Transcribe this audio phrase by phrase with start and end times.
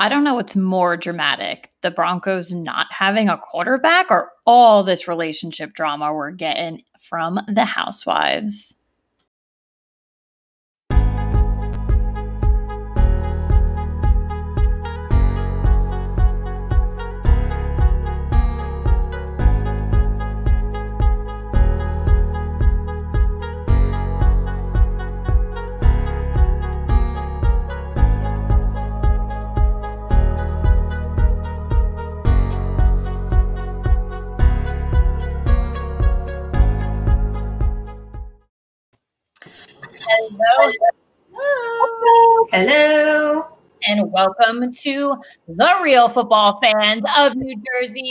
[0.00, 5.06] I don't know what's more dramatic the Broncos not having a quarterback or all this
[5.06, 8.76] relationship drama we're getting from the housewives.
[40.20, 40.72] Hello.
[41.32, 42.46] Hello.
[42.52, 43.56] Hello.
[43.88, 45.16] And welcome to
[45.48, 48.02] the real football fans of New Jersey.
[48.02, 48.10] We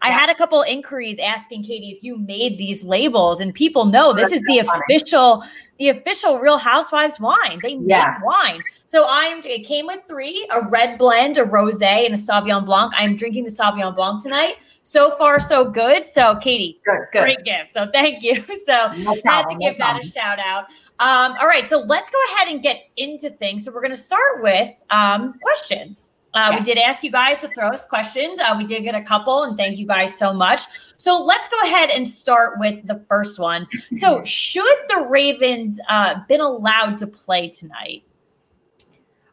[0.01, 4.13] I had a couple inquiries asking Katie if you made these labels, and people know
[4.13, 5.43] this is the official,
[5.79, 7.59] the official Real Housewives wine.
[7.61, 8.19] They make yeah.
[8.23, 8.61] wine.
[8.85, 9.41] So I'm.
[9.43, 12.93] It came with three: a red blend, a rosé, and a Sauvignon Blanc.
[12.95, 14.55] I'm drinking the Sauvignon Blanc tonight.
[14.87, 16.05] So far, so good.
[16.05, 17.21] So, Katie, good, good.
[17.21, 17.73] great gift.
[17.73, 18.41] So, thank you.
[18.65, 20.63] So, no problem, had to give no that a shout out.
[20.99, 23.65] Um, all right, so let's go ahead and get into things.
[23.65, 26.13] So, we're going to start with um, questions.
[26.37, 28.37] Uh, We did ask you guys to throw us questions.
[28.37, 30.61] Uh, we did get a couple, and thank you guys so much.
[30.97, 33.67] So let's go ahead and start with the first one.
[33.97, 38.03] So, should the Ravens uh, been allowed to play tonight?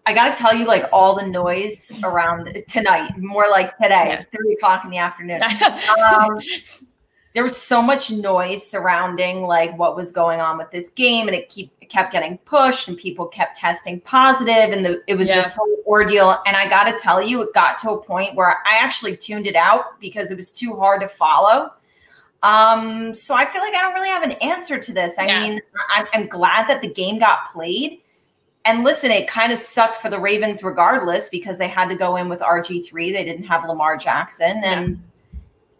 [0.07, 4.23] I got to tell you, like all the noise around tonight, more like today, yeah.
[4.35, 5.43] three o'clock in the afternoon.
[6.13, 6.41] um,
[7.35, 11.37] there was so much noise surrounding like what was going on with this game, and
[11.37, 15.29] it keep it kept getting pushed, and people kept testing positive, and the, it was
[15.29, 15.43] yeah.
[15.43, 16.39] this whole ordeal.
[16.47, 19.49] And I got to tell you, it got to a point where I actually tuned
[19.49, 21.73] it out because it was too hard to follow.
[22.45, 25.19] Um, so I feel like I don't really have an answer to this.
[25.19, 25.41] I yeah.
[25.41, 28.01] mean, I'm, I'm glad that the game got played.
[28.67, 32.17] And listen, it kind of sucked for the Ravens regardless because they had to go
[32.17, 33.13] in with RG3.
[33.13, 34.63] They didn't have Lamar Jackson.
[34.63, 34.97] And yeah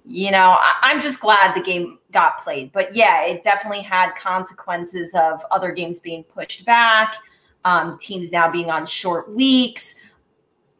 [0.05, 2.73] you know, I, am just glad the game got played.
[2.73, 7.17] But yeah, it definitely had consequences of other games being pushed back,
[7.65, 9.97] um, teams now being on short weeks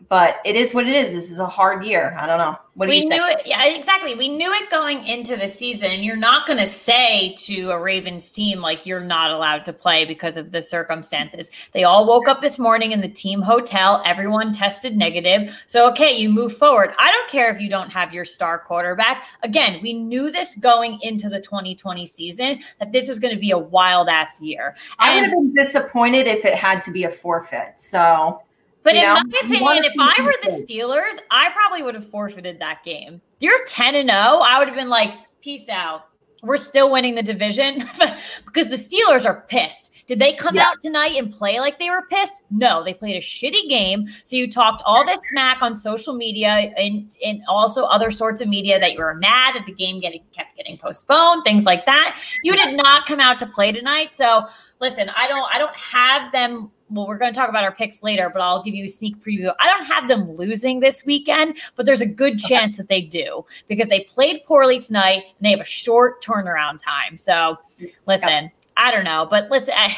[0.09, 1.13] but it is what it is.
[1.13, 2.17] This is a hard year.
[2.19, 2.57] I don't know.
[2.75, 3.23] What do we you think?
[3.23, 3.43] knew it.
[3.47, 4.17] Yeah, exactly.
[4.17, 5.93] We knew it going into the season.
[5.93, 9.73] And you're not going to say to a Ravens team like you're not allowed to
[9.73, 11.51] play because of the circumstances.
[11.73, 14.03] They all woke up this morning in the team hotel.
[14.05, 15.57] Everyone tested negative.
[15.67, 16.95] So okay, you move forward.
[16.99, 19.25] I don't care if you don't have your star quarterback.
[19.43, 23.53] Again, we knew this going into the 2020 season that this was going to be
[23.53, 24.75] a wild ass year.
[24.99, 27.75] And I would have been disappointed if it had to be a forfeit.
[27.77, 28.43] So
[28.85, 32.09] but you in know, my opinion, if I were the Steelers, I probably would have
[32.09, 33.21] forfeited that game.
[33.41, 35.11] You're 10 and 0, I would have been like,
[35.45, 36.07] peace out.
[36.43, 37.79] We're still winning the division
[38.45, 39.93] because the Steelers are pissed.
[40.07, 40.67] Did they come yeah.
[40.67, 42.43] out tonight and play like they were pissed?
[42.51, 44.07] No, they played a shitty game.
[44.25, 48.49] So you talked all this smack on social media and, and also other sorts of
[48.49, 52.21] media that you were mad that the game getting kept getting postponed, things like that.
[52.43, 54.15] You did not come out to play tonight.
[54.15, 54.47] So
[54.81, 58.03] listen, I don't I don't have them well, we're going to talk about our picks
[58.03, 59.55] later, but I'll give you a sneak preview.
[59.59, 63.45] I don't have them losing this weekend, but there's a good chance that they do
[63.69, 67.17] because they played poorly tonight and they have a short turnaround time.
[67.17, 67.59] So,
[68.07, 69.95] listen, I don't know, but listen, I,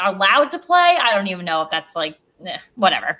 [0.04, 0.96] allowed to play.
[1.00, 3.18] I don't even know if that's like eh, whatever.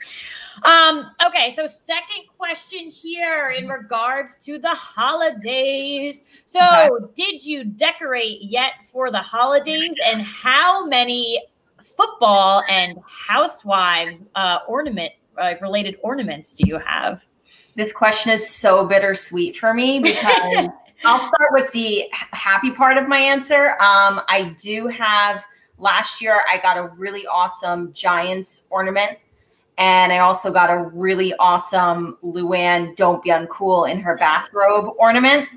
[0.64, 6.22] Um, okay, so second question here in regards to the holidays.
[6.46, 7.12] So, okay.
[7.14, 11.42] did you decorate yet for the holidays, and how many
[11.96, 17.24] football and housewives uh, ornament uh, related ornaments do you have?
[17.74, 20.66] This question is so bittersweet for me because
[21.04, 23.70] I'll start with the happy part of my answer.
[23.80, 25.44] Um, I do have
[25.78, 29.18] last year I got a really awesome Giants ornament.
[29.78, 35.48] And I also got a really awesome Luann Don't Be Uncool in her bathrobe ornament.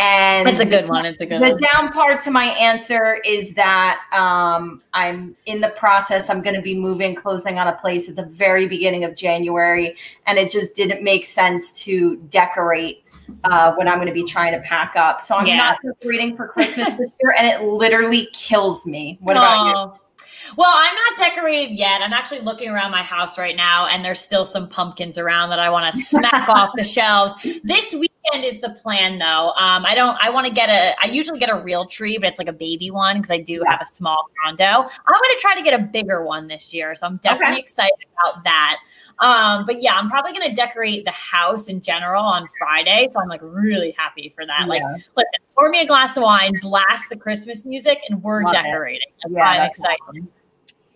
[0.00, 1.04] And it's a good one.
[1.04, 1.56] It's a good the one.
[1.58, 6.30] The down part to my answer is that um, I'm in the process.
[6.30, 9.94] I'm going to be moving, closing on a place at the very beginning of January.
[10.26, 13.04] And it just didn't make sense to decorate
[13.44, 15.20] uh, when I'm going to be trying to pack up.
[15.20, 15.56] So I'm yeah.
[15.56, 19.18] not decorating for Christmas this year, and it literally kills me.
[19.20, 20.00] What about you?
[20.56, 22.02] Well, I'm not decorated yet.
[22.02, 25.58] I'm actually looking around my house right now, and there's still some pumpkins around that
[25.58, 27.34] I want to smack off the shelves.
[27.62, 29.50] This weekend is the plan, though.
[29.50, 30.16] Um, I don't.
[30.20, 30.94] I want to get a.
[31.00, 33.62] I usually get a real tree, but it's like a baby one because I do
[33.64, 33.72] yeah.
[33.72, 34.64] have a small condo.
[34.64, 37.60] I'm going to try to get a bigger one this year, so I'm definitely okay.
[37.60, 38.80] excited about that.
[39.20, 43.06] Um, but yeah, I'm probably gonna decorate the house in general on Friday.
[43.10, 44.60] So I'm like really happy for that.
[44.60, 44.66] Yeah.
[44.66, 44.82] Like,
[45.16, 49.08] listen, pour me a glass of wine, blast the Christmas music, and we're Love decorating.
[49.28, 49.98] Yeah, I'm excited.
[50.08, 50.28] Awesome.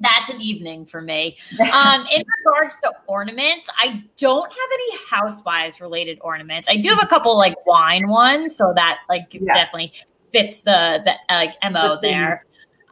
[0.00, 1.36] That's an evening for me.
[1.60, 6.68] Um, in regards to ornaments, I don't have any housewives related ornaments.
[6.68, 9.54] I do have a couple like wine ones, so that like yeah.
[9.54, 9.92] definitely
[10.32, 12.44] fits the the like mo there.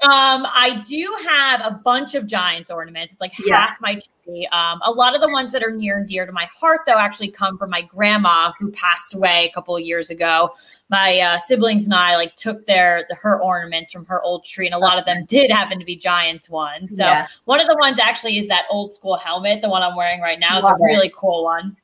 [0.02, 3.14] Um, I do have a bunch of Giants ornaments.
[3.14, 3.66] It's like yeah.
[3.66, 4.48] half my tree.
[4.48, 6.98] Um, a lot of the ones that are near and dear to my heart, though,
[6.98, 10.50] actually come from my grandma who passed away a couple of years ago.
[10.90, 14.66] My uh, siblings and I like took their the, her ornaments from her old tree,
[14.66, 16.96] and a lot of them did happen to be Giants ones.
[16.96, 17.28] So yeah.
[17.44, 20.40] one of the ones actually is that old school helmet, the one I'm wearing right
[20.40, 20.58] now.
[20.58, 21.14] It's Love a really it.
[21.14, 21.76] cool one.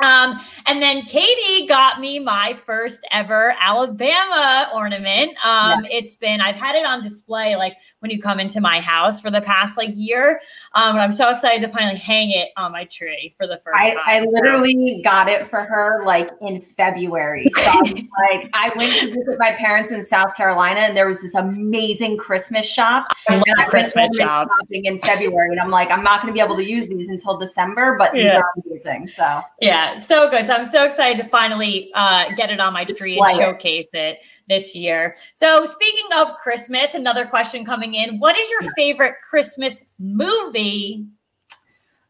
[0.00, 5.30] Um, and then Katie got me my first ever Alabama ornament.
[5.44, 5.98] Um, yeah.
[5.98, 9.30] It's been, I've had it on display like when you come into my house for
[9.30, 10.40] the past like year.
[10.74, 13.94] Um, I'm so excited to finally hang it on my tree for the first I,
[13.94, 14.02] time.
[14.06, 15.02] I literally so.
[15.02, 17.50] got it for her like in February.
[17.56, 17.70] So
[18.30, 22.16] like I went to visit my parents in South Carolina and there was this amazing
[22.16, 23.06] Christmas shop.
[23.28, 24.54] I love and Christmas shops.
[24.70, 25.50] In February.
[25.50, 28.12] And I'm like, I'm not going to be able to use these until December, but
[28.12, 29.08] these are amazing.
[29.08, 30.46] So yeah, so good.
[30.46, 34.18] So I'm so excited to finally uh, get it on my tree and showcase it
[34.48, 35.14] this year.
[35.34, 41.06] So, speaking of Christmas, another question coming in What is your favorite Christmas movie?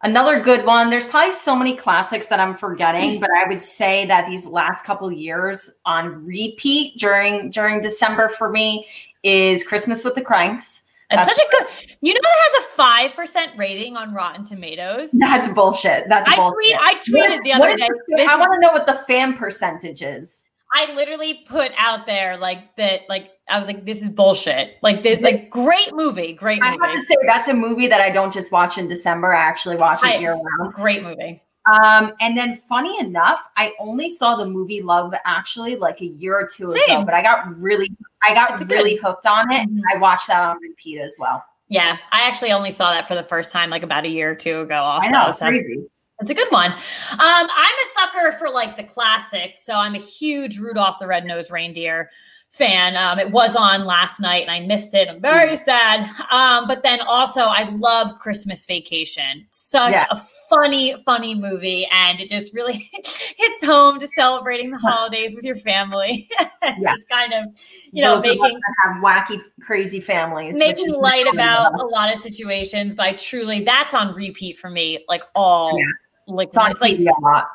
[0.03, 0.91] Another good one.
[0.91, 3.21] There's probably so many classics that I'm forgetting, mm.
[3.21, 8.49] but I would say that these last couple years on repeat during during December for
[8.49, 8.87] me
[9.25, 10.83] is Christmas with the Kranks.
[11.11, 11.97] That's, That's such a good.
[12.01, 15.11] You know that has a five percent rating on Rotten Tomatoes.
[15.13, 16.09] That's bullshit.
[16.09, 16.55] That's I bullshit.
[16.55, 16.77] tweet.
[16.79, 17.89] I tweeted the other day.
[18.25, 20.45] I want to know what the fan percentage is.
[20.75, 24.77] I literally put out there like that, like I was like, this is bullshit.
[24.83, 26.77] Like this, like great movie, great movie.
[26.81, 29.35] I have to say that's a movie that I don't just watch in December.
[29.35, 30.75] I actually watch it year round.
[30.75, 31.43] Great movie.
[31.73, 36.35] Um, and then funny enough, I only saw the movie Love actually like a year
[36.35, 36.99] or two Same.
[36.99, 37.91] ago, but I got really,
[38.23, 39.03] I got it's really good.
[39.03, 39.69] hooked on it.
[39.69, 39.81] Mm-hmm.
[39.95, 41.45] I watched that on repeat as well.
[41.69, 44.35] Yeah, I actually only saw that for the first time like about a year or
[44.35, 44.77] two ago.
[44.77, 45.47] Also, I know, so.
[45.47, 45.87] crazy.
[46.21, 46.73] It's a good one.
[46.73, 46.79] Um,
[47.21, 52.11] I'm a sucker for like the classics, so I'm a huge Rudolph the Red-Nosed Reindeer
[52.51, 52.97] fan.
[52.97, 55.09] Um, it was on last night and I missed it.
[55.09, 55.59] I'm very mm.
[55.59, 56.11] sad.
[56.31, 59.47] Um, but then also, I love Christmas Vacation.
[59.51, 60.07] Such yeah.
[60.11, 62.91] a funny, funny movie, and it just really
[63.37, 66.29] hits home to celebrating the holidays with your family.
[66.63, 66.75] yeah.
[66.81, 67.45] Just kind of,
[67.93, 72.95] you know, Those making have wacky, crazy families, making light about a lot of situations.
[72.95, 75.79] But I truly, that's on repeat for me, like all.
[75.79, 75.85] Yeah
[76.29, 76.99] like it's, it's like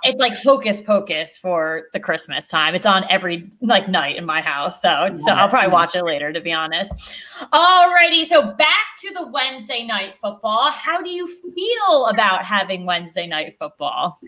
[0.04, 2.74] it's like hocus pocus for the Christmas time.
[2.74, 4.82] It's on every like night in my house.
[4.82, 6.92] So it's, so I'll probably watch it later to be honest.
[7.54, 10.72] Alrighty, so back to the Wednesday night football.
[10.72, 14.20] How do you feel about having Wednesday night football?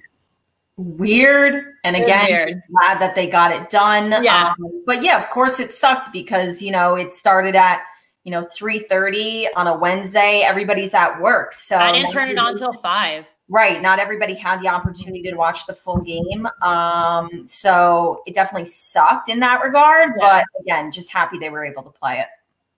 [0.78, 1.74] Weird.
[1.84, 2.62] And again, weird.
[2.72, 4.24] glad that they got it done.
[4.24, 4.54] Yeah.
[4.60, 7.82] Um, but yeah, of course it sucked because you know it started at
[8.24, 10.42] you know 3 30 on a Wednesday.
[10.42, 11.54] Everybody's at work.
[11.54, 13.26] So I didn't turn it on until five.
[13.48, 13.82] Right.
[13.82, 16.48] Not everybody had the opportunity to watch the full game.
[16.64, 20.14] Um, so it definitely sucked in that regard.
[20.20, 20.42] Yeah.
[20.42, 22.28] But again, just happy they were able to play it.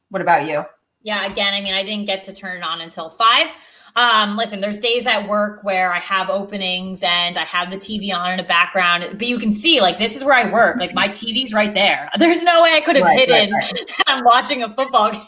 [0.09, 0.65] What about you?
[1.03, 3.49] Yeah, again, I mean, I didn't get to turn it on until five.
[3.95, 8.13] Um, listen, there's days at work where I have openings and I have the TV
[8.13, 10.77] on in the background, but you can see like this is where I work.
[10.77, 12.09] Like my TV's right there.
[12.19, 13.53] There's no way I could have right, hidden.
[13.53, 13.91] Right, right.
[14.05, 15.23] I'm watching a football game.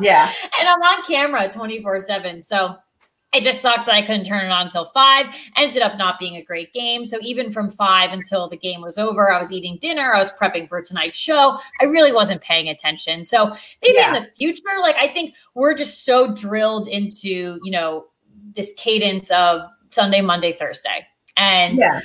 [0.00, 0.32] yeah.
[0.58, 2.40] And I'm on camera 24 7.
[2.40, 2.76] So
[3.32, 5.26] it just sucked that I couldn't turn it on until five.
[5.56, 7.04] Ended up not being a great game.
[7.04, 10.12] So even from five until the game was over, I was eating dinner.
[10.14, 11.58] I was prepping for tonight's show.
[11.80, 13.24] I really wasn't paying attention.
[13.24, 14.16] So maybe yeah.
[14.16, 18.06] in the future, like I think we're just so drilled into, you know,
[18.54, 21.06] this cadence of Sunday, Monday, Thursday.
[21.36, 22.00] And yeah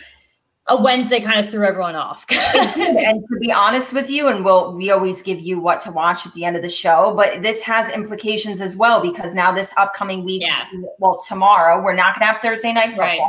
[0.70, 2.26] a Wednesday kind of threw everyone off.
[2.32, 6.26] and to be honest with you, and we'll we always give you what to watch
[6.26, 9.74] at the end of the show, but this has implications as well because now this
[9.78, 10.66] upcoming week, yeah.
[11.00, 13.06] well, tomorrow we're not going to have Thursday night football.
[13.06, 13.22] Right.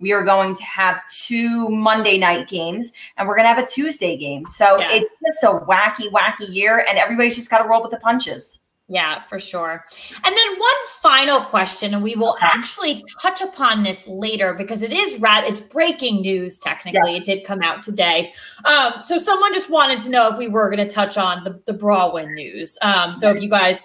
[0.00, 3.66] We are going to have two Monday night games, and we're going to have a
[3.66, 4.46] Tuesday game.
[4.46, 4.92] So yeah.
[4.92, 8.59] it's just a wacky, wacky year, and everybody's just got to roll with the punches.
[8.92, 9.86] Yeah, for sure.
[10.24, 14.92] And then one final question, and we will actually touch upon this later because it
[14.92, 15.44] is rad.
[15.44, 16.58] It's breaking news.
[16.58, 17.20] Technically, yes.
[17.20, 18.32] it did come out today.
[18.64, 21.60] Um, so someone just wanted to know if we were going to touch on the
[21.66, 22.76] the Braunwyn news.
[22.82, 23.80] Um, so if you guys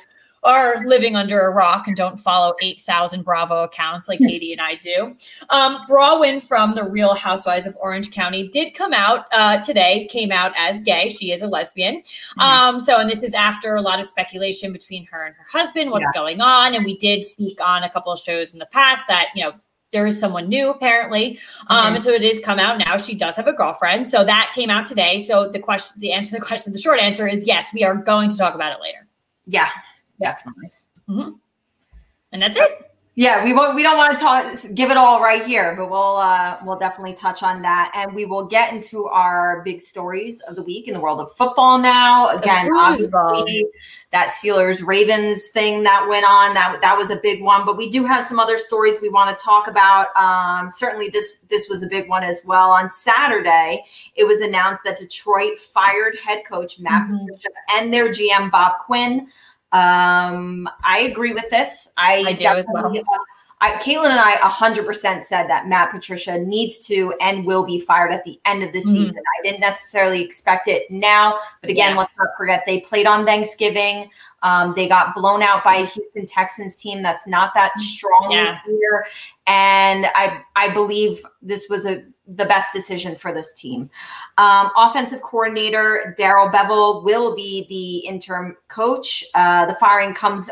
[0.46, 4.28] are living under a rock and don't follow 8,000 Bravo accounts like hmm.
[4.28, 5.16] Katie and I do.
[5.50, 10.32] Um, Braunwyn from The Real Housewives of Orange County did come out uh, today, came
[10.32, 11.10] out as gay.
[11.10, 11.98] She is a lesbian.
[11.98, 12.42] Mm-hmm.
[12.42, 15.92] Um, so, and this is after a lot of speculation between her and her husband,
[15.92, 16.20] what's yeah.
[16.20, 16.74] going on.
[16.74, 19.54] And we did speak on a couple of shows in the past that, you know,
[19.92, 21.96] there is someone new apparently um, mm-hmm.
[21.96, 24.70] and so it is come out now she does have a girlfriend so that came
[24.70, 27.72] out today so the question the answer to the question the short answer is yes
[27.74, 29.08] we are going to talk about it later
[29.46, 29.70] yeah
[30.20, 30.72] definitely.
[31.10, 31.32] Mm-hmm.
[32.32, 32.86] And that's it.
[33.18, 33.76] Yeah, we won't.
[33.76, 37.14] We don't want to talk, give it all right here, but we'll uh, we'll definitely
[37.14, 40.94] touch on that, and we will get into our big stories of the week in
[40.94, 41.80] the world of football.
[41.80, 43.68] Now, again, obviously,
[44.12, 47.90] that Steelers Ravens thing that went on that that was a big one, but we
[47.90, 50.08] do have some other stories we want to talk about.
[50.18, 52.72] Um, certainly, this this was a big one as well.
[52.72, 53.82] On Saturday,
[54.16, 57.28] it was announced that Detroit fired head coach Matt mm-hmm.
[57.28, 59.30] Patricia and their GM Bob Quinn.
[59.76, 61.92] Um, I agree with this.
[61.98, 62.98] I, I do as well.
[62.98, 63.02] Uh,
[63.62, 68.12] I, Caitlin and I 100% said that Matt Patricia needs to and will be fired
[68.12, 68.92] at the end of the mm-hmm.
[68.92, 69.18] season.
[69.40, 72.00] I didn't necessarily expect it now, but again, yeah.
[72.00, 74.10] let's not forget they played on Thanksgiving.
[74.44, 77.82] Um, they got blown out by a Houston Texans team that's not that mm-hmm.
[77.82, 78.46] strong yeah.
[78.46, 79.08] this year,
[79.48, 83.90] and I I believe this was a the best decision for this team.
[84.38, 89.24] Um, offensive coordinator Darrell Bevell will be the interim coach.
[89.34, 90.50] Uh, the firing comes,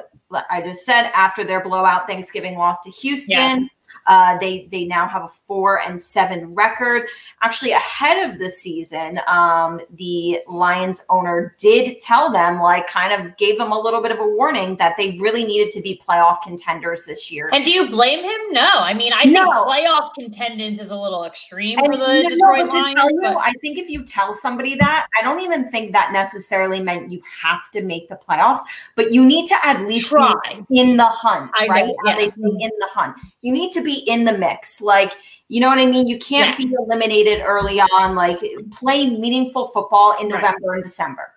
[0.50, 3.62] I just said, after their blowout Thanksgiving loss to Houston.
[3.62, 3.68] Yeah.
[4.06, 7.08] Uh, they they now have a four and seven record.
[7.42, 13.36] Actually, ahead of the season, um, the Lions owner did tell them, like, kind of
[13.38, 16.42] gave them a little bit of a warning that they really needed to be playoff
[16.42, 17.50] contenders this year.
[17.54, 18.40] And do you blame him?
[18.52, 22.70] No, I mean, I think playoff contenders is a little extreme and for the Detroit
[22.70, 23.00] Lions.
[23.14, 26.80] You, but- I think if you tell somebody that, I don't even think that necessarily
[26.80, 28.60] meant you have to make the playoffs,
[28.96, 30.34] but you need to at least try
[30.70, 31.88] in the hunt, I right?
[31.88, 32.18] Know, yeah.
[32.20, 33.16] in the hunt.
[33.42, 34.82] You need to be be in the mix.
[34.82, 35.14] Like,
[35.50, 36.08] you know what I mean?
[36.08, 36.66] You can't yeah.
[36.68, 38.16] be eliminated early on.
[38.16, 38.40] Like,
[38.72, 40.76] play meaningful football in November right.
[40.76, 41.32] and December.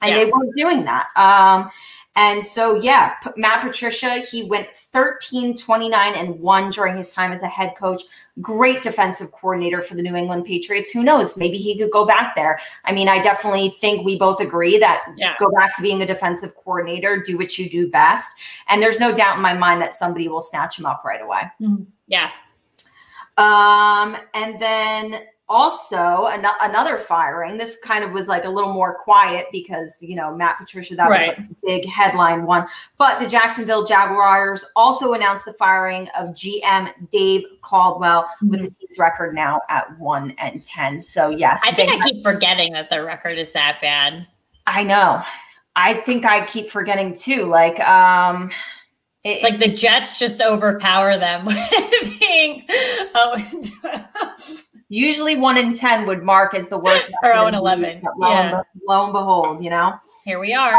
[0.00, 0.16] And yeah.
[0.24, 1.08] they weren't doing that.
[1.16, 1.70] Um,
[2.14, 7.42] and so, yeah, Matt Patricia, he went 13, 29, and 1 during his time as
[7.42, 8.02] a head coach.
[8.40, 10.90] Great defensive coordinator for the New England Patriots.
[10.90, 11.38] Who knows?
[11.38, 12.60] Maybe he could go back there.
[12.84, 15.36] I mean, I definitely think we both agree that yeah.
[15.38, 18.30] go back to being a defensive coordinator, do what you do best.
[18.68, 21.42] And there's no doubt in my mind that somebody will snatch him up right away.
[21.62, 21.84] Mm-hmm.
[22.08, 22.30] Yeah.
[23.38, 27.58] Um, and then also an- another firing.
[27.58, 31.10] This kind of was like a little more quiet because you know Matt Patricia that
[31.10, 31.28] right.
[31.28, 32.66] was like a big headline one.
[32.96, 38.48] But the Jacksonville Jaguars also announced the firing of GM Dave Caldwell mm-hmm.
[38.48, 41.02] with the team's record now at one and ten.
[41.02, 44.26] So yes, I think I have- keep forgetting that the record is that bad.
[44.66, 45.22] I know.
[45.76, 47.46] I think I keep forgetting too.
[47.46, 48.50] Like, um,
[49.24, 52.66] it's like the Jets just overpower them with being.
[53.14, 53.36] Oh,
[54.92, 57.10] usually one in 10 would mark as the worst.
[57.24, 58.02] or 0 and 11.
[58.18, 58.56] Lo, yeah.
[58.56, 59.94] and, lo and behold, you know?
[60.24, 60.74] Here we are.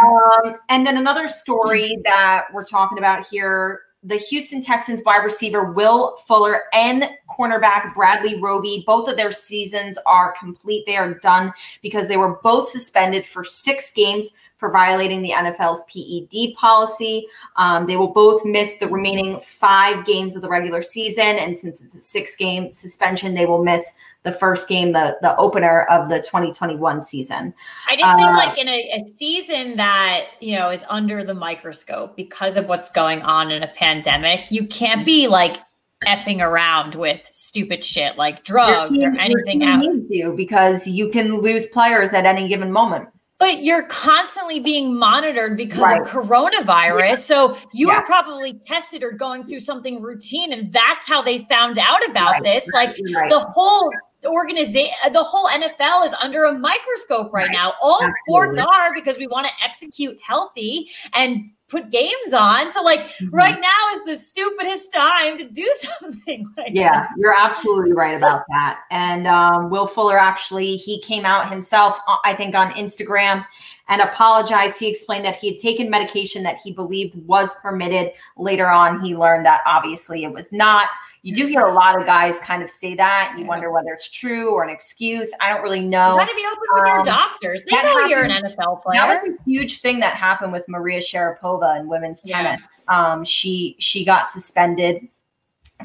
[0.46, 5.72] Um, and then another story that we're talking about here the Houston Texans wide receiver
[5.72, 10.86] Will Fuller and cornerback Bradley Roby, both of their seasons are complete.
[10.86, 14.32] They are done because they were both suspended for six games
[14.64, 17.28] for violating the NFL's PED policy.
[17.58, 21.26] Um, they will both miss the remaining five games of the regular season.
[21.26, 25.36] And since it's a six game suspension, they will miss the first game, the, the
[25.36, 27.54] opener of the 2021 season.
[27.90, 31.34] I just think, uh, like, in a, a season that, you know, is under the
[31.34, 35.58] microscope because of what's going on in a pandemic, you can't be like,
[36.06, 39.88] effing around with stupid shit like drugs team, or anything else.
[40.10, 43.08] You because you can lose players at any given moment.
[43.44, 46.02] But you're constantly being monitored because right.
[46.02, 47.10] of coronavirus.
[47.10, 47.16] Yeah.
[47.16, 47.96] So you yeah.
[47.96, 50.54] are probably tested or going through something routine.
[50.54, 52.44] And that's how they found out about right.
[52.44, 52.70] this.
[52.74, 53.30] Like right.
[53.30, 53.92] the whole
[54.26, 57.74] organization, the whole NFL is under a microscope right, now.
[57.82, 58.14] All Absolutely.
[58.30, 62.72] sports are because we want to execute healthy and put games on.
[62.72, 63.30] So like mm-hmm.
[63.30, 67.10] right now is the stupidest time to do something like Yeah, this.
[67.18, 68.82] you're absolutely right about that.
[68.92, 73.44] And um, Will Fuller actually he came out himself, uh, I think, on Instagram
[73.90, 74.80] and apologized.
[74.80, 78.12] He explained that he had taken medication that he believed was permitted.
[78.38, 80.90] Later on, he learned that obviously it was not
[81.24, 83.36] you do hear a lot of guys kind of say that.
[83.38, 85.34] You wonder whether it's true or an excuse.
[85.40, 86.12] I don't really know.
[86.12, 87.64] You got to be open with um, your doctors.
[87.64, 89.00] They know happened, you're an NFL player.
[89.00, 92.60] That was a huge thing that happened with Maria Sharapova in women's tennis.
[92.62, 93.12] Yeah.
[93.14, 95.08] Um, she she got suspended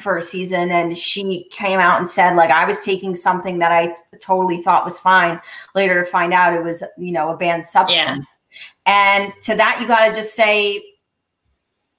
[0.01, 3.73] for a season and she came out and said like i was taking something that
[3.73, 5.41] i totally thought was fine
[5.75, 8.25] later to find out it was you know a banned substance
[8.87, 9.25] yeah.
[9.25, 10.81] and to that you got to just say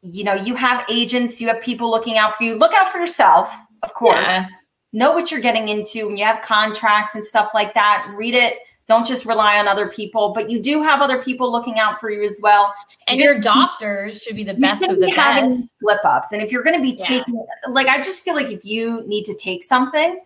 [0.02, 2.56] you know, you have agents, you have people looking out for you.
[2.56, 3.54] Look out for yourself,
[3.84, 4.20] of course.
[4.22, 4.48] Yeah.
[4.94, 8.12] Know what you're getting into when you have contracts and stuff like that.
[8.16, 8.56] Read it.
[8.88, 12.10] Don't just rely on other people, but you do have other people looking out for
[12.10, 12.74] you as well.
[13.08, 15.76] And your doctors should be the best of the best.
[15.80, 16.32] Flip ups.
[16.32, 17.06] And if you're going to be yeah.
[17.06, 20.20] taking, like, I just feel like if you need to take something,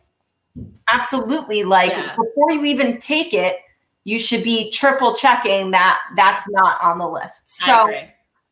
[0.88, 2.16] absolutely, like, yeah.
[2.16, 3.58] before you even take it,
[4.06, 7.50] you should be triple checking that that's not on the list.
[7.50, 7.94] So,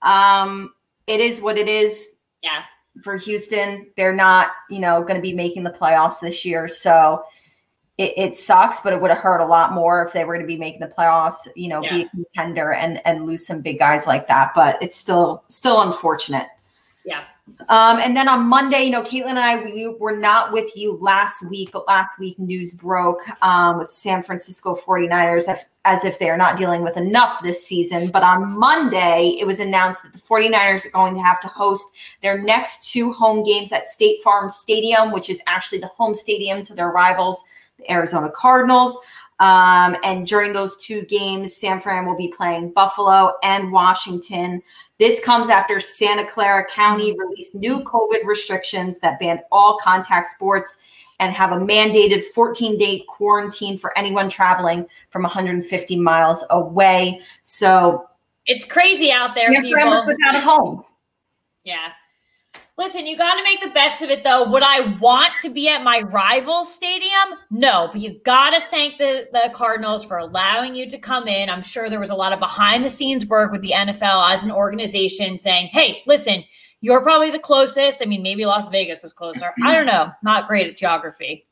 [0.02, 0.74] um,
[1.12, 2.20] it is what it is.
[2.42, 2.64] Yeah.
[3.04, 6.68] For Houston, they're not, you know, going to be making the playoffs this year.
[6.68, 7.24] So
[7.98, 10.46] it, it sucks, but it would have hurt a lot more if they were going
[10.46, 11.98] to be making the playoffs, you know, yeah.
[11.98, 14.52] be a contender and and lose some big guys like that.
[14.56, 16.48] But it's still still unfortunate.
[17.06, 17.24] Yeah.
[17.70, 20.98] Um, and then on Monday, you know, Caitlin and I, we were not with you
[21.02, 26.20] last week, but last week news broke um, with San Francisco 49ers as, as if
[26.20, 28.10] they are not dealing with enough this season.
[28.10, 31.86] But on Monday, it was announced that the 49ers are going to have to host
[32.22, 36.62] their next two home games at State Farm Stadium, which is actually the home stadium
[36.64, 37.44] to their rivals,
[37.78, 38.98] the Arizona Cardinals.
[39.42, 44.62] Um, and during those two games, San Fran will be playing Buffalo and Washington.
[45.02, 47.22] This comes after Santa Clara County mm-hmm.
[47.22, 50.78] released new COVID restrictions that banned all contact sports
[51.20, 57.20] and have a mandated 14 day quarantine for anyone traveling from 150 miles away.
[57.42, 58.08] So
[58.46, 60.06] it's crazy out there, people.
[60.06, 60.84] Without a home.
[61.64, 61.94] Yeah.
[62.82, 64.50] Listen, you got to make the best of it, though.
[64.50, 67.38] Would I want to be at my rival stadium?
[67.52, 71.48] No, but you got to thank the, the Cardinals for allowing you to come in.
[71.48, 74.46] I'm sure there was a lot of behind the scenes work with the NFL as
[74.46, 76.44] an organization saying, hey, listen,
[76.80, 78.02] you're probably the closest.
[78.02, 79.54] I mean, maybe Las Vegas was closer.
[79.64, 80.12] I don't know.
[80.24, 81.46] Not great at geography.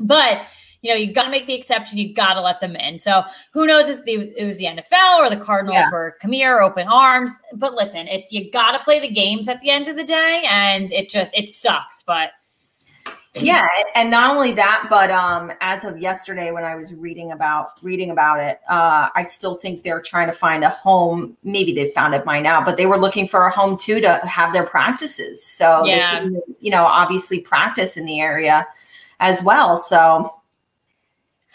[0.00, 0.44] But
[0.82, 1.96] you know, you got to make the exception.
[1.96, 2.98] You got to let them in.
[2.98, 5.90] So who knows if the, it was the NFL or the Cardinals yeah.
[5.90, 7.38] were come here, open arms.
[7.54, 10.44] But listen, it's you got to play the games at the end of the day,
[10.48, 12.02] and it just it sucks.
[12.02, 12.32] But
[13.34, 17.82] yeah, and not only that, but um, as of yesterday, when I was reading about
[17.82, 21.36] reading about it, uh, I still think they're trying to find a home.
[21.44, 24.16] Maybe they've found it by now, but they were looking for a home too to
[24.26, 25.46] have their practices.
[25.46, 28.66] So yeah, can, you know, obviously practice in the area
[29.20, 29.76] as well.
[29.76, 30.34] So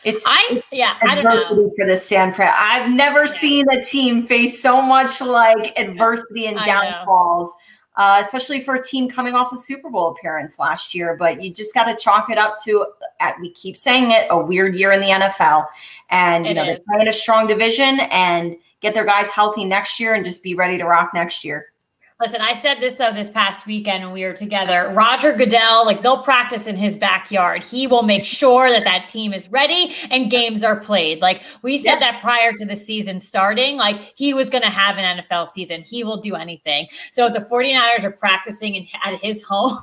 [0.04, 2.54] it's I yeah, I don't know for the San Fran.
[2.56, 3.26] I've never yeah.
[3.26, 7.56] seen a team face so much like adversity and downfalls,
[7.96, 11.16] uh, especially for a team coming off a Super Bowl appearance last year.
[11.18, 12.86] But you just got to chalk it up to
[13.20, 15.66] at, we keep saying it a weird year in the NFL,
[16.10, 16.68] and you it know is.
[16.68, 20.54] they're playing a strong division and get their guys healthy next year and just be
[20.54, 21.72] ready to rock next year.
[22.20, 24.92] Listen, I said this uh, this past weekend when we were together.
[24.92, 27.64] Roger Goodell, like they'll practice in his backyard.
[27.64, 31.22] He will make sure that that team is ready and games are played.
[31.22, 34.98] Like we said that prior to the season starting, like he was going to have
[34.98, 35.84] an NFL season.
[35.84, 36.88] He will do anything.
[37.12, 39.80] So if the 49ers are practicing in, at his home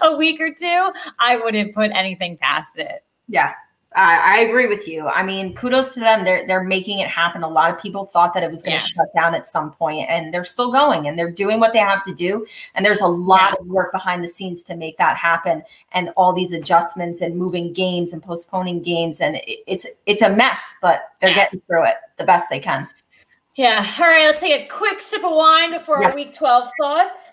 [0.00, 3.04] a week or two, I wouldn't put anything past it.
[3.28, 3.52] Yeah,
[3.94, 5.06] I, I agree with you.
[5.08, 6.24] I mean, kudos to them.
[6.24, 7.42] They're they're making it happen.
[7.42, 9.04] A lot of people thought that it was going to yeah.
[9.04, 12.04] shut down at some point, and they're still going and they're doing what they have
[12.04, 12.46] to do.
[12.74, 13.60] And there's a lot yeah.
[13.60, 17.72] of work behind the scenes to make that happen, and all these adjustments and moving
[17.72, 21.36] games and postponing games, and it, it's it's a mess, but they're yeah.
[21.36, 22.88] getting through it the best they can.
[23.56, 23.86] Yeah.
[23.98, 24.24] All right.
[24.24, 26.12] Let's take a quick sip of wine before yes.
[26.12, 27.28] our week 12 thoughts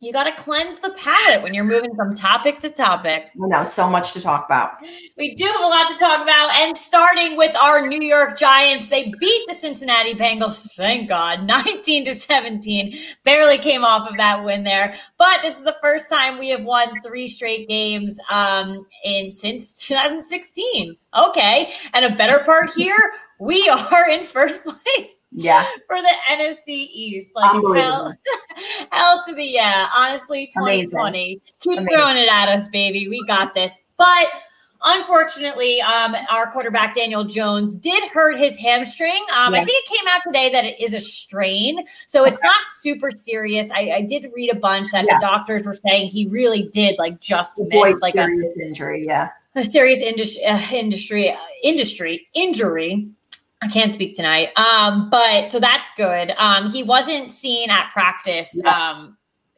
[0.00, 3.30] you got to cleanse the palate when you're moving from topic to topic.
[3.34, 4.72] We know so much to talk about.
[5.16, 6.50] We do have a lot to talk about.
[6.54, 12.04] And starting with our New York Giants, they beat the Cincinnati Bengals, thank God, 19
[12.04, 12.96] to 17.
[13.24, 14.96] Barely came off of that win there.
[15.18, 19.72] But this is the first time we have won three straight games um, in since
[19.84, 20.96] 2016.
[21.16, 21.72] Okay.
[21.92, 25.28] And a better part here, we are in first place.
[25.32, 25.64] Yeah.
[25.86, 27.32] For the NFC East.
[27.34, 28.14] Like hell,
[28.92, 29.88] hell to the yeah.
[29.94, 30.88] Honestly, 2020.
[30.96, 31.40] Amazing.
[31.60, 31.96] Keep Amazing.
[31.96, 33.08] throwing it at us, baby.
[33.08, 33.76] We got this.
[33.96, 34.26] But
[34.84, 39.24] unfortunately, um, our quarterback Daniel Jones did hurt his hamstring.
[39.36, 39.60] Um, yeah.
[39.60, 43.10] I think it came out today that it is a strain, so it's not super
[43.10, 43.70] serious.
[43.70, 45.18] I, I did read a bunch that yeah.
[45.18, 48.28] the doctors were saying he really did like just miss like a
[48.60, 49.04] injury.
[49.04, 53.10] Yeah, a serious industry uh, industry uh, industry injury.
[53.60, 54.56] I can't speak tonight.
[54.56, 56.32] Um, but so that's good.
[56.38, 58.90] Um, he wasn't seen at practice yeah.
[58.90, 59.16] um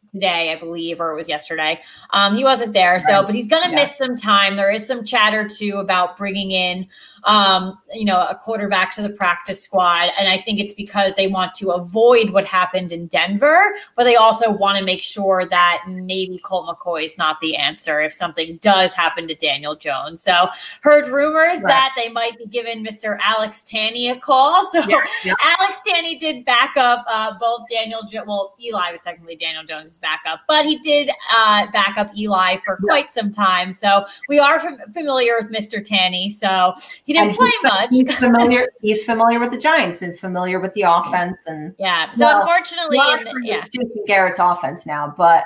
[0.09, 1.81] today, I believe, or it was yesterday.
[2.11, 2.99] Um, he wasn't there.
[2.99, 3.77] So, but he's gonna yeah.
[3.77, 4.57] miss some time.
[4.57, 6.89] There is some chatter too about bringing in
[7.25, 10.11] um, you know, a quarterback to the practice squad.
[10.19, 14.17] And I think it's because they want to avoid what happened in Denver, but they
[14.17, 18.59] also want to make sure that maybe Colt McCoy is not the answer if something
[18.61, 20.23] does happen to Daniel Jones.
[20.23, 20.49] So
[20.83, 21.69] heard rumors right.
[21.69, 23.19] that they might be giving Mr.
[23.23, 24.51] Alex Tanney a call.
[24.71, 25.35] So yeah, yeah.
[25.43, 29.99] Alex Tanney did back up uh, both Daniel, jo- well, Eli was technically Daniel Jones's
[29.99, 32.87] backup, but he did uh, back up Eli for yeah.
[32.87, 33.73] quite some time.
[33.73, 35.85] So we are fam- familiar with Mr.
[35.85, 36.31] Tanney.
[36.31, 36.75] So
[37.11, 37.89] he didn't and play much.
[37.91, 38.69] He's familiar.
[38.83, 41.45] He's familiar with the Giants and familiar with the offense.
[41.45, 43.67] And yeah, so well, unfortunately, the, yeah,
[44.07, 45.43] Garrett's offense now, but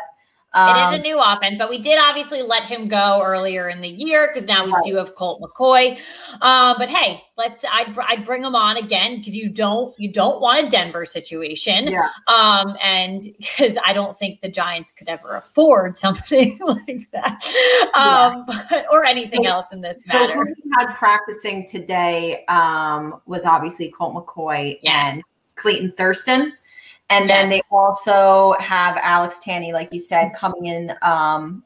[0.55, 3.69] um, it is a um, new offense, but we did obviously let him go earlier
[3.69, 4.85] in the year because now we right.
[4.85, 5.99] do have Colt McCoy.
[6.41, 10.41] Uh, but hey, let's I'd, I'd bring him on again because you don't you don't
[10.41, 11.89] want a Denver situation.
[11.89, 12.09] Yeah.
[12.29, 17.43] Um, and because I don't think the Giants could ever afford something like that.
[17.95, 18.65] Um, yeah.
[18.71, 20.35] but, or anything so, else in this so matter.
[20.35, 25.11] So we had practicing today um was obviously Colt McCoy yeah.
[25.11, 25.23] and
[25.57, 26.53] Clayton Thorson.
[27.11, 27.37] And yes.
[27.37, 31.63] then they also have Alex Tanney, like you said, coming in um,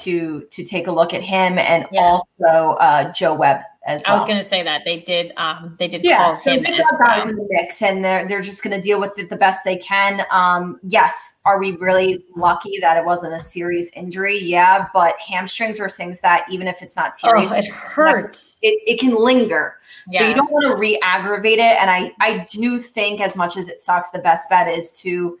[0.00, 2.00] to to take a look at him, and yeah.
[2.00, 4.14] also uh, Joe Webb as well.
[4.14, 5.32] I was going to say that they did.
[5.36, 7.28] Um, they did yeah, call so him as well.
[7.28, 9.76] in the mix, and they're they're just going to deal with it the best they
[9.76, 10.24] can.
[10.30, 14.38] Um, yes, are we really lucky that it wasn't a serious injury?
[14.38, 18.58] Yeah, but hamstrings are things that even if it's not oh, serious, oh, it hurts.
[18.62, 19.76] It, it can linger,
[20.10, 20.20] yeah.
[20.20, 21.76] so you don't want to re-aggravate it.
[21.80, 25.38] And I I do think as much as it sucks, the best bet is to,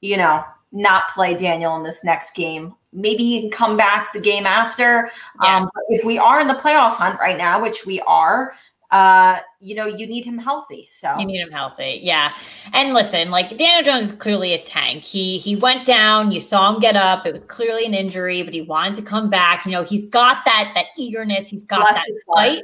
[0.00, 4.20] you know, not play Daniel in this next game maybe he can come back the
[4.20, 5.10] game after.
[5.42, 5.58] Yeah.
[5.58, 8.54] Um, but if we are in the playoff hunt right now, which we are,
[8.90, 10.86] uh, you know, you need him healthy.
[10.86, 12.00] So you need him healthy.
[12.02, 12.32] Yeah.
[12.72, 15.04] And listen, like Daniel Jones is clearly a tank.
[15.04, 17.26] He he went down, you saw him get up.
[17.26, 19.66] It was clearly an injury, but he wanted to come back.
[19.66, 22.62] You know, he's got that that eagerness, he's got Bless that fight.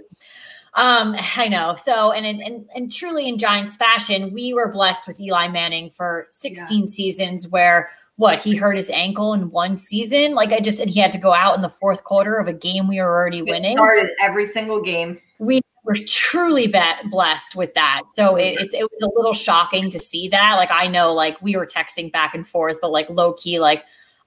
[0.77, 1.75] Um, I know.
[1.77, 6.27] So, and, and and truly in Giants fashion, we were blessed with Eli Manning for
[6.31, 6.87] 16 yeah.
[6.87, 10.35] seasons where what he hurt his ankle in one season.
[10.35, 12.53] Like I just said, he had to go out in the fourth quarter of a
[12.53, 13.77] game we were already it winning.
[13.77, 15.21] Started every single game.
[15.39, 16.73] We were truly
[17.11, 18.03] blessed with that.
[18.13, 20.55] So it, it, it was a little shocking to see that.
[20.57, 23.85] Like I know, like we were texting back and forth, but like low key, like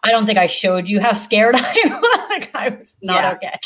[0.07, 2.29] I don't think I showed you how scared I was.
[2.29, 3.57] like I was not yeah.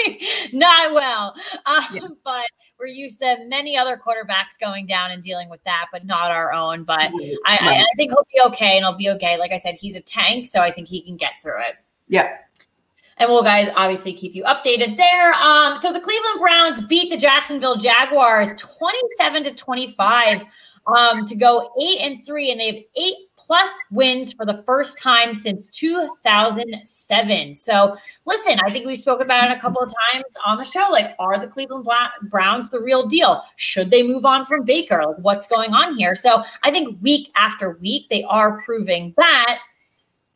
[0.00, 0.18] okay,
[0.52, 1.34] not well.
[1.66, 2.06] Um, yeah.
[2.24, 2.46] But
[2.78, 6.52] we're used to many other quarterbacks going down and dealing with that, but not our
[6.52, 6.84] own.
[6.84, 9.36] But I, I, I think he'll be okay, and he'll be okay.
[9.36, 11.76] Like I said, he's a tank, so I think he can get through it.
[12.08, 12.36] Yeah.
[13.16, 15.34] And we'll guys obviously keep you updated there.
[15.34, 20.44] Um, so the Cleveland Browns beat the Jacksonville Jaguars 27 to 25
[20.86, 24.98] um, to go eight and three, and they have eight plus wins for the first
[24.98, 27.54] time since 2007.
[27.54, 30.88] So, listen, I think we've spoken about it a couple of times on the show.
[30.90, 31.86] Like, are the Cleveland
[32.22, 33.42] Browns the real deal?
[33.56, 35.02] Should they move on from Baker?
[35.04, 36.14] Like, what's going on here?
[36.14, 39.58] So, I think week after week, they are proving that.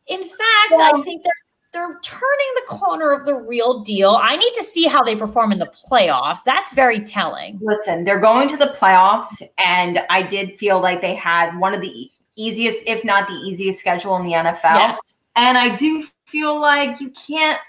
[0.07, 0.91] In fact, yeah.
[0.93, 1.33] I think they're
[1.71, 4.17] they're turning the corner of the real deal.
[4.19, 6.39] I need to see how they perform in the playoffs.
[6.43, 7.59] That's very telling.
[7.61, 11.81] Listen, they're going to the playoffs, and I did feel like they had one of
[11.81, 14.75] the easiest, if not the easiest, schedule in the NFL.
[14.75, 15.17] Yes.
[15.35, 17.59] And I do feel like you can't.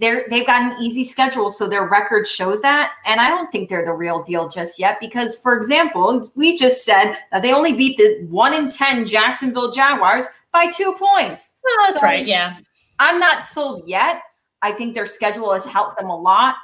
[0.00, 2.92] They're they've got an easy schedule, so their record shows that.
[3.04, 6.84] And I don't think they're the real deal just yet, because, for example, we just
[6.84, 11.54] said that they only beat the one in ten Jacksonville Jaguars by two points.
[11.64, 12.26] Well, that's so, right.
[12.26, 12.58] Yeah.
[13.02, 14.22] I'm not sold yet.
[14.62, 16.54] I think their schedule has helped them a lot.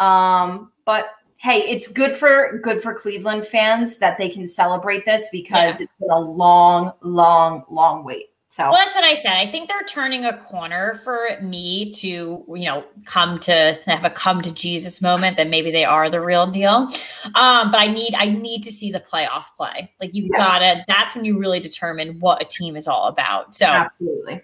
[0.00, 5.28] Um, but hey, it's good for good for Cleveland fans that they can celebrate this
[5.30, 5.84] because yeah.
[5.84, 8.30] it's been a long, long, long wait.
[8.48, 9.32] So well, that's what I said.
[9.32, 14.10] I think they're turning a corner for me to, you know, come to have a
[14.10, 16.88] come to Jesus moment that maybe they are the real deal.
[17.34, 19.92] Um, but I need I need to see the playoff play.
[20.00, 20.38] Like you yeah.
[20.38, 20.84] gotta.
[20.86, 23.56] That's when you really determine what a team is all about.
[23.56, 24.40] So absolutely,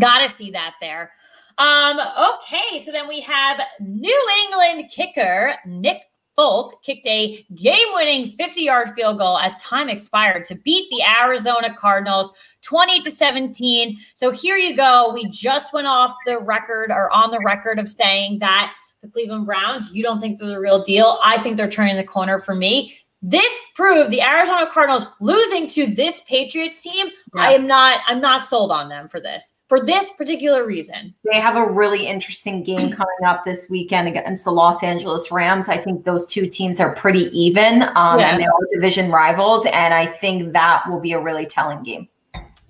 [0.00, 1.12] gotta see that there.
[1.58, 6.02] Um, okay, so then we have New England kicker Nick
[6.34, 11.02] Folk kicked a game winning 50 yard field goal as time expired to beat the
[11.22, 12.30] Arizona Cardinals
[12.62, 13.98] 20 to 17.
[14.14, 15.10] So here you go.
[15.12, 19.46] We just went off the record or on the record of saying that the Cleveland
[19.46, 21.18] Browns, you don't think they're the real deal.
[21.22, 22.96] I think they're turning the corner for me.
[23.24, 27.06] This proved the Arizona Cardinals losing to this Patriots team.
[27.06, 27.42] Yeah.
[27.42, 29.54] I am not I'm not sold on them for this.
[29.68, 31.14] For this particular reason.
[31.30, 35.68] They have a really interesting game coming up this weekend against the Los Angeles Rams.
[35.68, 38.32] I think those two teams are pretty even um, yeah.
[38.32, 42.08] and they are division rivals and I think that will be a really telling game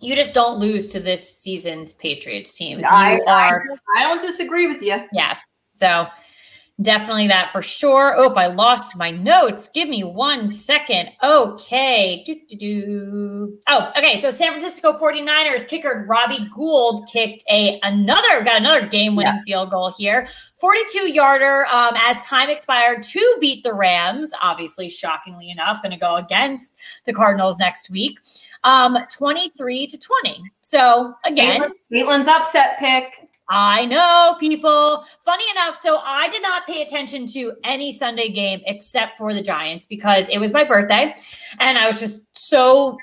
[0.03, 2.83] you just don't lose to this season's Patriots team.
[2.85, 3.65] I, are.
[3.97, 5.07] I, I don't disagree with you.
[5.13, 5.37] Yeah.
[5.75, 6.09] So
[6.81, 8.15] definitely that for sure.
[8.17, 9.69] Oh, I lost my notes.
[9.69, 11.11] Give me one second.
[11.23, 12.23] Okay.
[12.25, 13.59] Do-do-do.
[13.69, 14.17] Oh, okay.
[14.17, 19.43] So San Francisco 49ers kicker Robbie Gould kicked a another, got another game-winning yeah.
[19.45, 20.29] field goal here.
[20.55, 24.31] 42 yarder um, as time expired to beat the Rams.
[24.41, 28.19] Obviously, shockingly enough, going to go against the Cardinals next week
[28.65, 30.43] um, 23 to 20.
[30.61, 33.22] So again, Caitlin's upset pick.
[33.55, 35.05] I know people.
[35.27, 39.43] Funny enough, so I did not pay attention to any Sunday game except for the
[39.43, 41.15] Giants because it was my birthday
[41.61, 42.97] and I was just so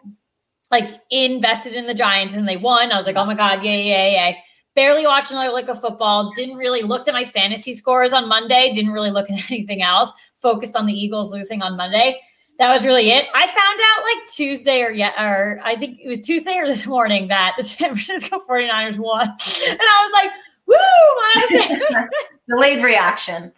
[0.72, 2.92] like invested in the Giants and they won.
[2.92, 4.32] I was like, oh my God, yeah, yeah, yeah.
[4.76, 6.32] Barely watched another lick of football.
[6.36, 8.72] Didn't really looked at my fantasy scores on Monday.
[8.74, 10.12] Didn't really look at anything else.
[10.42, 12.20] Focused on the Eagles losing on Monday
[12.60, 13.26] that was really it.
[13.34, 16.86] I found out like Tuesday or yet, or I think it was Tuesday or this
[16.86, 19.28] morning that the San Francisco 49ers won.
[19.30, 20.32] And I was like,
[20.68, 22.08] woo,
[22.50, 23.54] delayed reaction.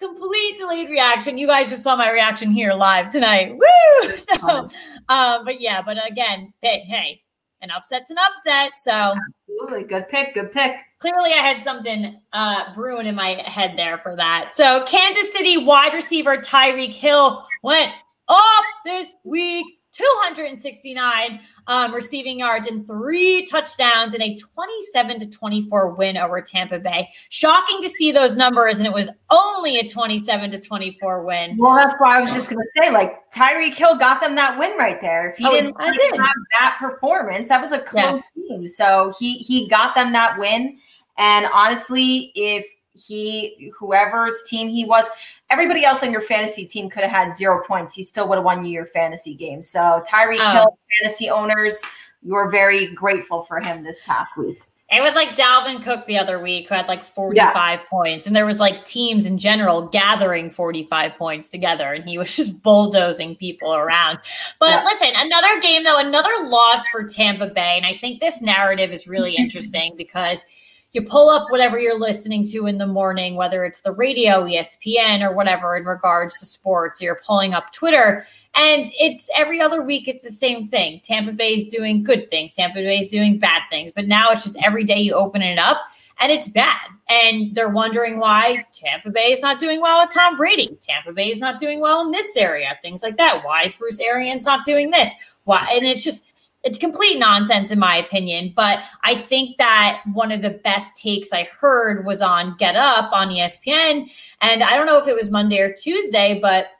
[0.00, 1.38] Complete delayed reaction.
[1.38, 3.56] You guys just saw my reaction here live tonight.
[3.56, 3.62] Woo!
[4.16, 4.68] So,
[5.08, 7.22] um, but yeah, but again, hey, hey,
[7.60, 8.72] an upset's an upset.
[8.82, 9.14] So
[9.48, 10.76] absolutely good pick, good pick.
[10.98, 14.54] Clearly, I had something uh, brewing in my head there for that.
[14.54, 17.92] So, Kansas City wide receiver Tyreek Hill went
[18.28, 19.66] off this week.
[19.96, 26.78] 269 um, receiving yards and three touchdowns in a 27 to 24 win over Tampa
[26.78, 27.08] Bay.
[27.30, 31.56] Shocking to see those numbers, and it was only a 27 to 24 win.
[31.56, 34.58] Well, that's why I was just going to say, like Tyreek Hill got them that
[34.58, 35.30] win right there.
[35.30, 36.20] If he oh, didn't did.
[36.20, 38.56] have that performance, that was a close yeah.
[38.56, 38.66] game.
[38.66, 40.78] So he he got them that win.
[41.18, 45.06] And honestly, if he whoever's team he was
[45.50, 47.94] everybody else on your fantasy team could have had zero points.
[47.94, 49.62] He still would have won you your fantasy game.
[49.62, 50.52] So Tyreek oh.
[50.52, 51.80] Hill, fantasy owners,
[52.22, 54.60] you are very grateful for him this past week.
[54.88, 57.84] It was like Dalvin Cook the other week who had like 45 yeah.
[57.90, 58.26] points.
[58.28, 61.92] And there was like teams in general gathering 45 points together.
[61.92, 64.20] And he was just bulldozing people around.
[64.60, 64.84] But yeah.
[64.84, 67.74] listen, another game though, another loss for Tampa Bay.
[67.76, 70.44] And I think this narrative is really interesting because–
[70.96, 75.20] you pull up whatever you're listening to in the morning, whether it's the radio, ESPN,
[75.20, 78.26] or whatever in regards to sports, you're pulling up Twitter.
[78.54, 81.00] And it's every other week, it's the same thing.
[81.04, 83.92] Tampa Bay is doing good things, Tampa Bay is doing bad things.
[83.92, 85.82] But now it's just every day you open it up
[86.18, 86.88] and it's bad.
[87.10, 90.78] And they're wondering why Tampa Bay is not doing well with Tom Brady.
[90.80, 93.44] Tampa Bay is not doing well in this area, things like that.
[93.44, 95.10] Why is Bruce Arians not doing this?
[95.44, 95.68] Why?
[95.70, 96.24] And it's just,
[96.66, 101.32] it's complete nonsense in my opinion but i think that one of the best takes
[101.32, 105.30] i heard was on get up on espn and i don't know if it was
[105.30, 106.72] monday or tuesday but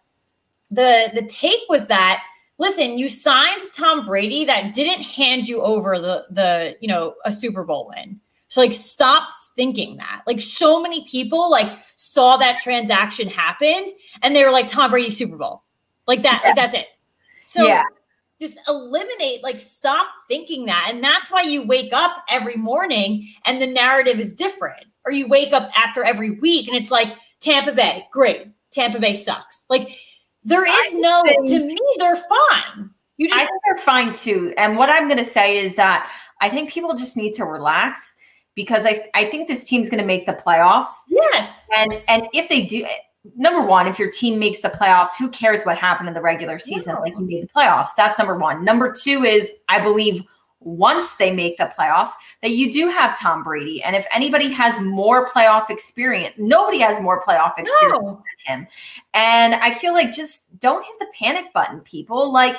[0.70, 2.22] the the take was that
[2.58, 7.32] listen you signed tom brady that didn't hand you over the the you know a
[7.32, 8.20] super bowl win.
[8.48, 10.22] So like stop thinking that.
[10.26, 13.88] Like so many people like saw that transaction happened
[14.22, 15.62] and they were like tom brady super bowl.
[16.06, 16.48] Like that yeah.
[16.48, 16.86] like that's it.
[17.44, 17.82] So yeah
[18.40, 20.90] just eliminate like stop thinking that.
[20.92, 24.84] And that's why you wake up every morning and the narrative is different.
[25.04, 28.48] Or you wake up after every week and it's like tampa bay great.
[28.70, 29.66] Tampa bay sucks.
[29.70, 29.90] Like
[30.44, 32.90] there is I no think, to me they're fine.
[33.16, 34.52] You just i think they're fine too.
[34.58, 38.14] And what i'm going to say is that i think people just need to relax
[38.54, 40.92] because i, I think this team's going to make the playoffs.
[41.08, 41.66] Yes.
[41.76, 42.84] And and if they do
[43.36, 46.58] number one, if your team makes the playoffs, who cares what happened in the regular
[46.58, 46.94] season?
[46.94, 47.00] Yeah.
[47.00, 47.90] Like you made the playoffs.
[47.96, 48.64] That's number one.
[48.64, 50.22] Number two is, I believe
[50.60, 52.10] once they make the playoffs
[52.42, 53.82] that you do have Tom Brady.
[53.82, 58.22] And if anybody has more playoff experience, nobody has more playoff experience no.
[58.46, 58.66] than him.
[59.14, 62.32] And I feel like just don't hit the panic button, people.
[62.32, 62.56] Like,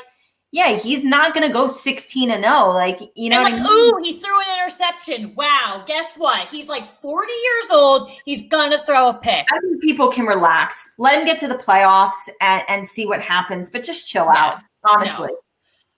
[0.51, 2.69] yeah, he's not going to go 16 and 0.
[2.69, 3.65] Like, you know, like, I mean?
[3.65, 5.35] ooh, he threw an interception.
[5.35, 5.83] Wow.
[5.85, 6.47] Guess what?
[6.47, 8.09] He's like 40 years old.
[8.23, 9.45] He's going to throw a pick.
[9.51, 10.93] I think people can relax.
[10.97, 14.59] Let him get to the playoffs and, and see what happens, but just chill out,
[14.85, 15.29] honestly.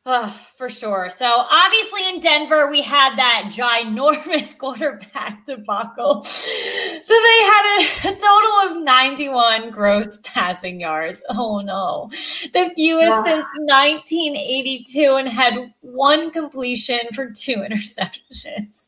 [0.06, 0.34] No.
[0.60, 1.08] For sure.
[1.08, 6.26] So obviously in Denver, we had that ginormous quarterback debacle.
[6.26, 11.24] So they had a, a total of 91 gross passing yards.
[11.30, 12.10] Oh no.
[12.52, 18.88] The fewest since 1982 and had one completion for two interceptions.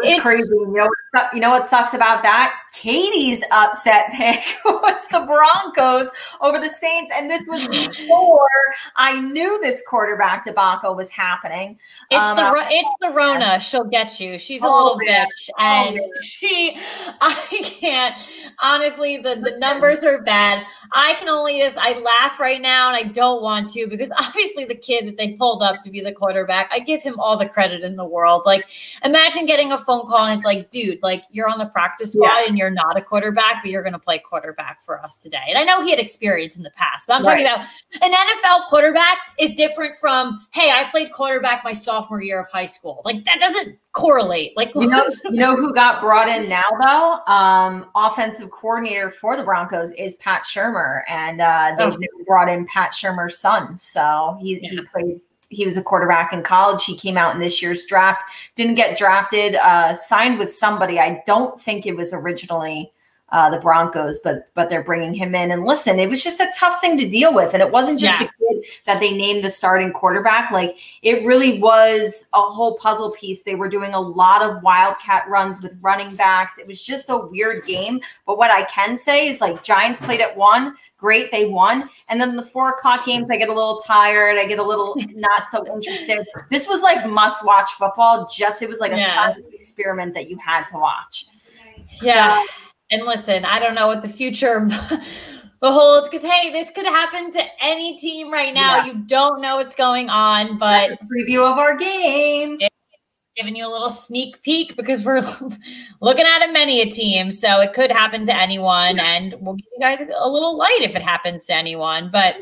[0.00, 0.48] It's crazy.
[0.50, 2.54] You know, what, you know what sucks about that?
[2.72, 7.12] Katie's upset pick was the Broncos over the Saints.
[7.14, 8.48] And this was before
[8.96, 11.78] I knew this quarterback debacle was happening.
[12.10, 13.58] It's um, the it's the Rona.
[13.58, 14.38] She'll get you.
[14.38, 15.26] She's a oh, little man.
[15.26, 16.76] bitch, oh, and oh, she.
[17.20, 17.34] I
[17.80, 18.16] can't.
[18.62, 20.64] Honestly, the the numbers are bad.
[20.92, 21.76] I can only just.
[21.78, 25.32] I laugh right now, and I don't want to because obviously the kid that they
[25.32, 26.70] pulled up to be the quarterback.
[26.72, 28.42] I give him all the credit in the world.
[28.46, 28.68] Like,
[29.04, 32.26] imagine getting a phone call and it's like, dude, like you're on the practice squad
[32.26, 32.44] yeah.
[32.48, 35.42] and you're not a quarterback, but you're going to play quarterback for us today.
[35.48, 37.44] And I know he had experience in the past, but I'm right.
[37.44, 37.66] talking about
[38.02, 42.66] an NFL quarterback is different from, hey, I played quarterback my sophomore year of high
[42.66, 43.02] school.
[43.04, 44.56] Like that doesn't correlate.
[44.56, 47.32] Like you know, you know who got brought in now though?
[47.32, 52.24] Um, offensive coordinator for the Broncos is Pat Shurmur, and uh, they've oh.
[52.26, 53.76] brought in Pat Shurmur's son.
[53.76, 54.70] So he yeah.
[54.70, 55.20] he played.
[55.48, 56.84] He was a quarterback in college.
[56.84, 58.22] He came out in this year's draft.
[58.54, 59.56] Didn't get drafted.
[59.56, 60.98] Uh, signed with somebody.
[60.98, 62.90] I don't think it was originally
[63.32, 65.50] uh, the Broncos, but but they're bringing him in.
[65.50, 68.12] And listen, it was just a tough thing to deal with, and it wasn't just
[68.20, 68.26] yeah.
[68.26, 70.50] the kid that they named the starting quarterback.
[70.50, 73.42] Like it really was a whole puzzle piece.
[73.42, 76.58] They were doing a lot of wildcat runs with running backs.
[76.58, 78.00] It was just a weird game.
[78.26, 80.76] But what I can say is like Giants played at one.
[80.98, 81.88] Great, they won.
[82.08, 84.38] And then the four o'clock games, I get a little tired.
[84.38, 86.24] I get a little not so interested.
[86.50, 88.28] This was like must watch football.
[88.32, 89.34] Just it was like a yeah.
[89.52, 91.26] experiment that you had to watch.
[92.02, 92.40] Yeah.
[92.44, 92.52] So,
[92.92, 94.68] and listen, I don't know what the future
[95.60, 98.76] beholds because hey, this could happen to any team right now.
[98.76, 98.86] Yeah.
[98.86, 102.58] You don't know what's going on, but preview of our game.
[103.34, 105.22] Giving you a little sneak peek because we're
[106.02, 109.06] looking at a many a team, so it could happen to anyone, yeah.
[109.06, 112.10] and we'll give you guys a little light if it happens to anyone.
[112.12, 112.36] But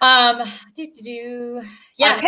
[0.00, 1.62] um, do do do,
[1.98, 2.22] yeah,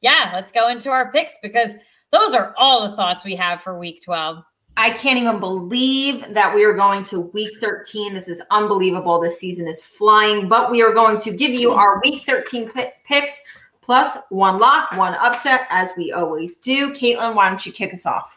[0.00, 0.32] yeah.
[0.34, 1.76] Let's go into our picks because
[2.10, 4.42] those are all the thoughts we have for Week Twelve.
[4.78, 8.12] I can't even believe that we are going to week 13.
[8.12, 9.18] This is unbelievable.
[9.18, 12.70] This season is flying, but we are going to give you our week 13
[13.04, 13.42] picks
[13.80, 16.92] plus one lock, one upset, as we always do.
[16.92, 18.35] Caitlin, why don't you kick us off?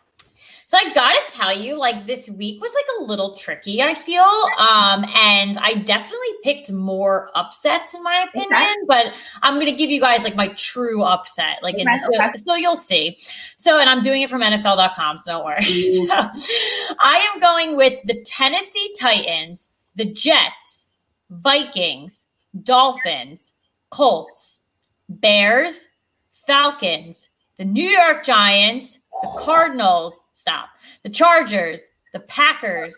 [0.70, 4.22] So I gotta tell you, like this week was like a little tricky, I feel.
[4.22, 8.76] Um, and I definitely picked more upsets in my opinion, okay.
[8.88, 11.64] but I'm gonna give you guys like my true upset.
[11.64, 11.92] Like okay.
[11.92, 12.30] in, so, okay.
[12.36, 13.18] so you'll see.
[13.58, 15.64] So and I'm doing it from NFL.com, so don't worry.
[15.64, 20.86] so, I am going with the Tennessee Titans, the Jets,
[21.32, 22.28] Vikings,
[22.62, 23.54] Dolphins,
[23.90, 24.62] Colts,
[25.10, 25.88] Bears,
[26.30, 30.70] Falcons, the New York Giants, the Cardinals, stop,
[31.04, 32.96] the Chargers, the Packers,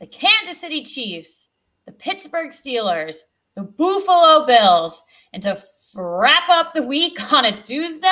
[0.00, 1.48] the Kansas City Chiefs,
[1.86, 3.16] the Pittsburgh Steelers,
[3.54, 5.60] the Buffalo Bills, and to
[5.94, 8.08] wrap up the week on a Tuesday,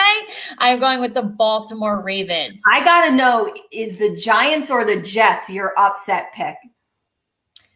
[0.58, 2.62] I'm going with the Baltimore Ravens.
[2.70, 6.56] I got to know is the Giants or the Jets your upset pick?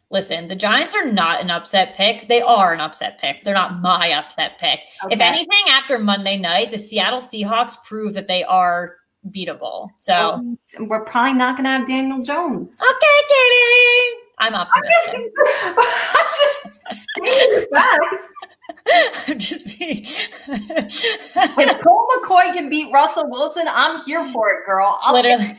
[0.09, 2.29] Listen, the Giants are not an upset pick.
[2.29, 3.43] They are an upset pick.
[3.43, 4.79] They're not my upset pick.
[5.05, 5.15] Okay.
[5.15, 8.95] If anything, after Monday night, the Seattle Seahawks prove that they are
[9.31, 9.89] beatable.
[9.99, 12.81] So we're probably not going to have Daniel Jones.
[12.81, 14.23] Okay, Katie.
[14.39, 15.33] I'm optimistic.
[15.65, 15.79] I'm
[16.43, 17.09] just,
[17.73, 18.29] I'm just
[19.29, 20.05] I'm just being.
[20.49, 24.99] if Colt McCoy can beat Russell Wilson, I'm here for it, girl.
[25.03, 25.59] I'll Literally.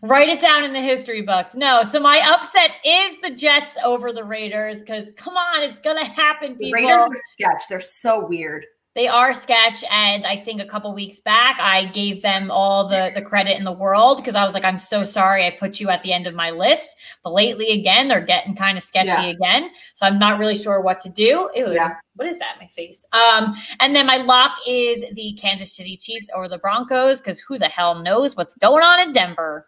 [0.00, 1.54] Write it down in the history books.
[1.54, 6.04] No, so my upset is the Jets over the Raiders because come on, it's gonna
[6.04, 6.56] happen.
[6.56, 6.66] People.
[6.66, 7.68] The Raiders are sketch.
[7.68, 8.64] They're so weird.
[8.96, 13.12] They are sketch, and I think a couple weeks back I gave them all the
[13.14, 15.90] the credit in the world because I was like, I'm so sorry I put you
[15.90, 16.96] at the end of my list.
[17.22, 19.26] But lately, again, they're getting kind of sketchy yeah.
[19.26, 21.50] again, so I'm not really sure what to do.
[21.54, 21.96] Ew, yeah.
[22.14, 22.56] What is that?
[22.58, 23.04] My face.
[23.12, 27.58] Um, and then my lock is the Kansas City Chiefs over the Broncos because who
[27.58, 29.66] the hell knows what's going on in Denver.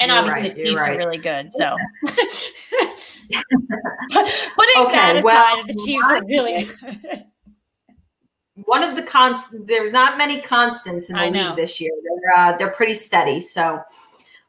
[0.00, 0.94] And you're obviously right, the Chiefs right.
[0.94, 1.52] are really good.
[1.52, 1.76] So,
[2.06, 2.16] but,
[4.78, 7.24] okay, that aside, well, the Chiefs are really good.
[8.64, 9.48] One of the const.
[9.52, 11.92] There's not many constants in the league this year.
[12.02, 13.40] They're uh, they're pretty steady.
[13.40, 13.80] So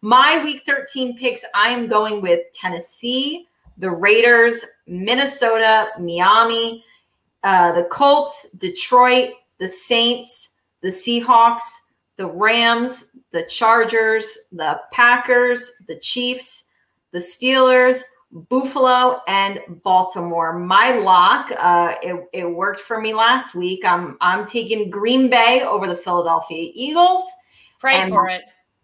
[0.01, 3.47] my week 13 picks, I am going with Tennessee,
[3.77, 6.83] the Raiders, Minnesota, Miami,
[7.43, 11.61] uh, the Colts, Detroit, the Saints, the Seahawks,
[12.17, 16.65] the Rams, the Chargers, the Packers, the Chiefs,
[17.11, 18.01] the Steelers,
[18.31, 20.57] Buffalo, and Baltimore.
[20.57, 23.83] My lock, uh, it, it worked for me last week.
[23.83, 27.23] I'm I'm taking Green Bay over the Philadelphia Eagles.
[27.79, 28.41] Pray for it.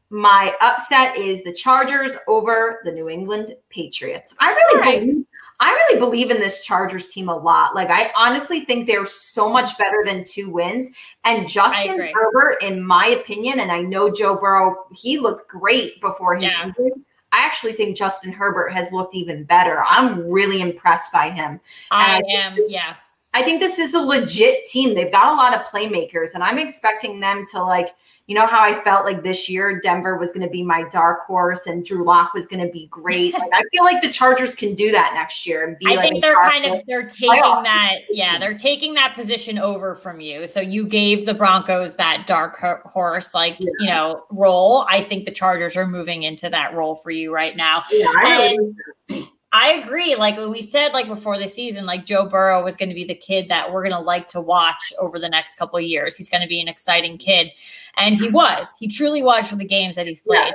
[0.10, 4.36] My upset is the Chargers over the New England Patriots.
[4.40, 5.00] I really right.
[5.02, 5.26] believe
[5.60, 7.76] I really believe in this Chargers team a lot.
[7.76, 10.92] Like I honestly think they're so much better than two wins.
[11.24, 16.36] And Justin Herbert, in my opinion, and I know Joe Burrow, he looked great before
[16.36, 16.66] his yeah.
[16.66, 16.92] injury.
[17.36, 19.84] I actually think Justin Herbert has looked even better.
[19.86, 21.60] I'm really impressed by him.
[21.92, 22.96] I, I am, yeah.
[23.34, 24.96] I think this is a legit team.
[24.96, 27.94] They've got a lot of playmakers, and I'm expecting them to like
[28.28, 31.26] you know how I felt like this year Denver was going to be my dark
[31.28, 33.36] horse and Drew Lock was going to be great.
[33.46, 35.88] Like I feel like the Chargers can do that next year and be.
[35.88, 37.64] I like think they're kind of they're taking playoff.
[37.64, 40.48] that yeah they're taking that position over from you.
[40.48, 43.68] So you gave the Broncos that dark horse like yeah.
[43.80, 44.86] you know role.
[44.90, 47.84] I think the Chargers are moving into that role for you right now.
[47.92, 50.16] Yeah, and, I agree.
[50.16, 53.16] Like we said, like before the season, like Joe Burrow was going to be the
[53.16, 56.18] kid that we're going to like to watch over the next couple of years.
[56.18, 57.52] He's going to be an exciting kid,
[57.96, 58.74] and he was.
[58.78, 60.48] He truly was for the games that he's played.
[60.48, 60.52] Yeah.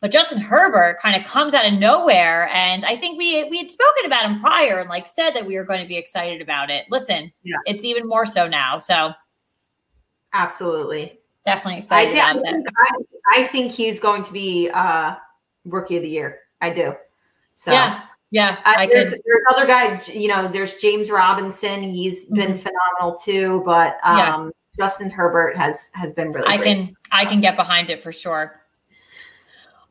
[0.00, 3.70] But Justin Herbert kind of comes out of nowhere, and I think we we had
[3.70, 6.70] spoken about him prior and like said that we were going to be excited about
[6.70, 6.84] it.
[6.92, 7.56] Listen, yeah.
[7.66, 8.78] it's even more so now.
[8.78, 9.14] So,
[10.32, 12.64] absolutely, definitely excited I, about it.
[12.78, 15.16] I, I think he's going to be uh,
[15.64, 16.38] rookie of the year.
[16.60, 16.94] I do.
[17.54, 18.02] So yeah.
[18.30, 21.82] Yeah, uh, there's, there's other guy, you know, there's James Robinson.
[21.82, 22.34] He's mm-hmm.
[22.34, 24.50] been phenomenal too, but um, yeah.
[24.76, 26.48] Justin Herbert has has been really.
[26.48, 26.74] I great.
[26.74, 28.60] can I can get behind it for sure.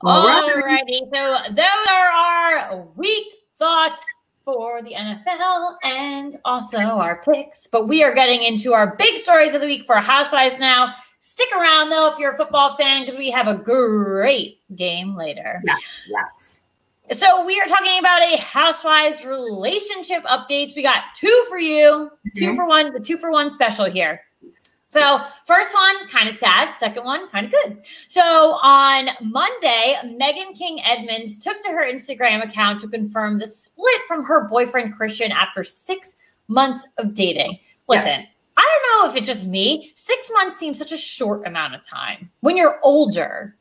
[0.01, 0.27] All
[0.59, 3.25] righty, so those are our week
[3.55, 4.03] thoughts
[4.43, 7.67] for the NFL and also our picks.
[7.67, 10.93] But we are getting into our big stories of the week for Housewives now.
[11.19, 15.61] Stick around though if you're a football fan because we have a great game later.
[15.65, 16.62] Yes, yes.
[17.11, 20.75] So we are talking about a housewives relationship updates.
[20.75, 22.29] We got two for you, mm-hmm.
[22.35, 24.21] two for one, the two for one special here.
[24.87, 26.77] So first one, kind of sad.
[26.77, 27.83] Second one, kind of good.
[28.07, 28.21] So
[28.61, 34.23] on Monday, Meghan King Edmonds took to her Instagram account to confirm the split from
[34.23, 36.15] her boyfriend Christian after six
[36.47, 37.57] months of dating.
[37.89, 38.25] Listen, yeah.
[38.55, 39.91] I don't know if it's just me.
[39.95, 42.29] Six months seems such a short amount of time.
[42.41, 43.55] When you're older,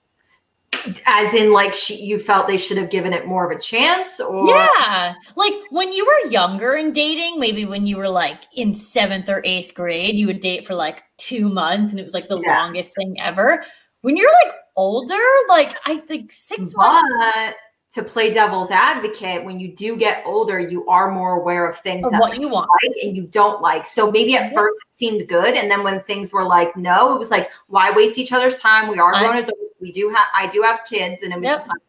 [1.07, 4.21] as in like she you felt they should have given it more of a chance
[4.21, 4.49] or?
[4.49, 5.15] Yeah.
[5.37, 9.43] Like when you were younger and dating maybe when you were like in seventh or
[9.45, 12.63] eighth grade you would date for like two months and it was like the yeah.
[12.63, 13.65] longest thing ever.
[14.01, 17.55] When you're like older like i think six but months
[17.93, 22.07] to play devil's advocate when you do get older you are more aware of things
[22.07, 25.29] of what you want like and you don't like so maybe at first it seemed
[25.29, 28.59] good and then when things were like no it was like why waste each other's
[28.61, 31.45] time we are grown adults we do have i do have kids and it was
[31.45, 31.57] yep.
[31.59, 31.81] just like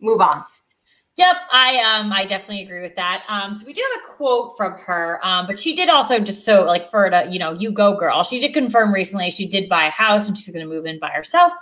[0.00, 0.44] move on
[1.16, 3.24] Yep, I um I definitely agree with that.
[3.28, 6.42] Um, so we do have a quote from her, um, but she did also just
[6.42, 8.24] so like for the you know you go girl.
[8.24, 10.98] She did confirm recently she did buy a house and she's going to move in
[10.98, 11.52] by herself.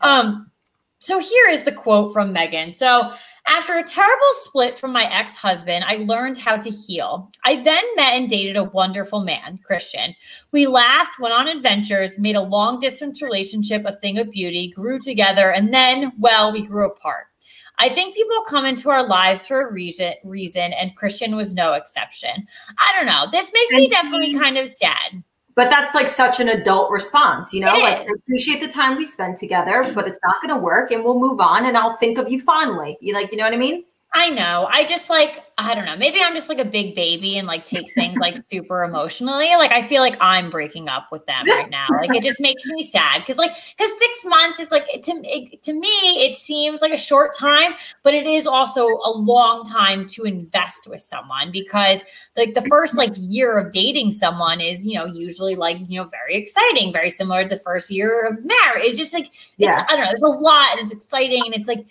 [0.00, 0.50] Um,
[0.98, 2.74] so here is the quote from Megan.
[2.74, 3.12] So
[3.48, 7.30] after a terrible split from my ex husband, I learned how to heal.
[7.44, 10.14] I then met and dated a wonderful man, Christian.
[10.52, 14.98] We laughed, went on adventures, made a long distance relationship a thing of beauty, grew
[14.98, 17.26] together, and then, well, we grew apart.
[17.78, 21.74] I think people come into our lives for a reason, reason, and Christian was no
[21.74, 22.46] exception.
[22.78, 23.26] I don't know.
[23.30, 25.22] This makes me definitely kind of sad
[25.56, 29.06] but that's like such an adult response, you know, it like appreciate the time we
[29.06, 32.18] spend together, but it's not going to work and we'll move on and I'll think
[32.18, 32.98] of you fondly.
[33.00, 33.84] You like, you know what I mean?
[34.14, 34.66] I know.
[34.70, 35.96] I just like, I don't know.
[35.96, 39.48] Maybe I'm just like a big baby and like take things like super emotionally.
[39.56, 41.86] Like I feel like I'm breaking up with them right now.
[41.90, 45.62] Like it just makes me sad because like because six months is like to it,
[45.62, 45.88] to me
[46.24, 50.88] it seems like a short time, but it is also a long time to invest
[50.88, 52.02] with someone because
[52.36, 56.08] like the first like year of dating someone is you know usually like you know
[56.08, 58.84] very exciting, very similar to the first year of marriage.
[58.84, 59.84] It's just like it's yeah.
[59.88, 60.10] I don't know.
[60.10, 61.86] There's a lot and it's exciting and it's like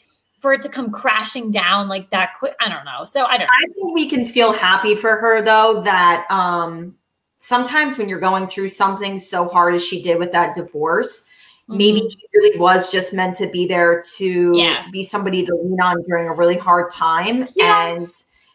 [0.46, 2.54] for it to come crashing down like that quick.
[2.60, 3.04] I don't know.
[3.04, 3.50] So I don't.
[3.50, 6.94] I think we can feel happy for her though that um,
[7.40, 11.22] sometimes when you're going through something so hard as she did with that divorce,
[11.68, 11.78] mm-hmm.
[11.80, 14.84] maybe he really was just meant to be there to yeah.
[14.92, 17.88] be somebody to lean on during a really hard time, yeah.
[17.88, 18.08] and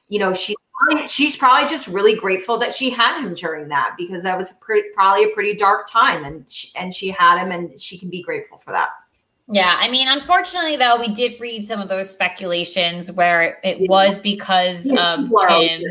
[0.09, 3.97] you know she's probably, she's probably just really grateful that she had him during that
[3.99, 7.51] because that was pretty, probably a pretty dark time, and she, and she had him,
[7.51, 8.91] and she can be grateful for that.
[9.53, 13.87] Yeah, I mean, unfortunately, though, we did read some of those speculations where it yeah.
[13.89, 15.83] was because yeah, of Jim,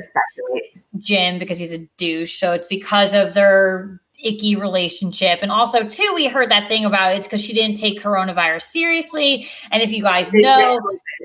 [0.97, 2.39] Jim, because he's a douche.
[2.39, 5.39] So it's because of their icky relationship.
[5.41, 9.47] And also, too, we heard that thing about it's because she didn't take coronavirus seriously.
[9.72, 10.80] And if you guys know,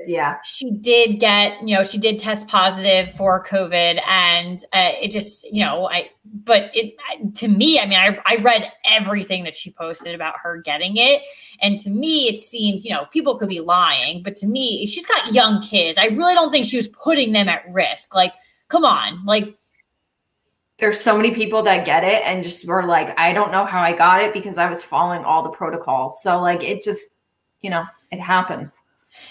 [0.05, 4.01] yeah, she did get, you know, she did test positive for COVID.
[4.07, 6.09] And uh, it just, you know, I,
[6.43, 6.95] but it,
[7.35, 11.21] to me, I mean, I, I read everything that she posted about her getting it.
[11.61, 15.05] And to me, it seems, you know, people could be lying, but to me, she's
[15.05, 15.97] got young kids.
[15.97, 18.13] I really don't think she was putting them at risk.
[18.13, 18.33] Like,
[18.67, 19.55] come on, like,
[20.77, 23.81] there's so many people that get it and just were like, I don't know how
[23.81, 26.21] I got it because I was following all the protocols.
[26.21, 27.15] So like it just,
[27.61, 28.75] you know, it happens.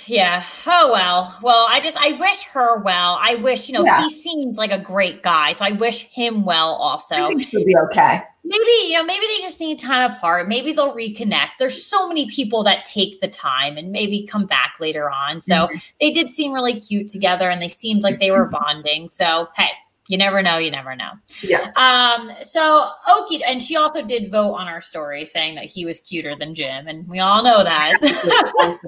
[0.06, 0.44] Yeah.
[0.66, 1.38] Oh well.
[1.42, 3.18] Well, I just I wish her well.
[3.20, 4.02] I wish, you know, yeah.
[4.02, 5.52] he seems like a great guy.
[5.52, 7.36] So I wish him well also.
[7.36, 8.22] He'll be okay.
[8.46, 10.48] Maybe, you know, maybe they just need time apart.
[10.48, 11.50] Maybe they'll reconnect.
[11.58, 15.40] There's so many people that take the time and maybe come back later on.
[15.40, 15.76] So mm-hmm.
[16.00, 19.08] they did seem really cute together and they seemed like they were bonding.
[19.08, 19.70] So hey,
[20.08, 20.58] you never know.
[20.58, 21.12] You never know.
[21.42, 21.70] Yeah.
[21.76, 22.30] Um.
[22.42, 26.34] So Okie, and she also did vote on our story, saying that he was cuter
[26.34, 28.00] than Jim, and we all know that.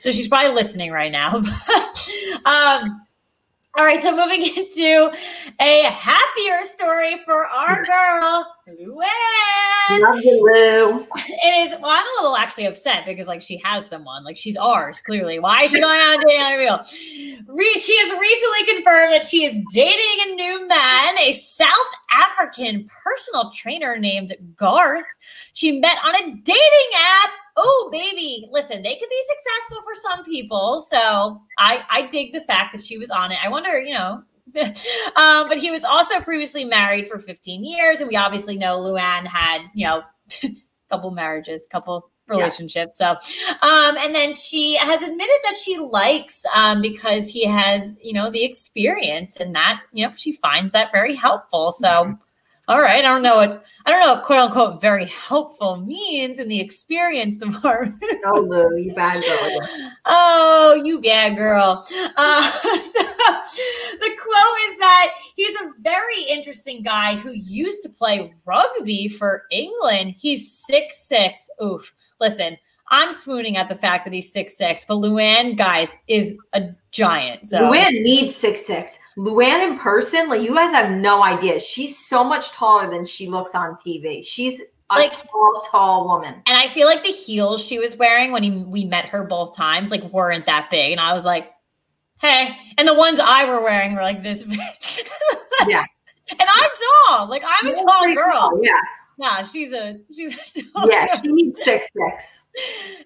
[0.00, 1.36] so she's probably listening right now.
[2.44, 3.02] um.
[3.78, 5.12] All right, so moving into
[5.60, 10.00] a happier story for our girl, Luann.
[10.00, 11.06] Love you, Lou.
[11.16, 11.74] It is.
[11.80, 15.00] Well, I'm a little actually upset because like she has someone, like she's ours.
[15.00, 16.78] Clearly, why is she going out on dating on real?
[17.46, 21.68] Re- she has recently confirmed that she is dating a new man, a South
[22.12, 25.06] African personal trainer named Garth.
[25.52, 27.30] She met on a dating app
[27.60, 30.80] oh baby listen they could be successful for some people.
[30.80, 33.38] So i i dig the fact that she was on it.
[33.42, 34.22] I wonder you know
[35.16, 39.26] um, but he was also previously married for 15 years and we obviously know luann
[39.26, 40.02] had you know
[40.42, 40.50] a
[40.90, 43.14] couple marriages couple relationships yeah.
[43.20, 48.12] so um and then she has admitted that she likes um because he has you
[48.12, 52.12] know the experience and that you know she finds that very helpful so mm-hmm
[52.68, 56.38] all right, I don't know what I don't know what quote unquote very helpful means
[56.38, 58.02] in the experience department.
[58.26, 59.68] oh, you bad girl.
[60.06, 61.84] oh, you bad girl.
[62.16, 62.50] Uh,
[62.80, 69.08] so the quote is that he's a very interesting guy who used to play rugby
[69.08, 70.14] for England.
[70.18, 71.48] He's six six.
[71.62, 71.92] Oof.
[72.20, 72.56] Listen,
[72.90, 77.46] I'm swooning at the fact that he's six six, but Luann, guys, is a giant.
[77.46, 78.98] So Luann needs six six.
[79.16, 81.60] Luann in person, like you guys have no idea.
[81.60, 84.24] She's so much taller than she looks on TV.
[84.24, 84.60] She's
[84.90, 86.34] a like, tall, tall woman.
[86.46, 89.56] And I feel like the heels she was wearing when he, we met her both
[89.56, 90.90] times, like weren't that big.
[90.90, 91.50] And I was like,
[92.20, 92.56] hey.
[92.76, 94.58] And the ones I were wearing were like this big.
[95.68, 95.84] yeah.
[96.30, 96.70] And I'm
[97.06, 97.28] tall.
[97.28, 98.32] Like I'm a tall girl.
[98.32, 98.80] Tall, yeah.
[99.20, 101.06] Nah, she's a she's a yeah.
[101.06, 102.44] She needs six six,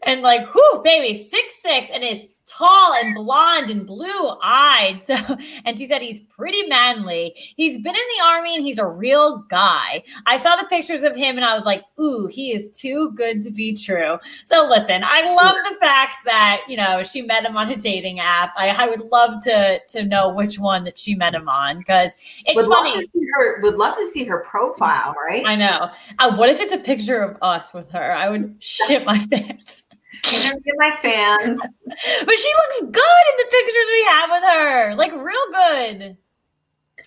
[0.05, 5.03] and like, whoo, baby, six six, and is tall and blonde and blue eyed.
[5.05, 5.17] So,
[5.65, 7.35] and she said he's pretty manly.
[7.57, 10.03] He's been in the army and he's a real guy.
[10.27, 13.43] I saw the pictures of him and I was like, ooh, he is too good
[13.43, 14.19] to be true.
[14.45, 18.21] So, listen, I love the fact that, you know, she met him on a dating
[18.21, 18.53] app.
[18.57, 22.15] I, I would love to to know which one that she met him on because
[22.47, 22.97] it's would funny.
[22.97, 25.45] Love her, would love to see her profile, right?
[25.47, 25.91] I know.
[26.19, 28.13] Uh, what if it's a picture of us with her?
[28.13, 29.87] I would shit my pants.
[30.33, 31.61] Interview my fans.
[31.87, 34.95] but she looks good in the pictures we have with her.
[34.95, 36.17] Like real good.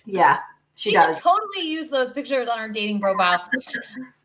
[0.06, 0.38] Yeah.
[0.78, 1.18] She, she does.
[1.18, 3.42] totally use those pictures on her dating profile.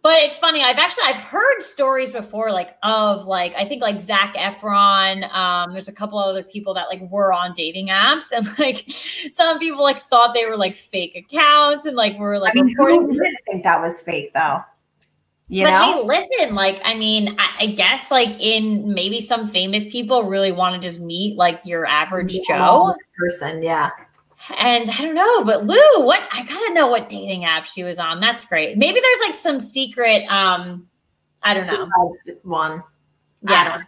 [0.03, 0.63] but it's funny.
[0.63, 5.27] I've actually I've heard stories before, like of like I think like Zac Efron.
[5.33, 8.85] Um, there's a couple other people that like were on dating apps, and like
[9.31, 12.67] some people like thought they were like fake accounts, and like were like I mean,
[12.67, 13.01] reporting.
[13.01, 14.59] Who didn't think that was fake though?
[15.53, 15.99] You but know?
[15.99, 20.51] hey, listen, like, I mean, I, I, guess like in maybe some famous people really
[20.51, 23.61] want to just meet like your average yeah, Joe person.
[23.61, 23.91] Yeah.
[24.57, 25.77] And I don't know, but Lou,
[26.07, 28.19] what I gotta know what dating app she was on.
[28.19, 28.79] That's great.
[28.79, 30.87] Maybe there's like some secret, um,
[31.43, 32.17] I don't know.
[32.41, 32.81] One.
[33.47, 33.83] Yeah.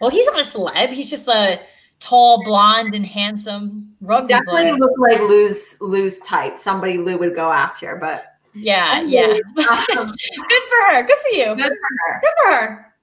[0.00, 0.88] Well, he's not a celeb.
[0.88, 1.60] He's just a
[2.00, 4.76] tall, blonde, and handsome rugby Definitely player.
[4.76, 6.56] look like Lou's Lou's type.
[6.56, 8.24] Somebody Lou would go after, but
[8.54, 9.26] yeah, yeah.
[9.26, 11.02] Um, Good for her.
[11.02, 11.56] Good for you.
[11.56, 12.20] Good for her.
[12.20, 12.94] Good for her.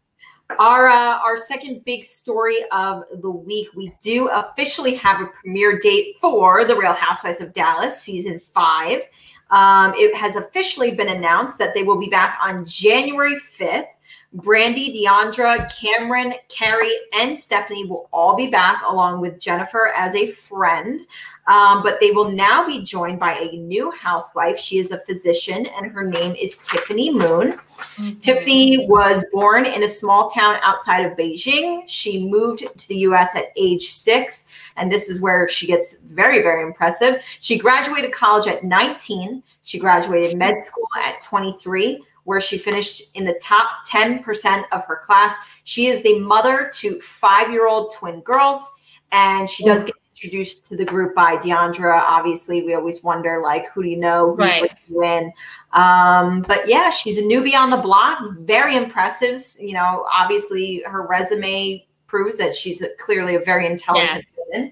[0.59, 5.79] Our uh, our second big story of the week, we do officially have a premiere
[5.79, 9.01] date for The Real Housewives of Dallas season five.
[9.49, 13.87] Um, it has officially been announced that they will be back on January fifth.
[14.35, 20.27] Brandi, D'Andra, Kameron, Kary, and Stephanie will all be back along with Jennifer as a
[20.27, 21.01] friend.
[21.47, 24.57] Um, but they will now be joined by a new housewife.
[24.57, 27.53] She is a physician, and her name is Tiffany Moon.
[27.53, 28.19] Mm-hmm.
[28.19, 31.83] Tiffany was born in a small town outside of Beijing.
[31.87, 36.41] She moved to the US at age six, and this is where she gets very,
[36.41, 37.21] very impressive.
[37.39, 42.01] She graduated college at 19, she graduated med school at 23
[42.31, 45.37] where she finished in the top 10% of her class.
[45.65, 48.65] She is the mother to five year old twin girls,
[49.11, 52.01] and she does get introduced to the group by D'Andra.
[52.07, 54.33] Obviously, we always wonder, like, who do you know?
[54.33, 54.71] Who's right.
[54.87, 55.33] you in?
[55.73, 58.19] Um, but yeah, she's a newbie on the block.
[58.39, 59.41] Very impressive.
[59.59, 64.43] You know, obviously, her resume proves that she's a, clearly a very intelligent yeah.
[64.47, 64.71] woman.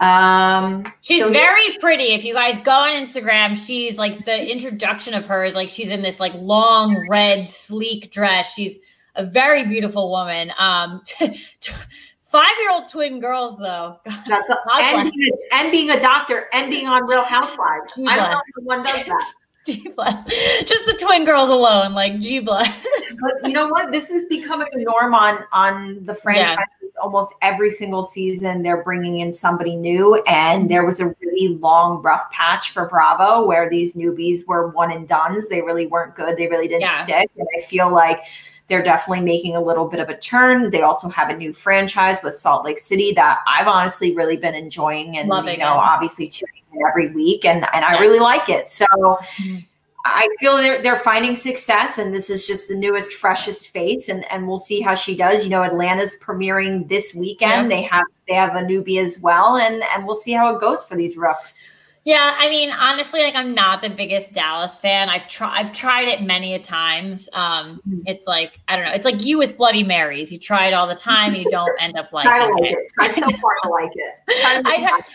[0.00, 1.78] Um, she's so very yeah.
[1.80, 2.14] pretty.
[2.14, 5.90] If you guys go on Instagram, she's like the introduction of her is like she's
[5.90, 8.54] in this like long red sleek dress.
[8.54, 8.78] She's
[9.16, 10.52] a very beautiful woman.
[10.58, 11.02] Um,
[12.20, 13.98] five year old twin girls though.
[14.06, 17.92] and, being a, and, being a doctor and being on Real Housewives.
[18.06, 19.32] I don't know if someone does that.
[19.68, 20.24] G bless.
[20.64, 22.86] Just the twin girls alone, like G bless.
[23.20, 23.92] But you know what?
[23.92, 26.56] This is becoming a norm on on the franchise.
[26.58, 26.88] Yeah.
[27.02, 32.00] Almost every single season, they're bringing in somebody new, and there was a really long
[32.02, 35.48] rough patch for Bravo where these newbies were one and duns.
[35.48, 36.36] They really weren't good.
[36.36, 37.04] They really didn't yeah.
[37.04, 38.22] stick, and I feel like
[38.68, 40.70] they're definitely making a little bit of a turn.
[40.70, 44.54] They also have a new franchise with Salt Lake City that I've honestly really been
[44.54, 45.78] enjoying and Loving you know, it.
[45.78, 48.68] obviously tuning in every week and and I really like it.
[48.68, 49.58] So mm-hmm.
[50.04, 54.30] I feel they're they're finding success and this is just the newest, freshest face and
[54.30, 55.44] and we'll see how she does.
[55.44, 57.70] You know, Atlanta's premiering this weekend.
[57.70, 60.84] They have they have a newbie as well and and we'll see how it goes
[60.84, 61.66] for these rooks.
[62.08, 65.10] Yeah, I mean, honestly, like I'm not the biggest Dallas fan.
[65.10, 67.28] I've tried, I've tried it many a times.
[67.34, 68.00] Um, mm-hmm.
[68.06, 68.92] it's like I don't know.
[68.92, 70.32] It's like you with Bloody Marys.
[70.32, 72.78] You try it all the time, and you don't end up liking like it.
[72.78, 72.92] it.
[72.98, 74.14] I still to like it.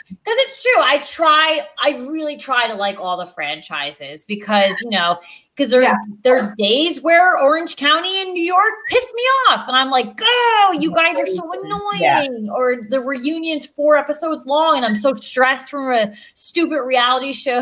[0.08, 0.84] Because it's true.
[0.84, 1.62] I try.
[1.84, 5.20] I really try to like all the franchises because you know
[5.56, 5.98] because there's yeah.
[6.24, 10.78] there's days where Orange County in New York piss me off, and I'm like, oh,
[10.80, 12.46] you guys are so annoying.
[12.46, 12.52] Yeah.
[12.52, 17.62] Or the reunion's four episodes long, and I'm so stressed from a stupid reality show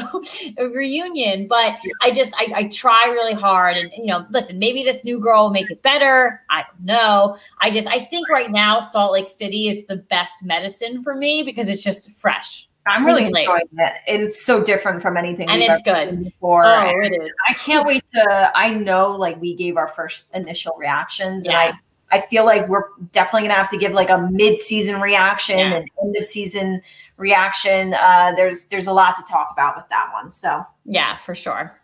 [0.58, 1.48] reunion.
[1.48, 5.20] But I just I, I try really hard, and you know, listen, maybe this new
[5.20, 6.42] girl will make it better.
[6.50, 7.38] I don't know.
[7.60, 11.44] I just I think right now Salt Lake City is the best medicine for me
[11.44, 12.70] because it's just fresh.
[12.88, 13.94] I'm really enjoying it.
[14.08, 16.66] It's so different from anything, and it's good before.
[16.66, 17.32] Oh, it is.
[17.48, 18.52] I can't wait to.
[18.56, 21.68] I know, like we gave our first initial reactions, yeah.
[21.68, 21.74] and
[22.12, 25.74] I, I feel like we're definitely gonna have to give like a mid-season reaction yeah.
[25.76, 26.82] and end of season
[27.18, 27.94] reaction.
[27.94, 30.32] Uh, there's there's a lot to talk about with that one.
[30.32, 31.80] So yeah, for sure.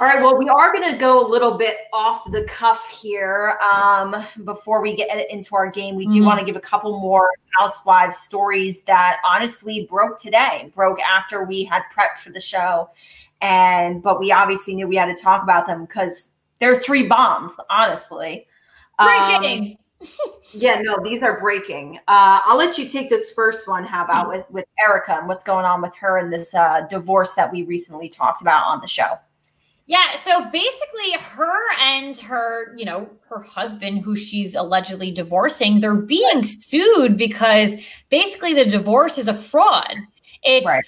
[0.00, 0.20] All right.
[0.20, 4.82] Well, we are going to go a little bit off the cuff here um, before
[4.82, 5.94] we get into our game.
[5.94, 6.26] We do mm-hmm.
[6.26, 11.62] want to give a couple more housewives stories that honestly broke today, broke after we
[11.62, 12.90] had prepped for the show.
[13.40, 17.56] And, but we obviously knew we had to talk about them because they're three bombs,
[17.70, 18.48] honestly.
[18.98, 19.78] Breaking.
[20.00, 20.08] Um,
[20.52, 21.98] yeah, no, these are breaking.
[22.08, 23.84] Uh, I'll let you take this first one.
[23.84, 27.34] How about with, with Erika and what's going on with her and this uh, divorce
[27.34, 29.18] that we recently talked about on the show?
[29.86, 35.94] Yeah, so basically her and her, you know, her husband who she's allegedly divorcing, they're
[35.94, 37.74] being sued because
[38.08, 39.94] basically the divorce is a fraud.
[40.42, 40.84] It's right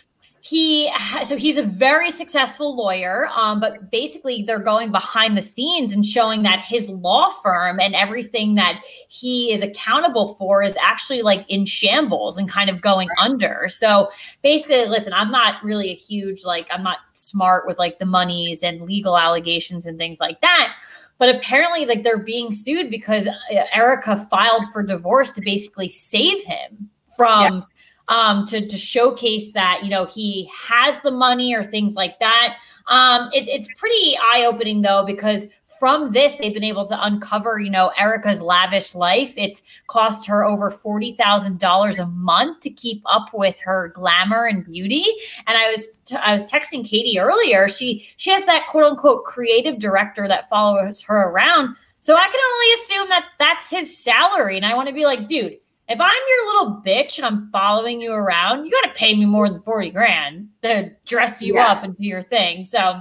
[0.49, 0.93] he
[1.25, 6.07] so he's a very successful lawyer um, but basically they're going behind the scenes and
[6.07, 11.45] showing that his law firm and everything that he is accountable for is actually like
[11.49, 13.19] in shambles and kind of going right.
[13.19, 14.09] under so
[14.43, 18.63] basically listen i'm not really a huge like i'm not smart with like the monies
[18.63, 20.77] and legal allegations and things like that
[21.19, 23.29] but apparently like they're being sued because
[23.73, 27.61] erika filed for divorce to basically save him from yeah
[28.09, 32.59] um, to, to showcase that, you know, he has the money or things like that.
[32.89, 35.49] Um, it, it's pretty eye opening though, because
[35.79, 39.35] from this, they've been able to uncover, you know, Erika's lavish life.
[39.37, 45.05] It's cost her over $40,000 a month to keep up with her glamour and beauty.
[45.47, 47.69] And I was, t- I was texting Katie earlier.
[47.69, 51.77] She, she has that quote unquote creative director that follows her around.
[51.99, 54.57] So I can only assume that that's his salary.
[54.57, 58.01] And I want to be like, dude, if I'm your little bitch and I'm following
[58.01, 61.68] you around, you got to pay me more than 40 grand to dress you yeah.
[61.68, 62.64] up and do your thing.
[62.64, 63.01] So,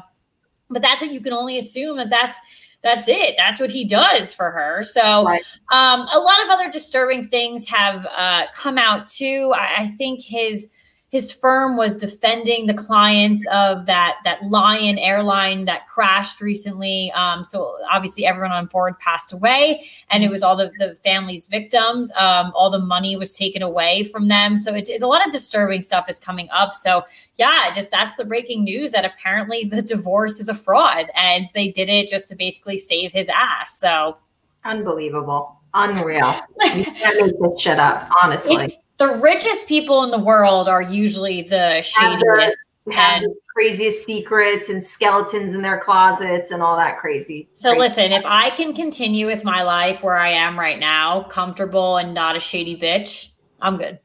[0.69, 1.11] but that's it.
[1.11, 2.39] You can only assume that that's,
[2.83, 3.36] that's it.
[3.38, 4.83] That's what he does for her.
[4.83, 5.41] So, right.
[5.71, 9.51] um, a lot of other disturbing things have uh, come out too.
[9.55, 10.69] I, I think his,
[11.10, 17.12] his firm was defending the clients of that that Lion airline that crashed recently.
[17.14, 21.47] Um, so obviously everyone on board passed away, and it was all the the family's
[21.47, 22.12] victims.
[22.18, 24.58] Um, all the money was taken away from them.
[24.58, 26.74] So it's, it's a lot of disturbing stuff is coming up.
[26.74, 27.03] So
[27.38, 31.70] yeah, just that's the breaking news that apparently the divorce is a fraud, and they
[31.70, 33.80] did it just to basically save his ass.
[33.80, 34.18] So
[34.66, 36.41] unbelievable, unreal.
[36.76, 38.56] you can't make this shit up, honestly.
[38.56, 42.58] It's, the richest people in the world are usually the shadiest
[42.91, 47.50] have and craziest secrets and skeletons in their closets and all that crazy.
[47.54, 48.20] So crazy listen, stuff.
[48.20, 52.36] if I can continue with my life where I am right now, comfortable and not
[52.36, 53.30] a shady bitch,
[53.62, 54.00] I'm good.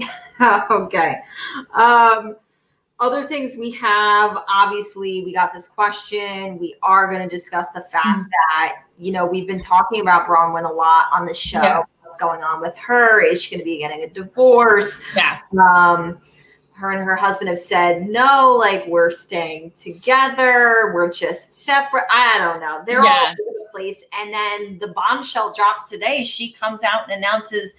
[0.70, 1.16] okay.
[1.74, 2.36] Um
[3.00, 7.80] other things we have obviously we got this question we are going to discuss the
[7.80, 8.28] fact mm-hmm.
[8.28, 11.82] that you know we've been talking about Braunwyn a lot on the show yeah
[12.12, 13.24] what's going on with her.
[13.24, 15.02] Is she going to be getting a divorce?
[15.16, 15.38] Yeah.
[15.58, 16.18] Um,
[16.72, 20.90] her and her husband have said no, like we're staying together.
[20.94, 22.04] We're just separate.
[22.10, 22.82] I don't know.
[22.86, 23.10] They're yeah.
[23.10, 24.04] all over the place.
[24.14, 26.22] And then the bombshell drops today.
[26.22, 27.74] She comes out and announces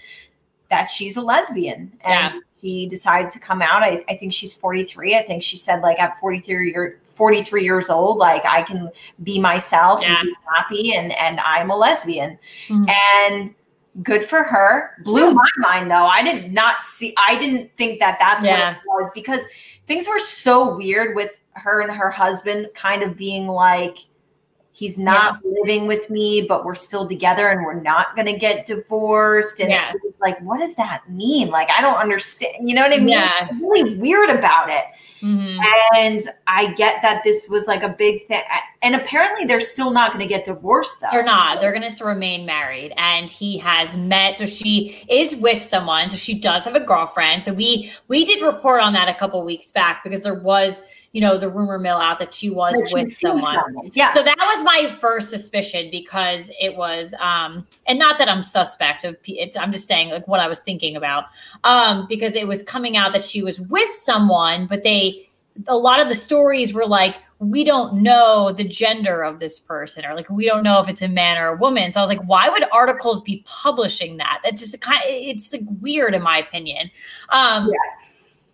[0.70, 1.92] that she's a lesbian.
[2.02, 2.40] And yeah.
[2.60, 3.84] he decided to come out.
[3.84, 5.16] I, I think she's 43.
[5.16, 8.90] I think she said like at 43 year 43 years old, like I can
[9.22, 10.20] be myself yeah.
[10.20, 12.40] and be happy and and I'm a lesbian.
[12.70, 12.86] Mm-hmm.
[12.90, 13.56] And
[14.02, 14.92] good for her.
[15.04, 16.08] Blew my mind though.
[16.08, 17.14] I did not see.
[17.18, 18.76] I didn't think that that's yeah.
[18.86, 19.46] what it was because
[19.88, 23.98] things were so weird with her and her husband kind of being like
[24.72, 25.52] he's not yeah.
[25.60, 29.70] living with me but we're still together and we're not going to get divorced and
[29.70, 29.94] yeah.
[30.24, 33.48] Like what does that mean like i don't understand you know what i mean yeah.
[33.62, 34.86] really weird about it
[35.24, 35.58] Mm-hmm.
[35.96, 38.42] And I get that this was like a big thing.
[38.82, 41.08] And apparently they're still not going to get divorced though.
[41.14, 41.62] They're not.
[41.62, 42.94] They're going to remain married.
[42.98, 46.10] And he has met so she is with someone.
[46.10, 47.46] So she does have a girlfriend.
[47.46, 50.84] So we we did report on that a couple weeks back because there was
[51.14, 53.54] you know, the rumor mill out that she was with someone.
[53.54, 53.92] someone.
[53.94, 54.10] Yeah.
[54.10, 59.06] So that was my first suspicion because it was, um, and not that I'm suspect
[59.06, 61.26] of it, I'm just saying like what I was thinking about.
[61.64, 65.30] Um, because it was coming out that she was with someone, but they
[65.68, 70.04] a lot of the stories were like, we don't know the gender of this person,
[70.04, 71.92] or like we don't know if it's a man or a woman.
[71.92, 74.40] So I was like, why would articles be publishing that?
[74.44, 76.90] That just kind of it's like weird in my opinion.
[77.30, 78.08] Um, yeah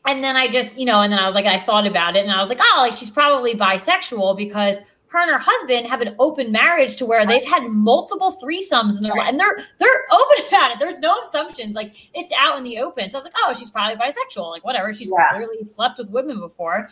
[0.05, 2.23] and then I just, you know, and then I was like, I thought about it
[2.23, 4.79] and I was like, oh, like she's probably bisexual because
[5.09, 9.03] her and her husband have an open marriage to where they've had multiple threesomes in
[9.03, 10.79] their life and they're they're open about it.
[10.79, 11.75] There's no assumptions.
[11.75, 13.09] Like it's out in the open.
[13.09, 14.51] So I was like, oh, she's probably bisexual.
[14.51, 14.93] Like whatever.
[14.93, 15.29] She's yeah.
[15.29, 16.89] clearly slept with women before.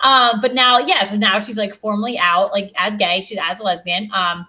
[0.00, 3.60] Um, but now, yeah, so now she's like formally out, like as gay, she's as
[3.60, 4.10] a lesbian.
[4.12, 4.46] Um,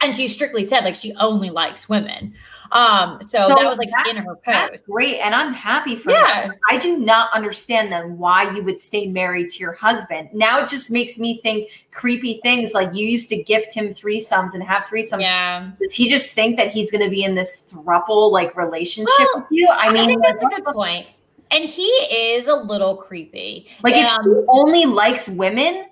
[0.00, 2.34] and she strictly said like she only likes women.
[2.72, 4.84] Um, so, so that was like in her post.
[4.84, 5.18] great.
[5.18, 6.50] And I'm happy for yeah.
[6.68, 10.28] I do not understand then why you would stay married to your husband.
[10.32, 14.54] Now it just makes me think creepy things like you used to gift him threesomes
[14.54, 15.22] and have threesomes.
[15.22, 15.70] Yeah.
[15.80, 19.46] Does he just think that he's gonna be in this thruple like relationship well, with
[19.50, 19.68] you?
[19.70, 21.06] I mean I that's a good point.
[21.50, 23.66] And he is a little creepy.
[23.82, 25.86] Like if she only likes women,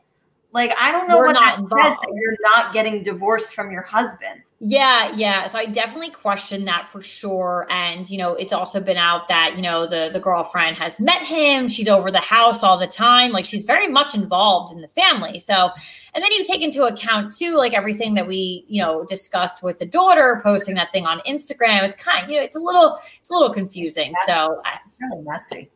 [0.56, 1.84] like I don't know what that involved.
[1.84, 4.40] says that you're not getting divorced from your husband.
[4.58, 5.44] Yeah, yeah.
[5.48, 7.66] So I definitely question that for sure.
[7.68, 11.26] And you know, it's also been out that you know the the girlfriend has met
[11.26, 11.68] him.
[11.68, 13.32] She's over the house all the time.
[13.32, 15.38] Like she's very much involved in the family.
[15.40, 15.72] So,
[16.14, 19.78] and then you take into account too, like everything that we you know discussed with
[19.78, 21.82] the daughter posting that thing on Instagram.
[21.82, 24.14] It's kind of you know it's a little it's a little confusing.
[24.24, 25.70] so I, really messy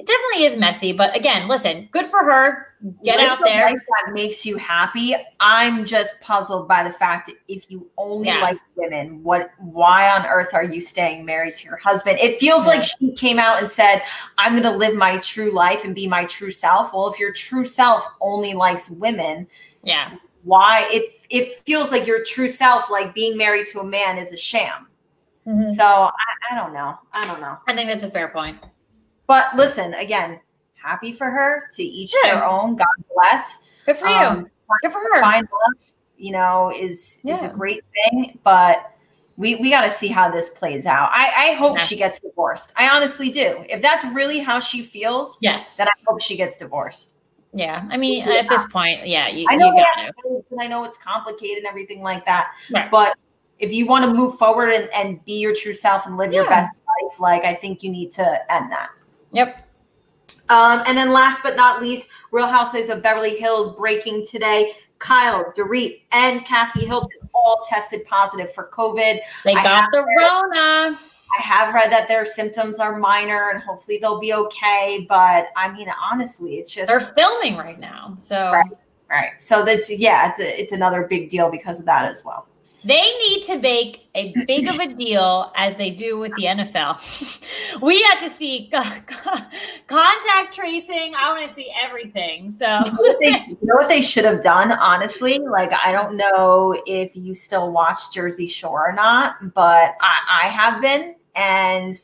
[0.00, 0.92] it definitely is messy.
[0.92, 2.68] But again, listen, good for her.
[3.04, 3.70] Get Live out there.
[3.70, 5.14] that makes you happy.
[5.40, 8.40] I'm just puzzled by the fact that if you only yeah.
[8.40, 12.18] like women, what why on earth are you staying married to your husband?
[12.18, 12.70] It feels yeah.
[12.70, 14.00] like she came out and said,
[14.38, 16.94] I'm gonna live my true life and be my true self.
[16.94, 19.46] Well, if your true self only likes women,
[19.84, 20.14] yeah.
[20.44, 24.32] Why it it feels like your true self, like being married to a man, is
[24.32, 24.86] a sham.
[25.46, 25.70] Mm-hmm.
[25.72, 26.12] So I,
[26.50, 26.98] I don't know.
[27.12, 27.58] I don't know.
[27.68, 28.58] I think that's a fair point.
[29.30, 30.40] But listen, again,
[30.74, 32.34] happy for her to each yeah.
[32.34, 32.74] their own.
[32.74, 33.78] God bless.
[33.86, 34.50] Good for um, you.
[34.82, 35.20] Good for her.
[35.20, 35.84] Find love,
[36.18, 37.34] you know, is yeah.
[37.34, 38.40] is a great thing.
[38.42, 38.92] But
[39.36, 41.10] we we got to see how this plays out.
[41.12, 41.84] I, I hope yeah.
[41.84, 42.72] she gets divorced.
[42.74, 43.64] I honestly do.
[43.68, 47.14] If that's really how she feels, yes, then I hope she gets divorced.
[47.54, 48.34] Yeah, I mean, yeah.
[48.34, 52.02] at this point, yeah, you, I know you and I know it's complicated and everything
[52.02, 52.50] like that.
[52.68, 52.90] Right.
[52.90, 53.16] But
[53.60, 56.48] if you want to move forward and, and be your true self and live your
[56.48, 56.72] best
[57.04, 58.90] life, like I think you need to end that.
[59.32, 59.66] Yep.
[60.48, 64.74] Um, and then last but not least, Real Housewives of Beverly Hills breaking today.
[64.98, 69.18] Kyle, Dorit, and Kathy Hilton all tested positive for COVID.
[69.44, 70.98] They got the Rona.
[71.38, 75.06] I have read that their symptoms are minor and hopefully they'll be okay.
[75.08, 78.16] But I mean, honestly, it's just they're filming right now.
[78.18, 78.70] So right,
[79.08, 79.30] right.
[79.38, 82.46] So that's yeah, it's a, it's another big deal because of that as well.
[82.82, 87.80] They need to make a big of a deal as they do with the NFL.
[87.82, 88.70] we had to see
[89.86, 91.12] contact tracing.
[91.16, 92.50] I want to see everything.
[92.50, 95.38] So, you know, they, you know what they should have done, honestly?
[95.38, 100.48] Like, I don't know if you still watch Jersey Shore or not, but I, I
[100.48, 101.16] have been.
[101.36, 101.94] And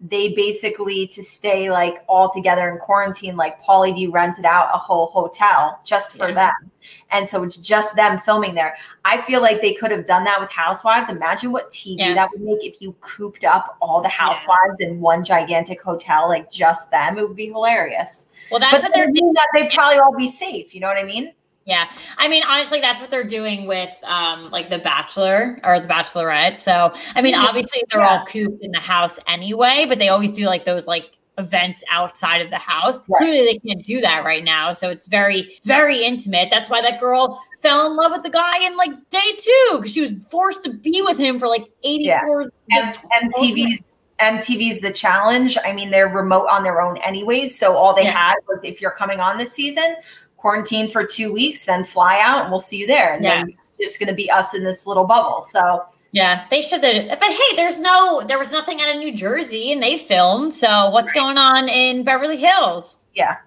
[0.00, 4.76] they basically to stay like all together in quarantine like pauly d rented out a
[4.76, 6.34] whole hotel just for yeah.
[6.34, 6.70] them
[7.14, 10.40] and so it's just them filming there i feel like they could have done that
[10.40, 12.14] with housewives imagine what tv yeah.
[12.14, 14.88] that would make if you cooped up all the housewives yeah.
[14.88, 18.92] in one gigantic hotel like just them it would be hilarious well that's but what
[18.94, 21.32] they're doing that they'd probably all be safe you know what i mean
[21.66, 21.90] yeah.
[22.18, 26.60] I mean, honestly, that's what they're doing with um like the Bachelor or the Bachelorette.
[26.60, 28.18] So I mean, obviously they're yeah.
[28.18, 32.40] all cooped in the house anyway, but they always do like those like events outside
[32.40, 33.02] of the house.
[33.08, 33.18] Right.
[33.18, 34.72] Clearly they can't do that right now.
[34.72, 36.48] So it's very, very intimate.
[36.50, 39.92] That's why that girl fell in love with the guy in like day two, because
[39.92, 42.92] she was forced to be with him for like 84 yeah.
[43.10, 43.82] and MTV's
[44.20, 45.58] MTV's The Challenge.
[45.64, 47.58] I mean, they're remote on their own anyways.
[47.58, 48.12] So all they yeah.
[48.12, 49.96] had was if you're coming on this season,
[50.36, 53.14] quarantine for two weeks, then fly out and we'll see you there.
[53.14, 53.36] And yeah.
[53.38, 55.42] then it's going to be us in this little bubble.
[55.42, 57.18] So yeah, they should have.
[57.18, 60.54] But hey, there's no, there was nothing out of New Jersey and they filmed.
[60.54, 61.20] So what's right.
[61.20, 62.98] going on in Beverly Hills?
[63.14, 63.38] Yeah.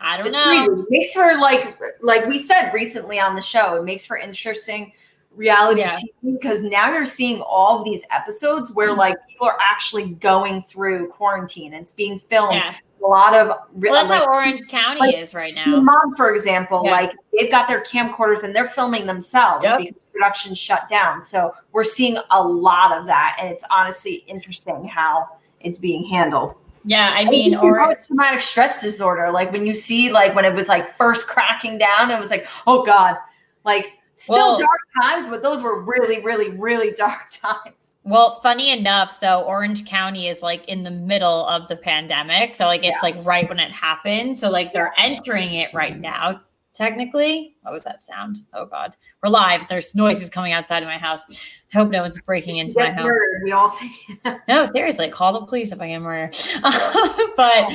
[0.00, 0.82] I don't know.
[0.82, 4.92] It makes for like, like we said recently on the show, it makes for interesting
[5.34, 5.94] reality yeah.
[5.94, 9.00] TV because now you're seeing all of these episodes where mm-hmm.
[9.00, 11.74] like people are actually going through quarantine.
[11.74, 12.54] and It's being filmed.
[12.54, 15.80] Yeah a lot of well, that's like, how Orange County like, is right now.
[15.80, 16.90] Mom, for example, yeah.
[16.90, 19.78] like they've got their camcorders and they're filming themselves yep.
[19.78, 21.20] because production shut down.
[21.20, 25.28] So we're seeing a lot of that, and it's honestly interesting how
[25.60, 26.54] it's being handled.
[26.84, 29.30] Yeah, I mean, or traumatic stress disorder.
[29.30, 32.46] Like when you see, like when it was like first cracking down, it was like,
[32.66, 33.16] oh god,
[33.64, 37.98] like Still well, dark times, but those were really, really, really dark times.
[38.02, 42.56] Well, funny enough, so Orange County is like in the middle of the pandemic.
[42.56, 43.10] So like it's yeah.
[43.10, 44.36] like right when it happened.
[44.36, 46.40] So like they're entering it right now.
[46.78, 48.36] Technically, what was that sound?
[48.54, 49.66] Oh God, we're live.
[49.66, 51.24] There's noises coming outside of my house.
[51.28, 53.04] I hope no one's breaking into my house.
[53.04, 53.42] Murdered.
[53.42, 53.90] We all say
[54.48, 54.64] no.
[54.64, 56.36] Seriously, call the police if I am murdered.
[57.36, 57.72] but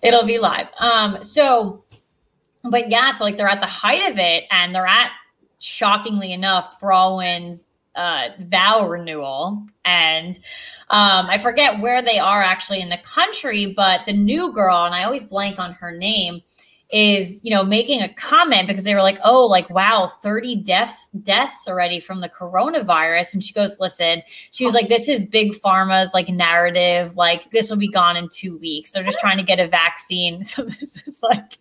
[0.00, 0.68] it'll be live.
[0.80, 1.20] Um.
[1.20, 1.84] So,
[2.64, 3.10] but yeah.
[3.10, 5.10] So like they're at the height of it, and they're at
[5.58, 9.66] shockingly enough, Braunwyn's uh, vow renewal.
[9.84, 10.34] And
[10.88, 14.94] um, I forget where they are actually in the country, but the new girl, and
[14.94, 16.40] I always blank on her name,
[16.90, 21.10] is you know making a comment because they were like oh like wow 30 deaths
[21.20, 23.34] deaths already from the coronavirus.
[23.34, 27.68] And she goes listen she was like this is big pharma's like narrative like this
[27.68, 28.92] will be gone in two weeks.
[28.92, 30.42] They're just trying to get a vaccine.
[30.48, 31.58] So this is like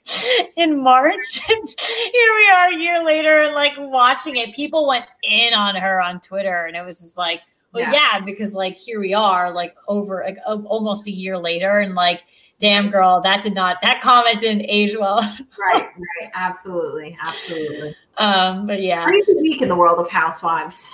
[0.55, 4.55] in march and here we are a year later like watching it.
[4.55, 7.41] People went in on her on twitter and it was just like
[7.73, 11.79] well yeah, yeah because like here we are like over like, almost a year later
[11.79, 12.23] and like
[12.59, 15.19] damn girl, that did not that comment didn't age well.
[15.59, 16.31] right, right.
[16.33, 17.17] Absolutely.
[17.21, 17.95] Absolutely.
[18.17, 19.05] Um, but yeah.
[19.05, 20.91] Crazy week in the world of housewives.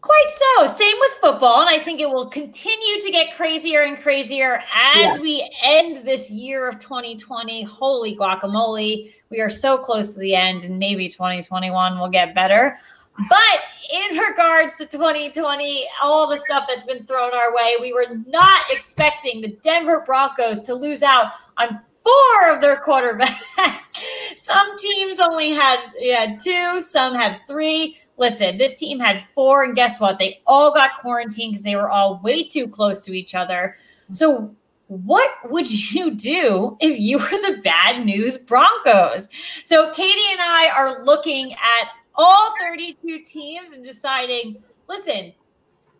[0.00, 0.66] Quite so.
[0.66, 1.62] Same with football.
[1.62, 5.18] And I think it will continue to get crazier and crazier as yeah.
[5.18, 7.62] we end this year of 2020.
[7.62, 9.14] Holy guacamole.
[9.30, 12.76] We are so close to the end, and maybe 2021 will get better.
[13.16, 13.60] But
[13.92, 18.62] in regards to 2020, all the stuff that's been thrown our way, we were not
[18.70, 23.92] expecting the Denver Broncos to lose out on four of their quarterbacks.
[24.36, 27.96] some teams only had, had two, some had three.
[28.16, 30.18] Listen, this team had four, and guess what?
[30.18, 33.76] They all got quarantined because they were all way too close to each other.
[34.12, 34.54] So,
[34.88, 39.28] what would you do if you were the bad news Broncos?
[39.64, 45.32] So, Katie and I are looking at all 32 teams and deciding, listen,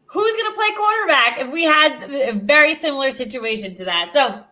[0.06, 4.12] who's going to play quarterback if we had a very similar situation to that.
[4.12, 4.44] So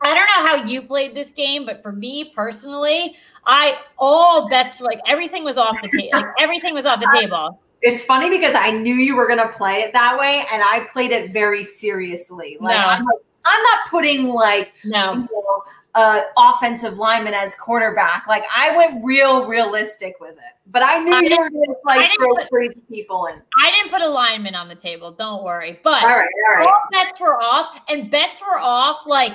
[0.00, 4.80] I don't know how you played this game, but for me personally, I all bets
[4.80, 6.10] like everything was off the table.
[6.12, 7.60] Like everything was off the table.
[7.82, 10.86] It's funny because I knew you were going to play it that way, and I
[10.92, 12.56] played it very seriously.
[12.60, 12.86] Like, no.
[12.86, 15.14] I'm, like I'm not putting like no.
[15.14, 15.64] You know,
[15.94, 18.24] uh, offensive lineman as quarterback.
[18.26, 22.34] Like I went real realistic with it, but I knew I you were like throw
[22.34, 23.40] put, crazy people in.
[23.62, 25.12] I didn't put a lineman on the table.
[25.12, 25.78] Don't worry.
[25.82, 26.66] But all right, all, right.
[26.66, 29.06] all bets were off, and bets were off.
[29.06, 29.34] Like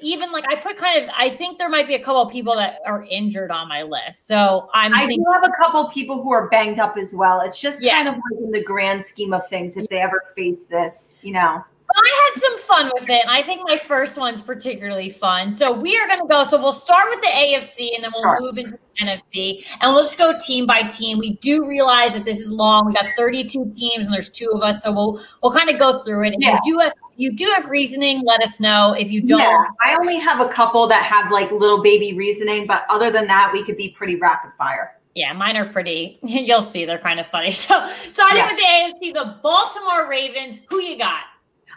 [0.00, 1.10] even like I put kind of.
[1.16, 4.26] I think there might be a couple of people that are injured on my list.
[4.26, 4.92] So I'm.
[4.92, 7.40] I thinking, do have a couple people who are banged up as well.
[7.40, 7.94] It's just yeah.
[7.94, 11.32] kind of like in the grand scheme of things, if they ever face this, you
[11.32, 11.64] know.
[12.02, 13.24] Had some fun with it.
[13.28, 15.52] I think my first one's particularly fun.
[15.52, 16.44] So we are going to go.
[16.44, 18.40] So we'll start with the AFC and then we'll sure.
[18.40, 21.18] move into the NFC and we'll just go team by team.
[21.18, 22.86] We do realize that this is long.
[22.86, 24.82] We got 32 teams and there's two of us.
[24.82, 26.34] So we'll, we'll kind of go through it.
[26.34, 26.58] If yeah.
[26.64, 28.94] you do have, you do have reasoning, let us know.
[28.98, 32.66] If you don't, yeah, I only have a couple that have like little baby reasoning,
[32.66, 34.96] but other than that, we could be pretty rapid fire.
[35.14, 36.18] Yeah, mine are pretty.
[36.22, 37.52] You'll see, they're kind of funny.
[37.52, 38.52] So, starting yeah.
[38.52, 38.56] with
[39.00, 40.60] the AFC, the Baltimore Ravens.
[40.70, 41.22] Who you got?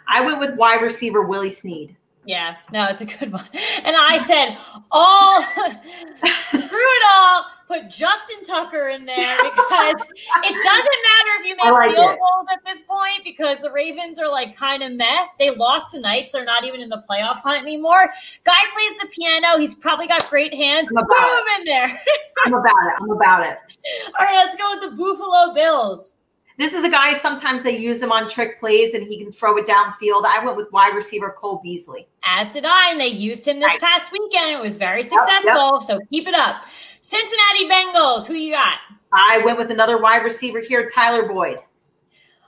[0.08, 1.94] I went with wide receiver Willie Snead.
[2.28, 3.48] Yeah, no, it's a good one.
[3.84, 4.58] And I said,
[4.90, 11.56] all screw it all, put Justin Tucker in there because it doesn't matter if you
[11.56, 12.18] make like field it.
[12.18, 15.26] goals at this point because the Ravens are like kind of meh.
[15.38, 18.10] They lost tonight, so they're not even in the playoff hunt anymore.
[18.44, 19.58] Guy plays the piano.
[19.58, 20.88] He's probably got great hands.
[20.88, 22.00] Put him in there.
[22.44, 22.94] I'm about it.
[23.00, 23.56] I'm about it.
[24.20, 26.16] All right, let's go with the Buffalo Bills.
[26.58, 29.56] This is a guy, sometimes they use him on trick plays and he can throw
[29.58, 30.24] it downfield.
[30.26, 32.08] I went with wide receiver Cole Beasley.
[32.24, 34.50] As did I, and they used him this past weekend.
[34.50, 35.44] It was very successful.
[35.44, 35.82] Yep, yep.
[35.84, 36.64] So keep it up.
[37.00, 38.78] Cincinnati Bengals, who you got?
[39.12, 41.58] I went with another wide receiver here, Tyler Boyd.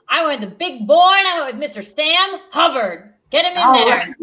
[0.09, 1.81] I went with the big boy, and I went with Mr.
[1.81, 3.13] Sam Hubbard.
[3.29, 4.15] Get him in oh, there.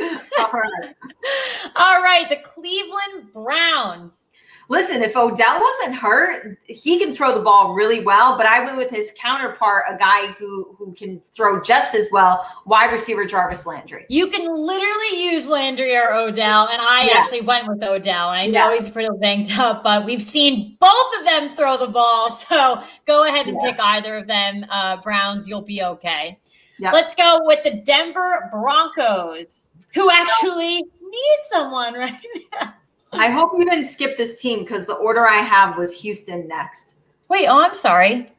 [0.38, 0.94] All right.
[1.76, 4.28] All right, the Cleveland Browns
[4.68, 8.36] listen, if Odell wasn't hurt, he can throw the ball really well.
[8.36, 12.46] But I went with his counterpart, a guy who who can throw just as well,
[12.66, 14.06] wide receiver Jarvis Landry.
[14.08, 17.18] You can literally use Landry or Odell, and I yeah.
[17.18, 18.28] actually went with Odell.
[18.28, 18.74] I know yeah.
[18.74, 22.30] he's pretty banged up, but we've seen both of them throw the ball.
[22.54, 23.70] So go ahead and yeah.
[23.70, 24.66] pick either of them.
[24.68, 26.38] Uh, Browns, you'll be okay.
[26.78, 30.76] Let's go with the Denver Broncos, who actually
[31.14, 32.18] need someone right
[32.52, 32.74] now.
[33.14, 36.96] I hope you didn't skip this team because the order I have was Houston next.
[37.28, 38.32] Wait, oh, I'm sorry.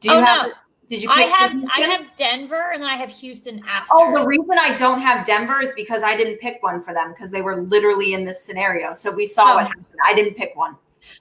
[0.00, 0.46] Do you oh, have?
[0.46, 0.52] No.
[0.88, 1.10] Did you?
[1.10, 1.52] I have.
[1.74, 3.92] I have Denver, and then I have Houston after.
[3.92, 7.12] Oh, the reason I don't have Denver is because I didn't pick one for them
[7.12, 8.92] because they were literally in this scenario.
[8.92, 9.54] So we saw oh.
[9.56, 9.86] what happened.
[10.04, 10.76] I didn't pick one.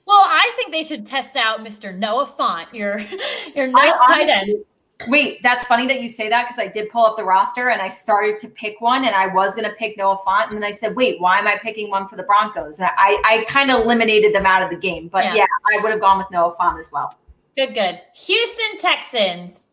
[0.05, 1.95] Well, I think they should test out Mr.
[1.95, 2.99] Noah Fant, your
[3.55, 4.65] your night tight end.
[5.07, 7.81] Wait, that's funny that you say that because I did pull up the roster and
[7.81, 10.47] I started to pick one and I was going to pick Noah Fant.
[10.47, 12.79] And then I said, wait, why am I picking one for the Broncos?
[12.79, 15.09] And I, I kind of eliminated them out of the game.
[15.09, 17.17] But yeah, yeah I would have gone with Noah Fant as well.
[17.57, 18.01] Good, good.
[18.15, 19.67] Houston Texans.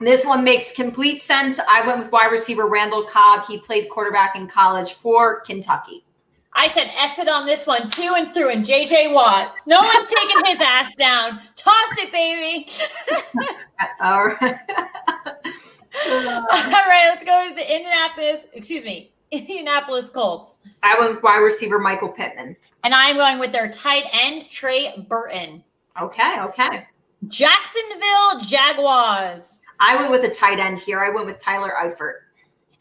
[0.00, 1.58] This one makes complete sense.
[1.68, 3.44] I went with wide receiver Randall Cobb.
[3.46, 6.04] He played quarterback in college for Kentucky.
[6.52, 9.54] I said F it on this one, two and through, and JJ Watt.
[9.66, 11.40] No one's taking his ass down.
[11.56, 12.68] Toss it, baby.
[14.00, 14.40] All right.
[16.06, 20.60] All right, let's go to the Indianapolis, excuse me, Indianapolis Colts.
[20.82, 22.56] I went with wide receiver Michael Pittman.
[22.82, 25.62] And I'm going with their tight end, Trey Burton.
[26.00, 26.86] Okay, okay.
[27.28, 29.60] Jacksonville Jaguars.
[29.78, 31.00] I went with a tight end here.
[31.00, 32.20] I went with Tyler Eifert.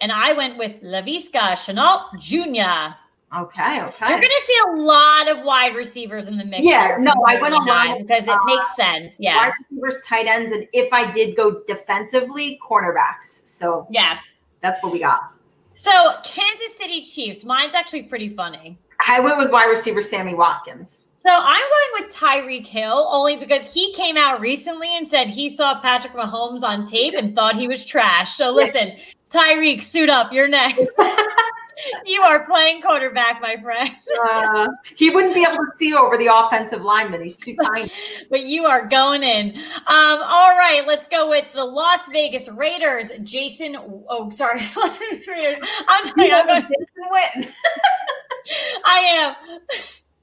[0.01, 2.95] And I went with Laviska Shenault Jr.
[3.35, 4.09] Okay, okay.
[4.09, 6.63] You're going to see a lot of wide receivers in the mix.
[6.63, 9.17] Yeah, no, I went along because it uh, makes sense.
[9.19, 13.25] Yeah, wide receivers, tight ends, and if I did go defensively, cornerbacks.
[13.25, 14.17] So yeah,
[14.61, 15.31] that's what we got.
[15.75, 17.45] So Kansas City Chiefs.
[17.45, 18.79] Mine's actually pretty funny.
[19.07, 21.05] I went with wide receiver Sammy Watkins.
[21.15, 25.49] So I'm going with Tyreek Hill only because he came out recently and said he
[25.49, 28.33] saw Patrick Mahomes on tape and thought he was trash.
[28.33, 28.97] So listen,
[29.29, 30.33] Tyreek, suit up.
[30.33, 30.89] You're next.
[32.05, 33.91] you are playing quarterback, my friend.
[34.23, 37.21] uh, he wouldn't be able to see over the offensive lineman.
[37.21, 37.89] He's too tiny.
[38.29, 39.55] but you are going in.
[39.55, 43.11] Um, all right, let's go with the Las Vegas Raiders.
[43.23, 45.57] Jason, oh, sorry, Las Vegas Raiders.
[45.87, 46.61] I'm sorry, I'm going.
[46.61, 47.51] Jason Witten.
[48.85, 49.35] I am.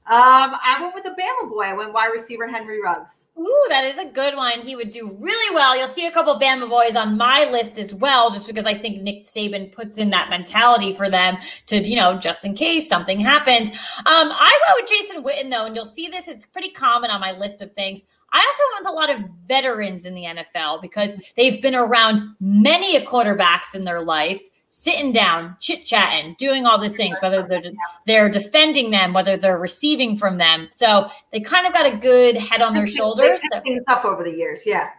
[0.09, 1.63] Um, I went with a Bama boy.
[1.63, 3.27] I went wide receiver Henry Ruggs.
[3.37, 4.61] Ooh, that is a good one.
[4.61, 5.77] He would do really well.
[5.77, 9.01] You'll see a couple Bama boys on my list as well, just because I think
[9.01, 13.19] Nick Saban puts in that mentality for them to, you know, just in case something
[13.19, 13.67] happens.
[13.69, 16.29] Um, I went with Jason Witten though, and you'll see this.
[16.29, 18.05] It's pretty common on my list of things.
[18.31, 22.21] I also went with a lot of veterans in the NFL because they've been around
[22.39, 27.71] many quarterbacks in their life sitting down, chit chatting, doing all these things, whether they're
[28.05, 30.67] they're defending them, whether they're receiving from them.
[30.71, 33.41] So they kind of got a good head on their shoulders.
[33.63, 34.89] Things up over the years, yeah.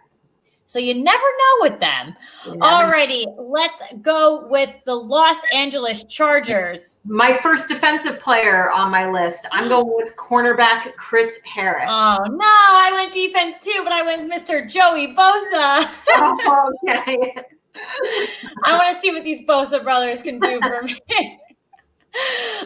[0.68, 2.14] So you never know with them.
[2.44, 6.98] Alrighty, let's go with the Los Angeles Chargers.
[7.06, 9.48] My first defensive player on my list.
[9.50, 11.86] I'm going with cornerback Chris Harris.
[11.88, 14.68] Oh no, I went defense too, but I went Mr.
[14.68, 15.88] Joey Bosa.
[16.10, 17.34] oh, okay.
[17.74, 20.98] I want to see what these Bosa brothers can do for me.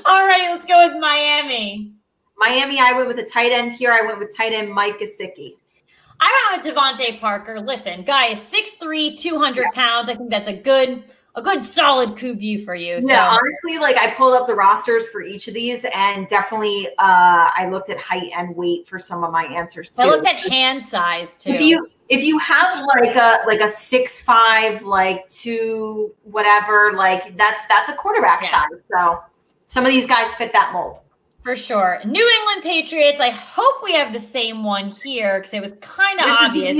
[0.07, 1.93] All right, let's go with Miami.
[2.39, 3.93] Miami, I went with a tight end here.
[3.93, 5.57] I went with tight end Mike Gesicki.
[6.21, 7.61] I went with DeVante Parker.
[7.61, 10.09] Listen, guy is 6'3, 200 pounds.
[10.09, 11.05] I think that's a good
[11.35, 12.99] a good solid QB for you.
[13.03, 13.39] Yeah, so.
[13.39, 17.69] honestly, like I pulled up the rosters for each of these, and definitely uh, I
[17.71, 20.03] looked at height and weight for some of my answers too.
[20.03, 21.51] I looked at hand size too.
[21.51, 27.37] If you if you have like a like a six five, like two whatever, like
[27.37, 28.51] that's that's a quarterback yeah.
[28.51, 28.81] size.
[28.95, 29.23] So
[29.67, 30.99] some of these guys fit that mold.
[31.43, 32.01] For sure.
[32.05, 33.21] New England Patriots.
[33.21, 36.77] I hope we have the same one here because it was kind of obvious.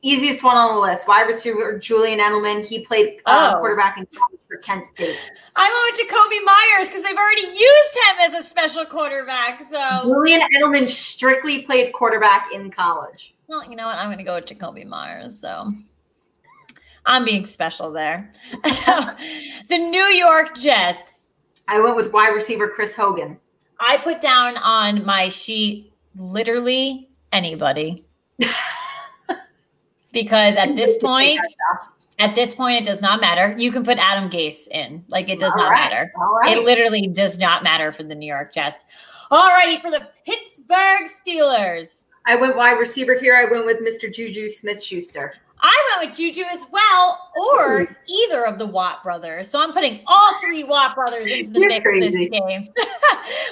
[0.00, 1.08] Easiest one on the list.
[1.08, 2.64] Wide receiver Julian Edelman.
[2.64, 3.58] He played uh, oh.
[3.58, 5.16] quarterback in college for Kent State.
[5.56, 9.60] I went with Jakobi Meyers because they've already used him as a special quarterback.
[9.60, 13.34] So Julian Edelman strictly played quarterback in college.
[13.48, 13.98] Well, you know what?
[13.98, 15.40] I'm going to go with Jakobi Meyers.
[15.40, 15.72] So
[17.04, 18.32] I'm being special there.
[18.70, 19.02] So
[19.68, 21.28] the New York Jets.
[21.66, 23.38] I went with wide receiver Chris Hogan.
[23.80, 28.04] I put down on my sheet literally anybody
[30.22, 31.40] because at this point,
[32.18, 33.54] at this point, it does not matter.
[33.56, 35.04] You can put Adam Gase in.
[35.08, 35.90] Like it does All not right.
[35.90, 36.12] matter.
[36.46, 38.84] It literally does not matter for the New York Jets.
[39.30, 42.06] Alrighty, for the Pittsburgh Steelers.
[42.26, 43.36] I went wide receiver here.
[43.36, 44.12] I went with Mr.
[44.12, 45.34] Juju Smith Schuster.
[45.60, 47.88] I went with Juju as well, or Ooh.
[48.08, 49.48] either of the Watt brothers.
[49.48, 52.28] So I'm putting all three Watt brothers into the You're mix crazy.
[52.28, 52.68] this game.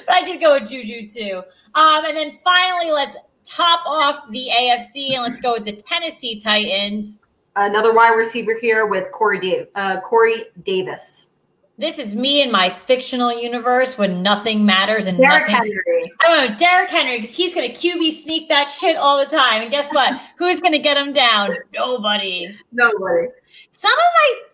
[0.05, 1.43] but I did go with Juju too.
[1.75, 3.17] Um, and then finally, let's
[3.47, 7.21] top off the AFC and let's go with the Tennessee Titans.
[7.55, 11.33] Another wide receiver here with Corey, Dave, uh, Corey Davis.
[11.79, 15.79] This is me in my fictional universe when nothing matters and Derrick nothing.
[15.85, 16.11] Henry.
[16.21, 19.61] I know Derrick Henry because he's going to QB sneak that shit all the time.
[19.61, 20.19] And guess what?
[20.39, 21.55] Who's going to get him down?
[21.75, 22.57] Nobody.
[22.71, 23.27] Nobody.
[23.69, 23.97] Some of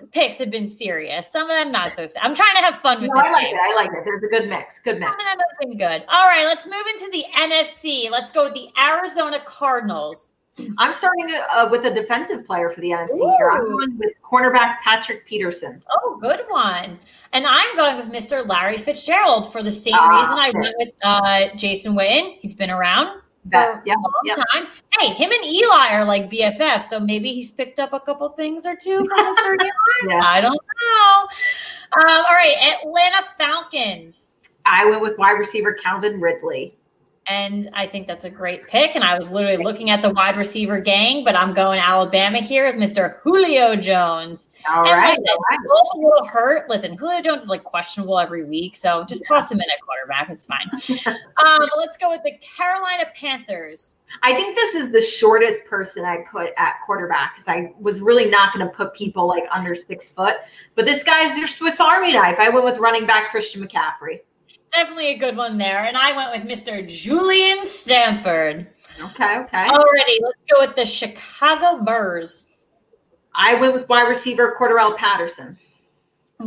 [0.01, 1.31] my picks have been serious.
[1.31, 2.05] Some of them not so.
[2.05, 2.15] Serious.
[2.21, 3.55] I'm trying to have fun with no, this I like game.
[3.55, 3.59] it.
[3.61, 4.01] I like it.
[4.03, 4.79] There's a good mix.
[4.79, 5.09] Good mix.
[5.09, 6.05] Some of them have been good.
[6.09, 8.11] All right, let's move into the NFC.
[8.11, 10.32] Let's go with the Arizona Cardinals.
[10.77, 13.35] I'm starting uh, with a defensive player for the NFC Ooh.
[13.37, 13.49] here.
[13.49, 15.81] I'm going with cornerback Patrick Peterson.
[15.89, 16.99] Oh, good one.
[17.31, 18.47] And I'm going with Mr.
[18.47, 22.37] Larry Fitzgerald for the same uh, reason I went with uh, Jason Witten.
[22.39, 24.35] He's been around for yeah, a long yeah.
[24.51, 24.67] time.
[24.99, 28.65] Hey, him and Eli are like BFF, so maybe he's picked up a couple things
[28.65, 29.55] or two from Mr.
[29.61, 29.71] Eli.
[30.07, 30.21] yeah.
[30.23, 31.27] I don't know.
[31.95, 34.33] Um, all right, Atlanta Falcons.
[34.65, 36.77] I went with wide receiver Calvin Ridley.
[37.27, 38.95] And I think that's a great pick.
[38.95, 42.65] And I was literally looking at the wide receiver gang, but I'm going Alabama here
[42.65, 43.19] with Mr.
[43.21, 44.49] Julio Jones.
[44.69, 45.09] All and right.
[45.11, 45.59] Listen, all right.
[45.65, 46.69] both a little hurt.
[46.69, 48.75] Listen, Julio Jones is like questionable every week.
[48.75, 49.35] So just yeah.
[49.35, 50.29] toss him in at quarterback.
[50.29, 51.15] It's fine.
[51.45, 53.95] um, let's go with the Carolina Panthers.
[54.21, 58.29] I think this is the shortest person I put at quarterback because I was really
[58.29, 60.35] not going to put people like under six foot.
[60.75, 62.37] But this guy's your Swiss Army knife.
[62.37, 64.19] I went with running back Christian McCaffrey
[64.73, 65.85] definitely a good one there.
[65.85, 66.87] And I went with Mr.
[66.87, 68.67] Julian Stanford.
[68.99, 69.65] Okay, okay.
[69.67, 72.47] Already, let's go with the Chicago Bears.
[73.35, 75.57] I went with wide receiver Cordarrelle Patterson.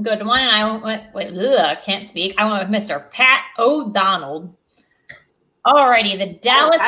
[0.03, 0.41] Good one.
[0.41, 2.35] And I went with, ugh, can't speak.
[2.39, 3.11] I went with Mr.
[3.11, 4.57] Pat O'Donnell.
[5.67, 6.81] Alrighty, the Dallas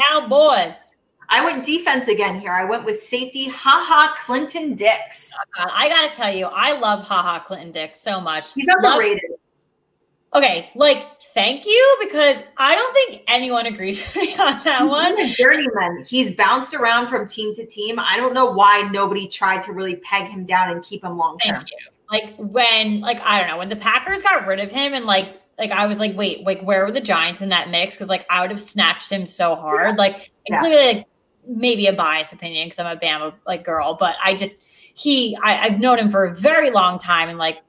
[0.00, 0.92] Cowboys.
[1.28, 2.52] I went defense again here.
[2.52, 5.32] I went with safety, haha, Clinton Dix.
[5.58, 8.52] Uh, I got to tell you, I love Ha Ha Clinton Dix so much.
[8.54, 9.20] He's underrated.
[9.30, 9.38] Love,
[10.36, 14.90] Okay, like thank you because I don't think anyone agrees with me on that He's
[14.90, 15.18] one.
[15.18, 16.04] a journeyman.
[16.06, 17.98] He's bounced around from team to team.
[17.98, 21.38] I don't know why nobody tried to really peg him down and keep him long
[21.38, 21.56] term.
[21.56, 21.78] Thank you.
[22.12, 25.40] Like when, like I don't know, when the Packers got rid of him and like
[25.58, 27.94] like I was like, wait, like where were the Giants in that mix?
[27.94, 29.94] Because like I would have snatched him so hard.
[29.94, 29.96] Yeah.
[29.96, 30.60] Like yeah.
[30.60, 31.06] clearly, like
[31.48, 34.62] maybe a biased opinion because I'm a Bama like girl, but I just
[34.94, 37.62] he I, I've known him for a very long time and like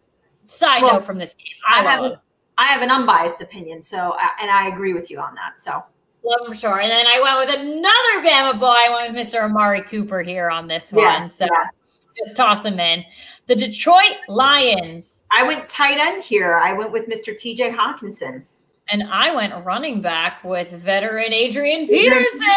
[0.45, 2.19] side well, note from this game, I, I love him.
[2.57, 5.59] I have an unbiased opinion, so uh, and I agree with you on that.
[5.59, 5.83] So
[6.23, 6.81] love him sure.
[6.81, 8.67] And then I went with another Bama boy.
[8.67, 9.43] I went with Mr.
[9.43, 11.29] Amari Cooper here on this yeah, one.
[11.29, 11.69] So yeah.
[12.17, 13.03] just toss him in.
[13.47, 15.25] The Detroit Lions.
[15.31, 16.55] I went tight end here.
[16.55, 17.33] I went with Mr.
[17.33, 18.43] TJ Hockenson.
[18.89, 22.47] And I went running back with veteran Adrian Peterson.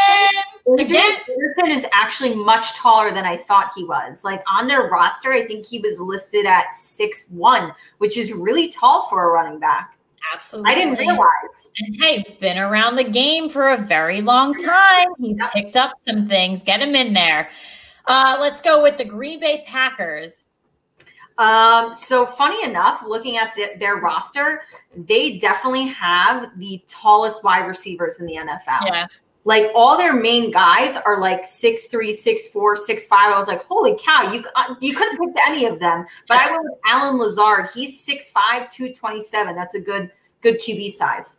[0.79, 4.23] Again, Peterson is actually much taller than I thought he was.
[4.23, 8.69] Like on their roster, I think he was listed at six one, which is really
[8.69, 9.97] tall for a running back.
[10.33, 10.71] Absolutely.
[10.71, 11.71] I didn't realize.
[11.79, 15.09] And hey, been around the game for a very long time.
[15.19, 16.63] He's picked up some things.
[16.63, 17.51] Get him in there.
[18.07, 20.47] Uh, let's go with the Green Bay Packers.
[21.41, 24.61] Um, so funny enough, looking at the, their roster,
[24.95, 28.85] they definitely have the tallest wide receivers in the NFL.
[28.85, 29.07] Yeah.
[29.45, 33.33] Like all their main guys are like six three, six four, six five.
[33.33, 36.05] I was like, holy cow, you uh, you could have picked any of them.
[36.29, 37.71] But I went with Allen Lazard.
[37.73, 39.57] He's 6'5, 227.
[39.57, 40.13] That's a good
[40.43, 41.39] good QB size.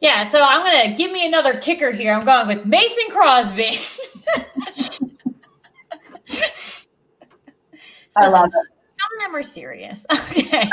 [0.00, 2.14] Yeah, so I'm gonna give me another kicker here.
[2.14, 3.70] I'm going with Mason Crosby.
[8.16, 8.81] I love it.
[9.32, 10.06] More serious.
[10.30, 10.68] Okay.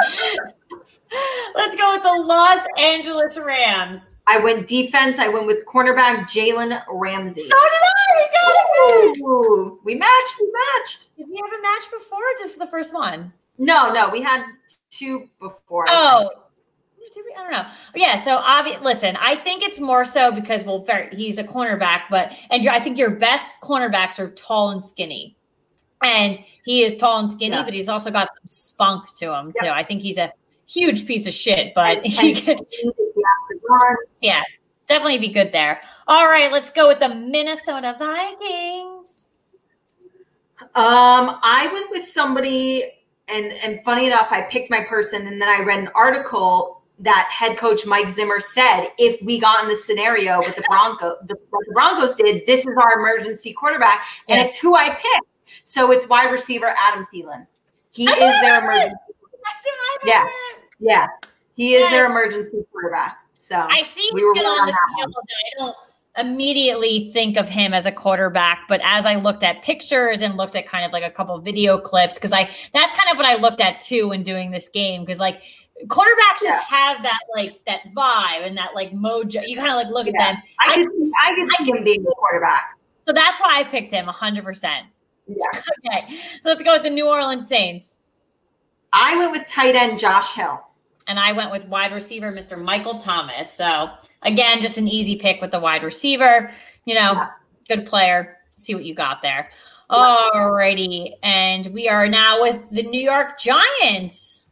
[1.55, 4.17] Let's go with the Los Angeles Rams.
[4.27, 5.17] I went defense.
[5.17, 7.41] I went with cornerback Jalen Ramsey.
[7.41, 7.99] So did I.
[8.15, 9.21] We got it.
[9.21, 10.35] Ooh, we matched.
[10.39, 11.15] We matched.
[11.17, 12.19] Did we have a match before?
[12.19, 13.33] Or just the first one?
[13.57, 14.45] No, no, we had
[14.91, 15.85] two before.
[15.87, 16.29] Oh,
[17.13, 17.33] did we?
[17.35, 17.65] I don't know.
[17.95, 18.15] Yeah.
[18.15, 18.81] So obvious.
[18.81, 22.97] Listen, I think it's more so because well, he's a cornerback, but and I think
[22.97, 25.35] your best cornerbacks are tall and skinny,
[26.03, 27.63] and he is tall and skinny, Yeah.
[27.63, 29.69] but he's also got some spunk to him Yeah.
[29.69, 29.73] too.
[29.75, 30.31] I think he's a
[30.67, 33.95] huge piece of shit, but And- he could, speed, if you have to run.
[34.21, 34.43] yeah,
[34.87, 35.81] definitely be good there.
[36.07, 39.27] All right, let's go with the Minnesota Vikings.
[40.75, 42.83] Um, I went with somebody,
[43.27, 47.29] and and funny enough, I picked my person, and then I read an article that
[47.31, 51.35] head coach Mike Zimmer said if we got in the scenario with the Bronco, the,
[51.49, 54.43] what the Broncos did, this is our emergency quarterback, and Yeah.
[54.45, 55.25] it's who I picked.
[55.69, 57.45] So it's wide receiver Adam Thielen.
[57.91, 58.95] He That's is their emergency.
[59.45, 60.27] I Yeah.
[60.79, 61.07] Yeah,
[61.53, 63.19] he is their emergency quarterback.
[63.37, 65.15] So I see we him were get on the field.
[65.15, 65.75] I don't
[66.17, 70.55] immediately think of him as a quarterback, but as I looked at pictures and looked
[70.55, 73.35] at kind of like a couple video clips, because I that's kind of what I
[73.35, 75.01] looked at too when doing this game.
[75.05, 75.43] Because like
[75.85, 79.47] quarterbacks just have that like that vibe and that like mojo.
[79.47, 80.41] You kind of like look at them.
[80.59, 82.75] I I could, can- I could see him being the quarterback.
[83.01, 84.81] So that's why I picked him 100%.
[85.29, 85.61] Yeah.
[85.85, 86.19] Okay.
[86.41, 87.99] So let's go with the New Orleans Saints.
[88.91, 90.61] I went with tight end Josh Hill.
[91.07, 92.61] and I went with wide receiver, Mr.
[92.61, 93.51] Michael Thomas.
[93.51, 93.89] So
[94.23, 96.51] again, just an easy pick with the wide receiver.
[96.85, 97.29] You know, Yeah.
[97.67, 98.37] good player.
[98.55, 99.49] See what you got there.
[99.89, 104.45] Alrighty, and we are now with the New York Giants.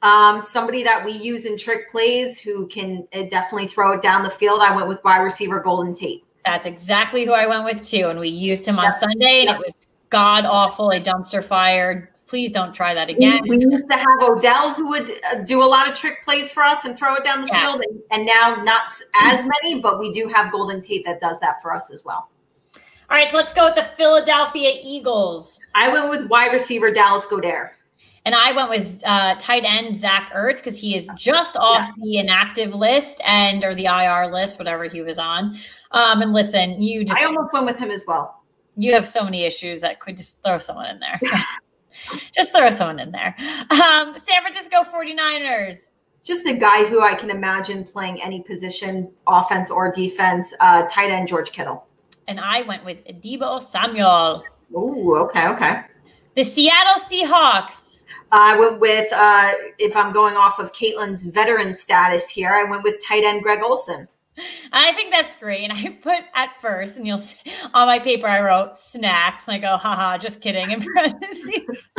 [0.00, 4.22] Um, somebody that we use in trick plays who can uh, definitely throw it down
[4.22, 4.60] the field.
[4.62, 6.24] I went with wide receiver Golden Tate.
[6.46, 8.94] That's exactly who I went with too, and we used him on Yep.
[8.94, 9.56] Sunday, and Yep.
[9.56, 9.76] it was
[10.12, 12.10] god awful, a dumpster fire.
[12.26, 13.42] Please don't try that again.
[13.48, 16.62] we used to have Odell who would uh, do a lot of trick plays for
[16.62, 17.60] us and throw it down the Yeah.
[17.60, 18.88] field, and, and now not
[19.22, 22.28] as many, but we do have Golden Tate that does that for us as well.
[23.10, 25.60] All right, so let's go with the Philadelphia Eagles.
[25.74, 27.72] I went with wide receiver Dallas Goedert.
[28.24, 32.18] And I went with uh, tight end Zach Ertz because he is just off the
[32.18, 35.56] inactive list and or the IR list, whatever he was on.
[35.90, 38.41] Um, and listen, you just I almost went with him as well.
[38.76, 41.20] You have so many issues that could just throw someone in there.
[42.34, 43.34] just throw someone in there.
[43.70, 45.92] Um, San Francisco 49ers.
[46.24, 50.54] Just a guy who I can imagine playing any position, offense or defense.
[50.60, 51.86] Uh, tight end George Kittle.
[52.28, 54.44] And I went with Deebo Samuel.
[54.72, 55.82] Ooh, okay, okay.
[56.34, 58.02] The Seattle Seahawks.
[58.30, 62.82] I went with, uh, if I'm going off of Caitlin's veteran status here, I went
[62.82, 64.08] with tight end Greg Olsen.
[64.72, 65.62] I think that's great.
[65.64, 67.36] And I put at first, and you'll see
[67.74, 69.46] on my paper, I wrote snacks.
[69.46, 71.90] And I go, haha, just kidding in parentheses.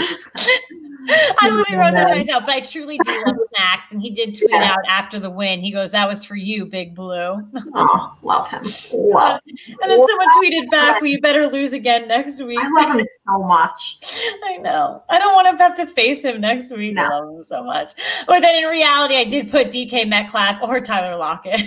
[1.06, 3.92] I literally wrote that to myself, but I truly do love snacks.
[3.92, 4.72] And he did tweet Yeah.
[4.74, 5.62] out after the win.
[5.62, 7.42] He goes, That was for you, Big Blue.
[7.76, 8.62] Oh, love him.
[8.94, 9.40] Love.
[9.46, 12.58] And then someone tweeted back, We better lose again next week.
[12.62, 13.98] I love him so much.
[14.46, 15.04] I know.
[15.10, 16.98] I don't want to have to face him next week.
[16.98, 17.94] I love him so much.
[18.28, 21.62] But then in reality, I did put DK Metcalf or Tyler Lockett.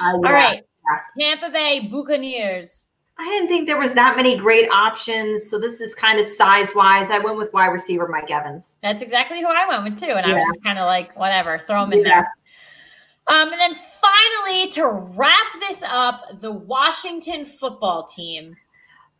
[0.00, 0.62] I, All right.
[1.18, 2.86] Tampa Bay Buccaneers.
[3.18, 5.48] I didn't think there was that many great options.
[5.48, 7.10] So this is kind of size wise.
[7.10, 8.78] I went with wide receiver Mike Evans.
[8.82, 10.12] That's exactly who I went with too.
[10.12, 12.08] And I was just kind of like, whatever, throw him in Yeah.
[12.08, 12.32] there.
[13.28, 18.56] Um, and then finally, to wrap this up, the Washington football team.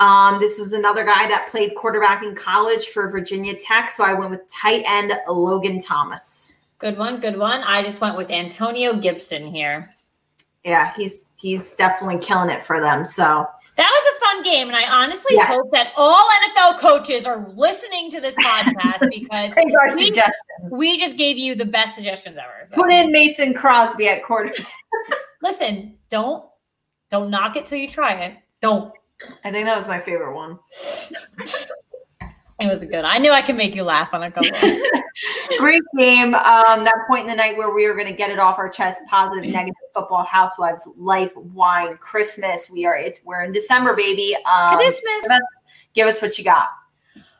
[0.00, 3.88] Um, this was another guy that played quarterback in college for Virginia Tech.
[3.90, 6.52] So I went with tight end Logan Thomas.
[6.78, 7.60] Good one, good one.
[7.60, 9.94] I just went with Antonio Gibson here.
[10.64, 13.04] Yeah, he's he's definitely killing it for them.
[13.04, 16.28] So That was a fun game, and I honestly hope that all
[16.60, 20.12] NFL coaches are listening to this podcast because we,
[20.70, 22.66] we just gave you the best suggestions ever.
[22.66, 22.76] So.
[22.76, 24.66] Put in Mason Crosby at quarterback.
[25.42, 26.44] Listen, don't
[27.10, 28.36] don't knock it till you try it.
[28.60, 28.92] Don't.
[29.44, 30.58] I think that was my favorite one.
[32.62, 33.04] It was a good.
[33.04, 34.50] I knew I could make you laugh on a couple.
[35.58, 36.34] Great game.
[36.34, 38.68] Um, that point in the night where we were going to get it off our
[38.68, 39.00] chest.
[39.10, 42.70] Positive, negative football, housewives, life, wine, Christmas.
[42.70, 42.96] We are.
[42.96, 44.36] It's we're in December, baby.
[44.50, 45.22] Um, Christmas.
[45.22, 45.40] give us-
[45.94, 46.68] Give us what you got.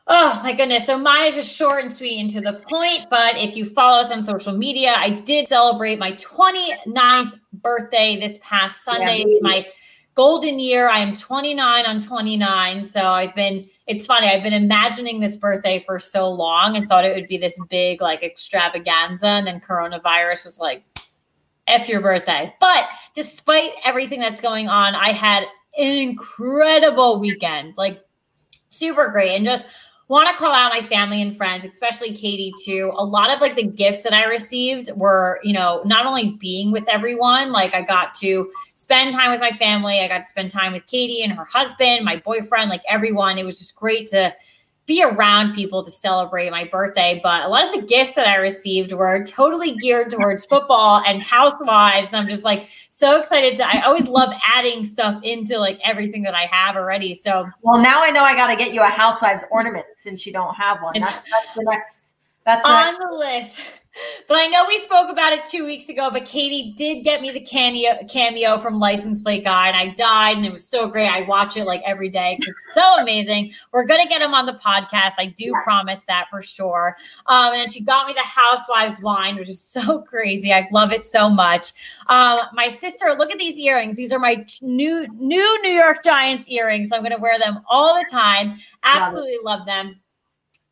[0.05, 0.85] Oh my goodness.
[0.85, 3.09] So mine is just short and sweet and to the point.
[3.09, 8.37] But if you follow us on social media, I did celebrate my 29th birthday this
[8.43, 9.19] past Sunday.
[9.19, 9.65] Yeah, it's my
[10.13, 10.87] golden year.
[10.87, 12.83] I am 29 on 29.
[12.83, 17.05] So I've been, it's funny, I've been imagining this birthday for so long and thought
[17.05, 19.27] it would be this big like extravaganza.
[19.27, 20.83] And then coronavirus was like,
[21.67, 22.53] F your birthday.
[22.59, 22.85] But
[23.15, 25.45] despite everything that's going on, I had
[25.77, 27.75] an incredible weekend.
[27.77, 28.03] Like
[28.69, 29.65] super great and just
[30.13, 32.93] want to call out my family and friends, especially Katie too.
[32.97, 36.71] A lot of like the gifts that I received were, you know, not only being
[36.71, 40.51] with everyone, like I got to spend time with my family, I got to spend
[40.51, 43.39] time with Katie and her husband, my boyfriend, like everyone.
[43.39, 44.33] It was just great to
[44.85, 47.19] be around people to celebrate my birthday.
[47.23, 51.23] But a lot of the gifts that I received were totally geared towards football and
[51.23, 52.07] housewives.
[52.07, 56.21] And I'm just like so excited to, I always love adding stuff into like everything
[56.23, 57.13] that I have already.
[57.13, 60.33] So, well, now I know I got to get you a housewives ornament since you
[60.33, 60.93] don't have one.
[60.99, 62.13] That's, that's the next,
[62.45, 62.99] that's the on next.
[62.99, 63.61] the list.
[64.27, 67.31] But I know we spoke about it two weeks ago, but Katie did get me
[67.31, 71.07] the cameo, cameo from License Plate Guy, and I died, and it was so great.
[71.07, 73.53] I watch it like every day because it's so amazing.
[73.71, 75.13] We're going to get him on the podcast.
[75.19, 76.97] I do promise that for sure.
[77.27, 80.51] Um, and she got me the Housewives wine, which is so crazy.
[80.51, 81.73] I love it so much.
[82.07, 83.95] Um, my sister, look at these earrings.
[83.95, 86.89] These are my new, new New York Giants earrings.
[86.89, 88.59] So I'm going to wear them all the time.
[88.83, 89.99] Absolutely love, love them.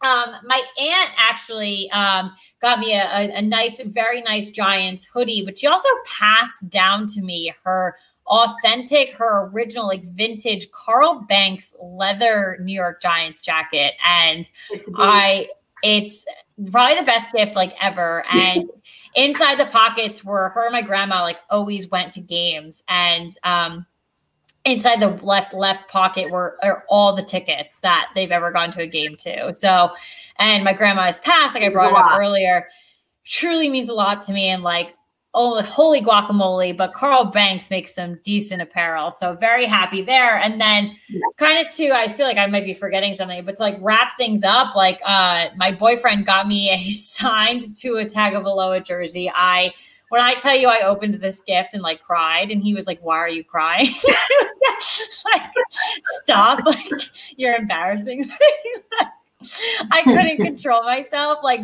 [0.04, 5.46] Um, my aunt actually um, got me a, a, a, nice, very nice Giants hoodie,
[5.46, 7.96] but she also passed down to me her
[8.26, 13.94] authentic, her original, like vintage Carl Banks leather New York Giants jacket.
[14.04, 14.50] And
[14.96, 15.50] I,
[15.84, 16.26] it's
[16.72, 18.24] probably the best gift like ever.
[18.34, 18.70] And
[19.16, 22.84] inside the pockets were her and my grandma like always went to games.
[22.88, 23.86] And um,
[24.66, 28.82] inside the left left pocket were are all the tickets that they've ever gone to
[28.82, 29.54] a game to.
[29.54, 29.92] So,
[30.38, 32.68] and my grandma's passed, like I brought it up earlier,
[33.26, 34.48] truly means a lot to me.
[34.48, 34.96] And like,
[35.34, 36.78] oh, holy guacamole!
[36.78, 40.38] But Carl Banks makes some decent apparel, so very happy there.
[40.38, 40.96] And then,
[41.38, 44.16] kind of too, I feel like I might be forgetting something, but to like wrap
[44.18, 49.32] things up, like uh, my boyfriend got me a signed Tua Tagovailoa jersey.
[49.34, 49.74] I
[50.12, 53.00] when I tell you I opened this gift and like cried, and he was like,
[53.00, 53.88] "Why are you crying?"
[55.26, 55.50] like,
[56.04, 56.60] stop!
[56.66, 56.90] Like
[57.38, 58.36] you're embarrassing me.
[59.90, 61.40] I couldn't control myself.
[61.44, 61.62] Like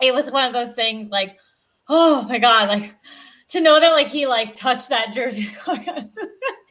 [0.00, 1.10] it was one of those things.
[1.10, 1.36] Like,
[1.90, 2.70] oh my god!
[2.70, 2.94] Like
[3.48, 5.48] to know that like he like touched that jersey.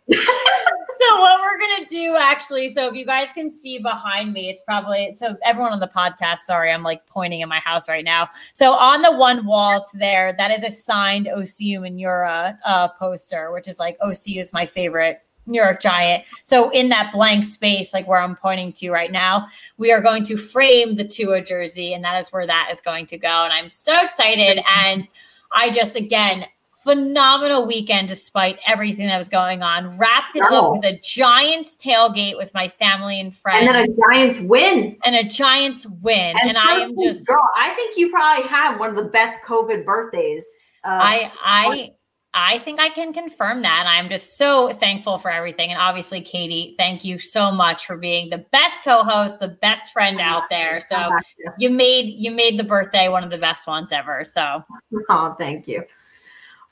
[0.10, 4.62] So what we're gonna do actually so if you guys can see behind me it's
[4.62, 8.28] probably so everyone on the podcast sorry i'm like pointing in my house right now
[8.54, 13.68] so on the one wall there that is a signed ocu manura uh, poster which
[13.68, 16.26] is like ocu is my favorite New York Giant.
[16.44, 19.48] So in that blank space, like where I'm pointing to right now,
[19.78, 23.06] we are going to frame the Tua jersey, and that is where that is going
[23.06, 23.46] to go.
[23.46, 24.62] And I'm so excited.
[24.68, 25.08] And
[25.54, 26.48] I just again
[26.88, 29.98] phenomenal weekend despite everything that was going on.
[29.98, 30.72] Wrapped it oh.
[30.72, 33.68] up with a Giants tailgate with my family and friends.
[33.68, 34.98] And then a Giants win.
[35.04, 36.38] And a Giants win.
[36.40, 39.44] And, and I am just girl, I think you probably had one of the best
[39.46, 40.72] COVID birthdays.
[40.86, 41.92] I I
[42.34, 43.86] I think I can confirm that.
[43.88, 45.72] I'm just so thankful for everything.
[45.72, 50.22] And obviously, Katie, thank you so much for being the best co-host, the best friend
[50.22, 50.80] out there.
[50.80, 51.10] So
[51.58, 54.24] you made you made the birthday one of the best ones ever.
[54.24, 54.64] So
[55.10, 55.84] oh, thank you.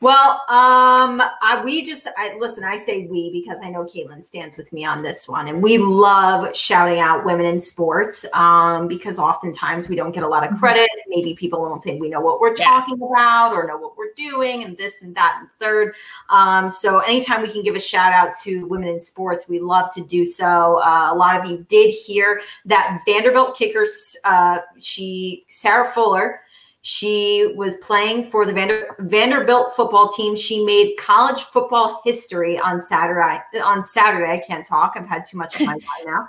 [0.05, 2.63] Well, um, I, we just I, listen.
[2.63, 5.79] I say we because I know Caitlin stands with me on this one, and we
[5.79, 10.51] love shouting out women in sports um, because oftentimes we don't get a lot of
[10.51, 10.59] mm-hmm.
[10.59, 10.87] credit.
[11.07, 12.65] Maybe people don't think we know what we're yeah.
[12.65, 15.95] talking about or know what we're doing, and this and that and third.
[16.29, 19.89] Um, so anytime we can give a shout out to women in sports, we love
[19.95, 20.83] to do so.
[20.85, 23.87] Uh, a lot of you did hear that Vanderbilt kicker,
[24.23, 26.41] uh, she Sarah Fuller
[26.87, 30.35] she was playing for the Vander, Vanderbilt football team.
[30.35, 33.41] She made college football history on Saturday.
[33.59, 34.93] On Saturday, I can't talk.
[34.95, 36.27] I've had too much of my time now.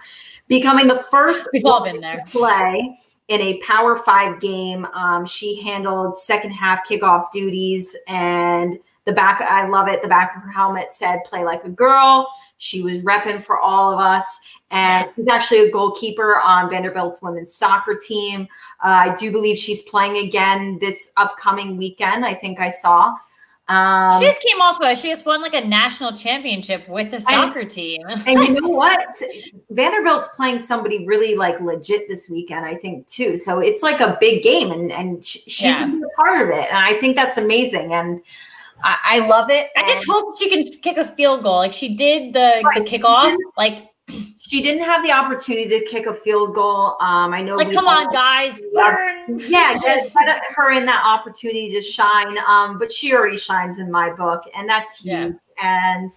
[0.49, 4.87] Becoming the first we've all been there play in a Power Five game.
[4.95, 9.41] Um, she handled second half kickoff duties, and the back.
[9.41, 10.03] I love it.
[10.03, 12.29] The back of her helmet said "Play like a girl."
[12.59, 14.39] She was repping for all of us.
[14.71, 18.49] And she's actually a goalkeeper on Vanderbilt's women's soccer team.
[18.83, 22.25] Uh, I do believe she's playing again this upcoming weekend.
[22.25, 23.15] I think I saw.
[23.69, 27.19] Um, she just came off a she just won like a national championship with the
[27.19, 28.03] soccer and, team.
[28.09, 29.09] and you know what?
[29.71, 33.37] Vanderbilt's playing somebody really like legit this weekend, I think too.
[33.37, 35.85] So it's like a big game, and and she's yeah.
[35.85, 37.93] a part of it, and I think that's amazing.
[37.93, 38.21] And
[38.83, 39.69] I, I love it.
[39.77, 41.57] I just hope she can kick a field goal.
[41.57, 42.85] Like she did the, right.
[42.85, 43.37] the kickoff.
[43.57, 43.91] Like
[44.39, 46.97] she didn't have the opportunity to kick a field goal.
[47.01, 47.57] Um, I know.
[47.57, 49.39] Like, come on, guys, burn.
[49.39, 52.37] Yeah, just let her in that opportunity to shine.
[52.47, 55.13] Um, but she already shines in my book, and that's huge.
[55.13, 55.31] Yeah.
[55.63, 56.11] And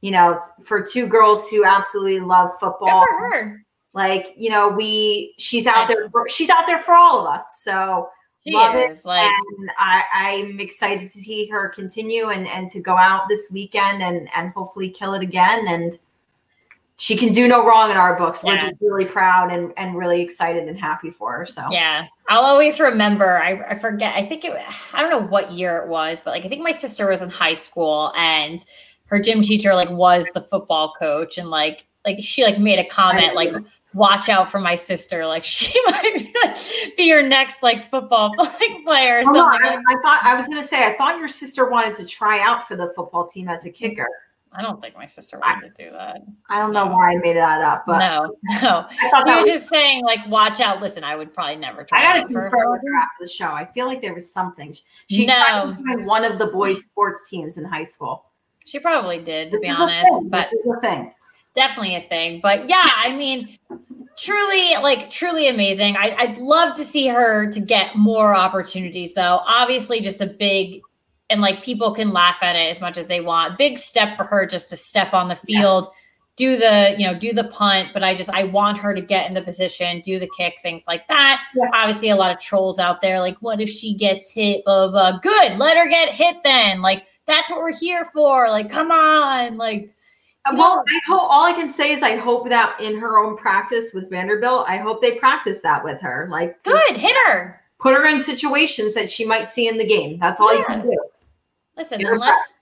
[0.00, 3.64] you know, for two girls who absolutely love football, Good for her.
[3.92, 6.10] Like you know, we she's out there.
[6.28, 7.62] She's out there for all of us.
[7.62, 8.08] So
[8.46, 9.08] she Love is it.
[9.08, 13.48] like, and I, I'm excited to see her continue and and to go out this
[13.50, 15.66] weekend and and hopefully kill it again.
[15.66, 15.98] And
[16.96, 18.44] she can do no wrong in our books.
[18.44, 21.46] We're just really proud and, and really excited and happy for her.
[21.46, 23.42] So yeah, I'll always remember.
[23.42, 24.14] I, I forget.
[24.14, 24.54] I think it.
[24.92, 27.30] I don't know what year it was, but like I think my sister was in
[27.30, 28.64] high school and
[29.06, 32.84] her gym teacher like was the football coach and like like she like made a
[32.84, 33.54] comment like
[33.94, 36.56] watch out for my sister like she might be, like,
[36.96, 39.40] be your next like football like player or something.
[39.42, 42.66] I, I thought I was gonna say I thought your sister wanted to try out
[42.66, 44.08] for the football team as a kicker.
[44.56, 46.18] I don't think my sister wanted I, to do that.
[46.48, 48.86] I don't know why I made that up, but no, no.
[48.88, 50.80] I thought she was, just saying, like, watch out.
[50.80, 51.98] Listen, I would probably never try.
[51.98, 53.46] I gotta confirm with her after the show.
[53.46, 54.72] I feel like there was something.
[55.10, 55.34] She no.
[55.34, 58.26] tried to join one of the boys' sports teams in high school.
[58.64, 60.08] She probably did, to be honest.
[60.28, 61.12] But this is a thing.
[61.54, 62.40] Definitely a thing.
[62.40, 63.58] But yeah, I mean,
[64.16, 65.96] truly, like, truly amazing.
[65.96, 69.40] I, I'd love to see her to get more opportunities, though.
[69.46, 70.80] Obviously, just a big
[71.30, 73.58] and like people can laugh at it as much as they want.
[73.58, 75.90] Big step for her just to step on the field, yeah.
[76.36, 79.26] do the, you know, do the punt, but I just I want her to get
[79.26, 81.42] in the position, do the kick, things like that.
[81.54, 81.70] Yeah.
[81.74, 85.18] Obviously a lot of trolls out there like what if she gets hit blah blah.
[85.18, 86.82] Good, let her get hit then.
[86.82, 88.48] Like that's what we're here for.
[88.48, 89.94] Like come on, like
[90.46, 90.84] Uh, well.
[90.86, 94.10] I hope all I can say is I hope that in her own practice with
[94.10, 96.28] Vanderbilt, I hope they practice that with her.
[96.30, 97.60] Like good, hit her.
[97.80, 100.18] Put her in situations that she might see in the game.
[100.18, 100.60] That's all yeah.
[100.60, 100.98] you can do.
[101.76, 102.52] Listen, then let's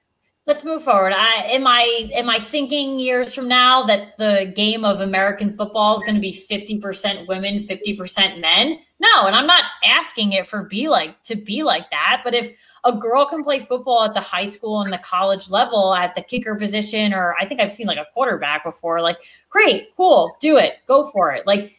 [0.46, 1.12] let's move forward.
[1.12, 5.94] I am I am I thinking years from now that the game of American football
[5.96, 8.78] is going to be 50% women, 50% men?
[8.98, 12.56] No, and I'm not asking it for be like to be like that, but if
[12.84, 16.22] a girl can play football at the high school and the college level at the
[16.22, 19.18] kicker position or I think I've seen like a quarterback before, like
[19.50, 20.78] great, cool, do it.
[20.86, 21.46] Go for it.
[21.46, 21.76] Like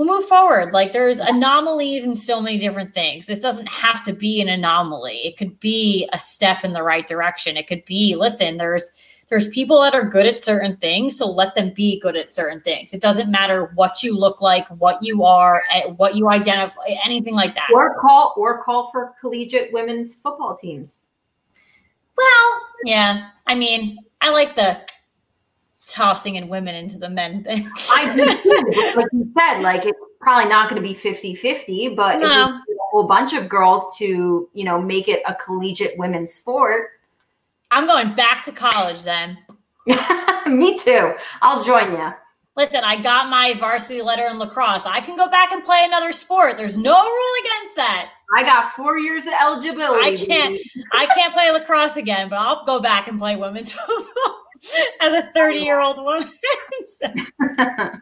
[0.00, 0.72] we'll move forward.
[0.72, 3.26] Like there's anomalies in so many different things.
[3.26, 5.16] This doesn't have to be an anomaly.
[5.26, 7.58] It could be a step in the right direction.
[7.58, 8.90] It could be, listen, there's
[9.28, 12.62] there's people that are good at certain things, so let them be good at certain
[12.62, 12.94] things.
[12.94, 17.34] It doesn't matter what you look like, what you are, eh, what you identify, anything
[17.34, 17.68] like that.
[17.72, 21.02] Or call or call for collegiate women's football teams.
[22.16, 23.28] Well, yeah.
[23.46, 24.80] I mean, I like the
[25.92, 27.70] tossing in women into the men thing.
[27.90, 28.14] I
[28.94, 32.28] do like you said, like it's probably not going to be 50-50, but no.
[32.28, 36.90] a whole bunch of girls to, you know, make it a collegiate women's sport.
[37.70, 39.38] I'm going back to college then.
[40.46, 41.14] Me too.
[41.42, 42.12] I'll join you.
[42.56, 44.84] Listen, I got my varsity letter in lacrosse.
[44.84, 46.58] I can go back and play another sport.
[46.58, 48.10] There's no rule against that.
[48.36, 50.04] I got four years of eligibility.
[50.04, 50.60] I can't.
[50.92, 54.44] I can't play lacrosse again, but I'll go back and play women's football.
[55.00, 56.30] as a 30 year old woman.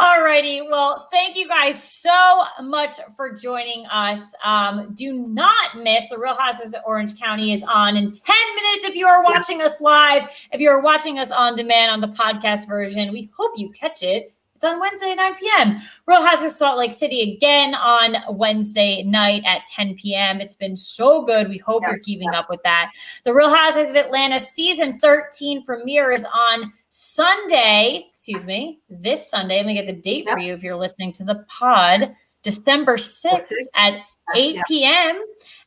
[0.00, 0.62] All righty.
[0.62, 4.32] Well, thank you guys so much for joining us.
[4.44, 8.12] Um, do not miss the Real Houses of Orange County is on in 10
[8.54, 10.30] minutes if you are watching us live.
[10.52, 14.02] If you are watching us on demand on the podcast version, we hope you catch
[14.02, 14.32] it.
[14.66, 15.78] On Wednesday at 9 p.m.
[16.06, 20.40] Real Houses of Salt Lake City again on Wednesday night at 10 p.m.
[20.40, 21.48] It's been so good.
[21.48, 22.40] We hope yeah, you're keeping yeah.
[22.40, 22.90] up with that.
[23.24, 28.06] The Real Houses of Atlanta season 13 premiere is on Sunday.
[28.10, 29.58] Excuse me, this Sunday.
[29.58, 32.14] Let me get the date for you if you're listening to the pod.
[32.42, 34.00] December 6th at uh,
[34.34, 35.22] 8 p.m.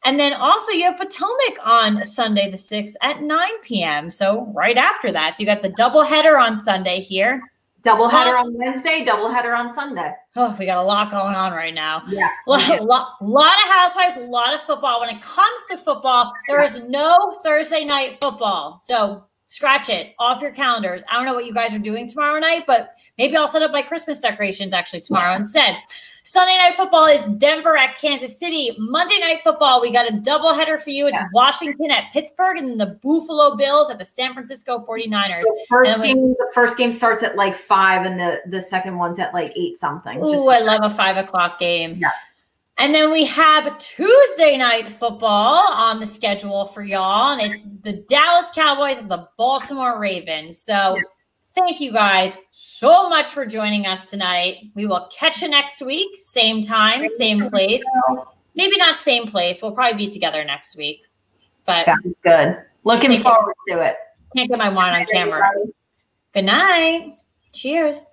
[0.06, 4.10] And then also you have Potomac on Sunday the 6th at 9 p.m.
[4.10, 5.36] So right after that.
[5.36, 7.44] So you got the double header on Sunday here.
[7.82, 10.12] Double header on Wednesday, double header on Sunday.
[10.36, 12.04] Oh, we got a lot going on right now.
[12.10, 12.34] Yes.
[12.48, 15.00] A lot, lot, lot of housewives, a lot of football.
[15.00, 18.80] When it comes to football, there is no Thursday night football.
[18.82, 21.04] So scratch it off your calendars.
[21.10, 23.72] I don't know what you guys are doing tomorrow night, but maybe I'll set up
[23.72, 25.76] my Christmas decorations actually tomorrow instead.
[26.24, 28.76] Sunday night football is Denver at Kansas City.
[28.78, 31.08] Monday night football, we got a doubleheader for you.
[31.08, 31.28] It's yeah.
[31.34, 35.44] Washington at Pittsburgh and the Buffalo Bills at the San Francisco 49ers.
[35.44, 39.20] The first, game, the first game starts at like five, and the, the second one's
[39.20, 40.20] at like eight something.
[40.20, 41.98] Ooh, I love a five o'clock game.
[41.98, 42.12] Yeah.
[42.78, 47.94] And then we have Tuesday night football on the schedule for y'all, and it's the
[48.08, 50.62] Dallas Cowboys and the Baltimore Ravens.
[50.62, 51.02] So yeah.
[51.60, 54.70] Thank you guys so much for joining us tonight.
[54.76, 57.84] We will catch you next week, same time, same place.
[58.56, 59.62] Maybe not same place.
[59.62, 61.02] We'll probably be together next week.
[61.66, 62.58] But sounds good.
[62.84, 63.96] Looking forward to it.
[64.36, 65.50] Can't get my wine on camera.
[66.34, 67.18] Good night.
[67.54, 68.12] Cheers.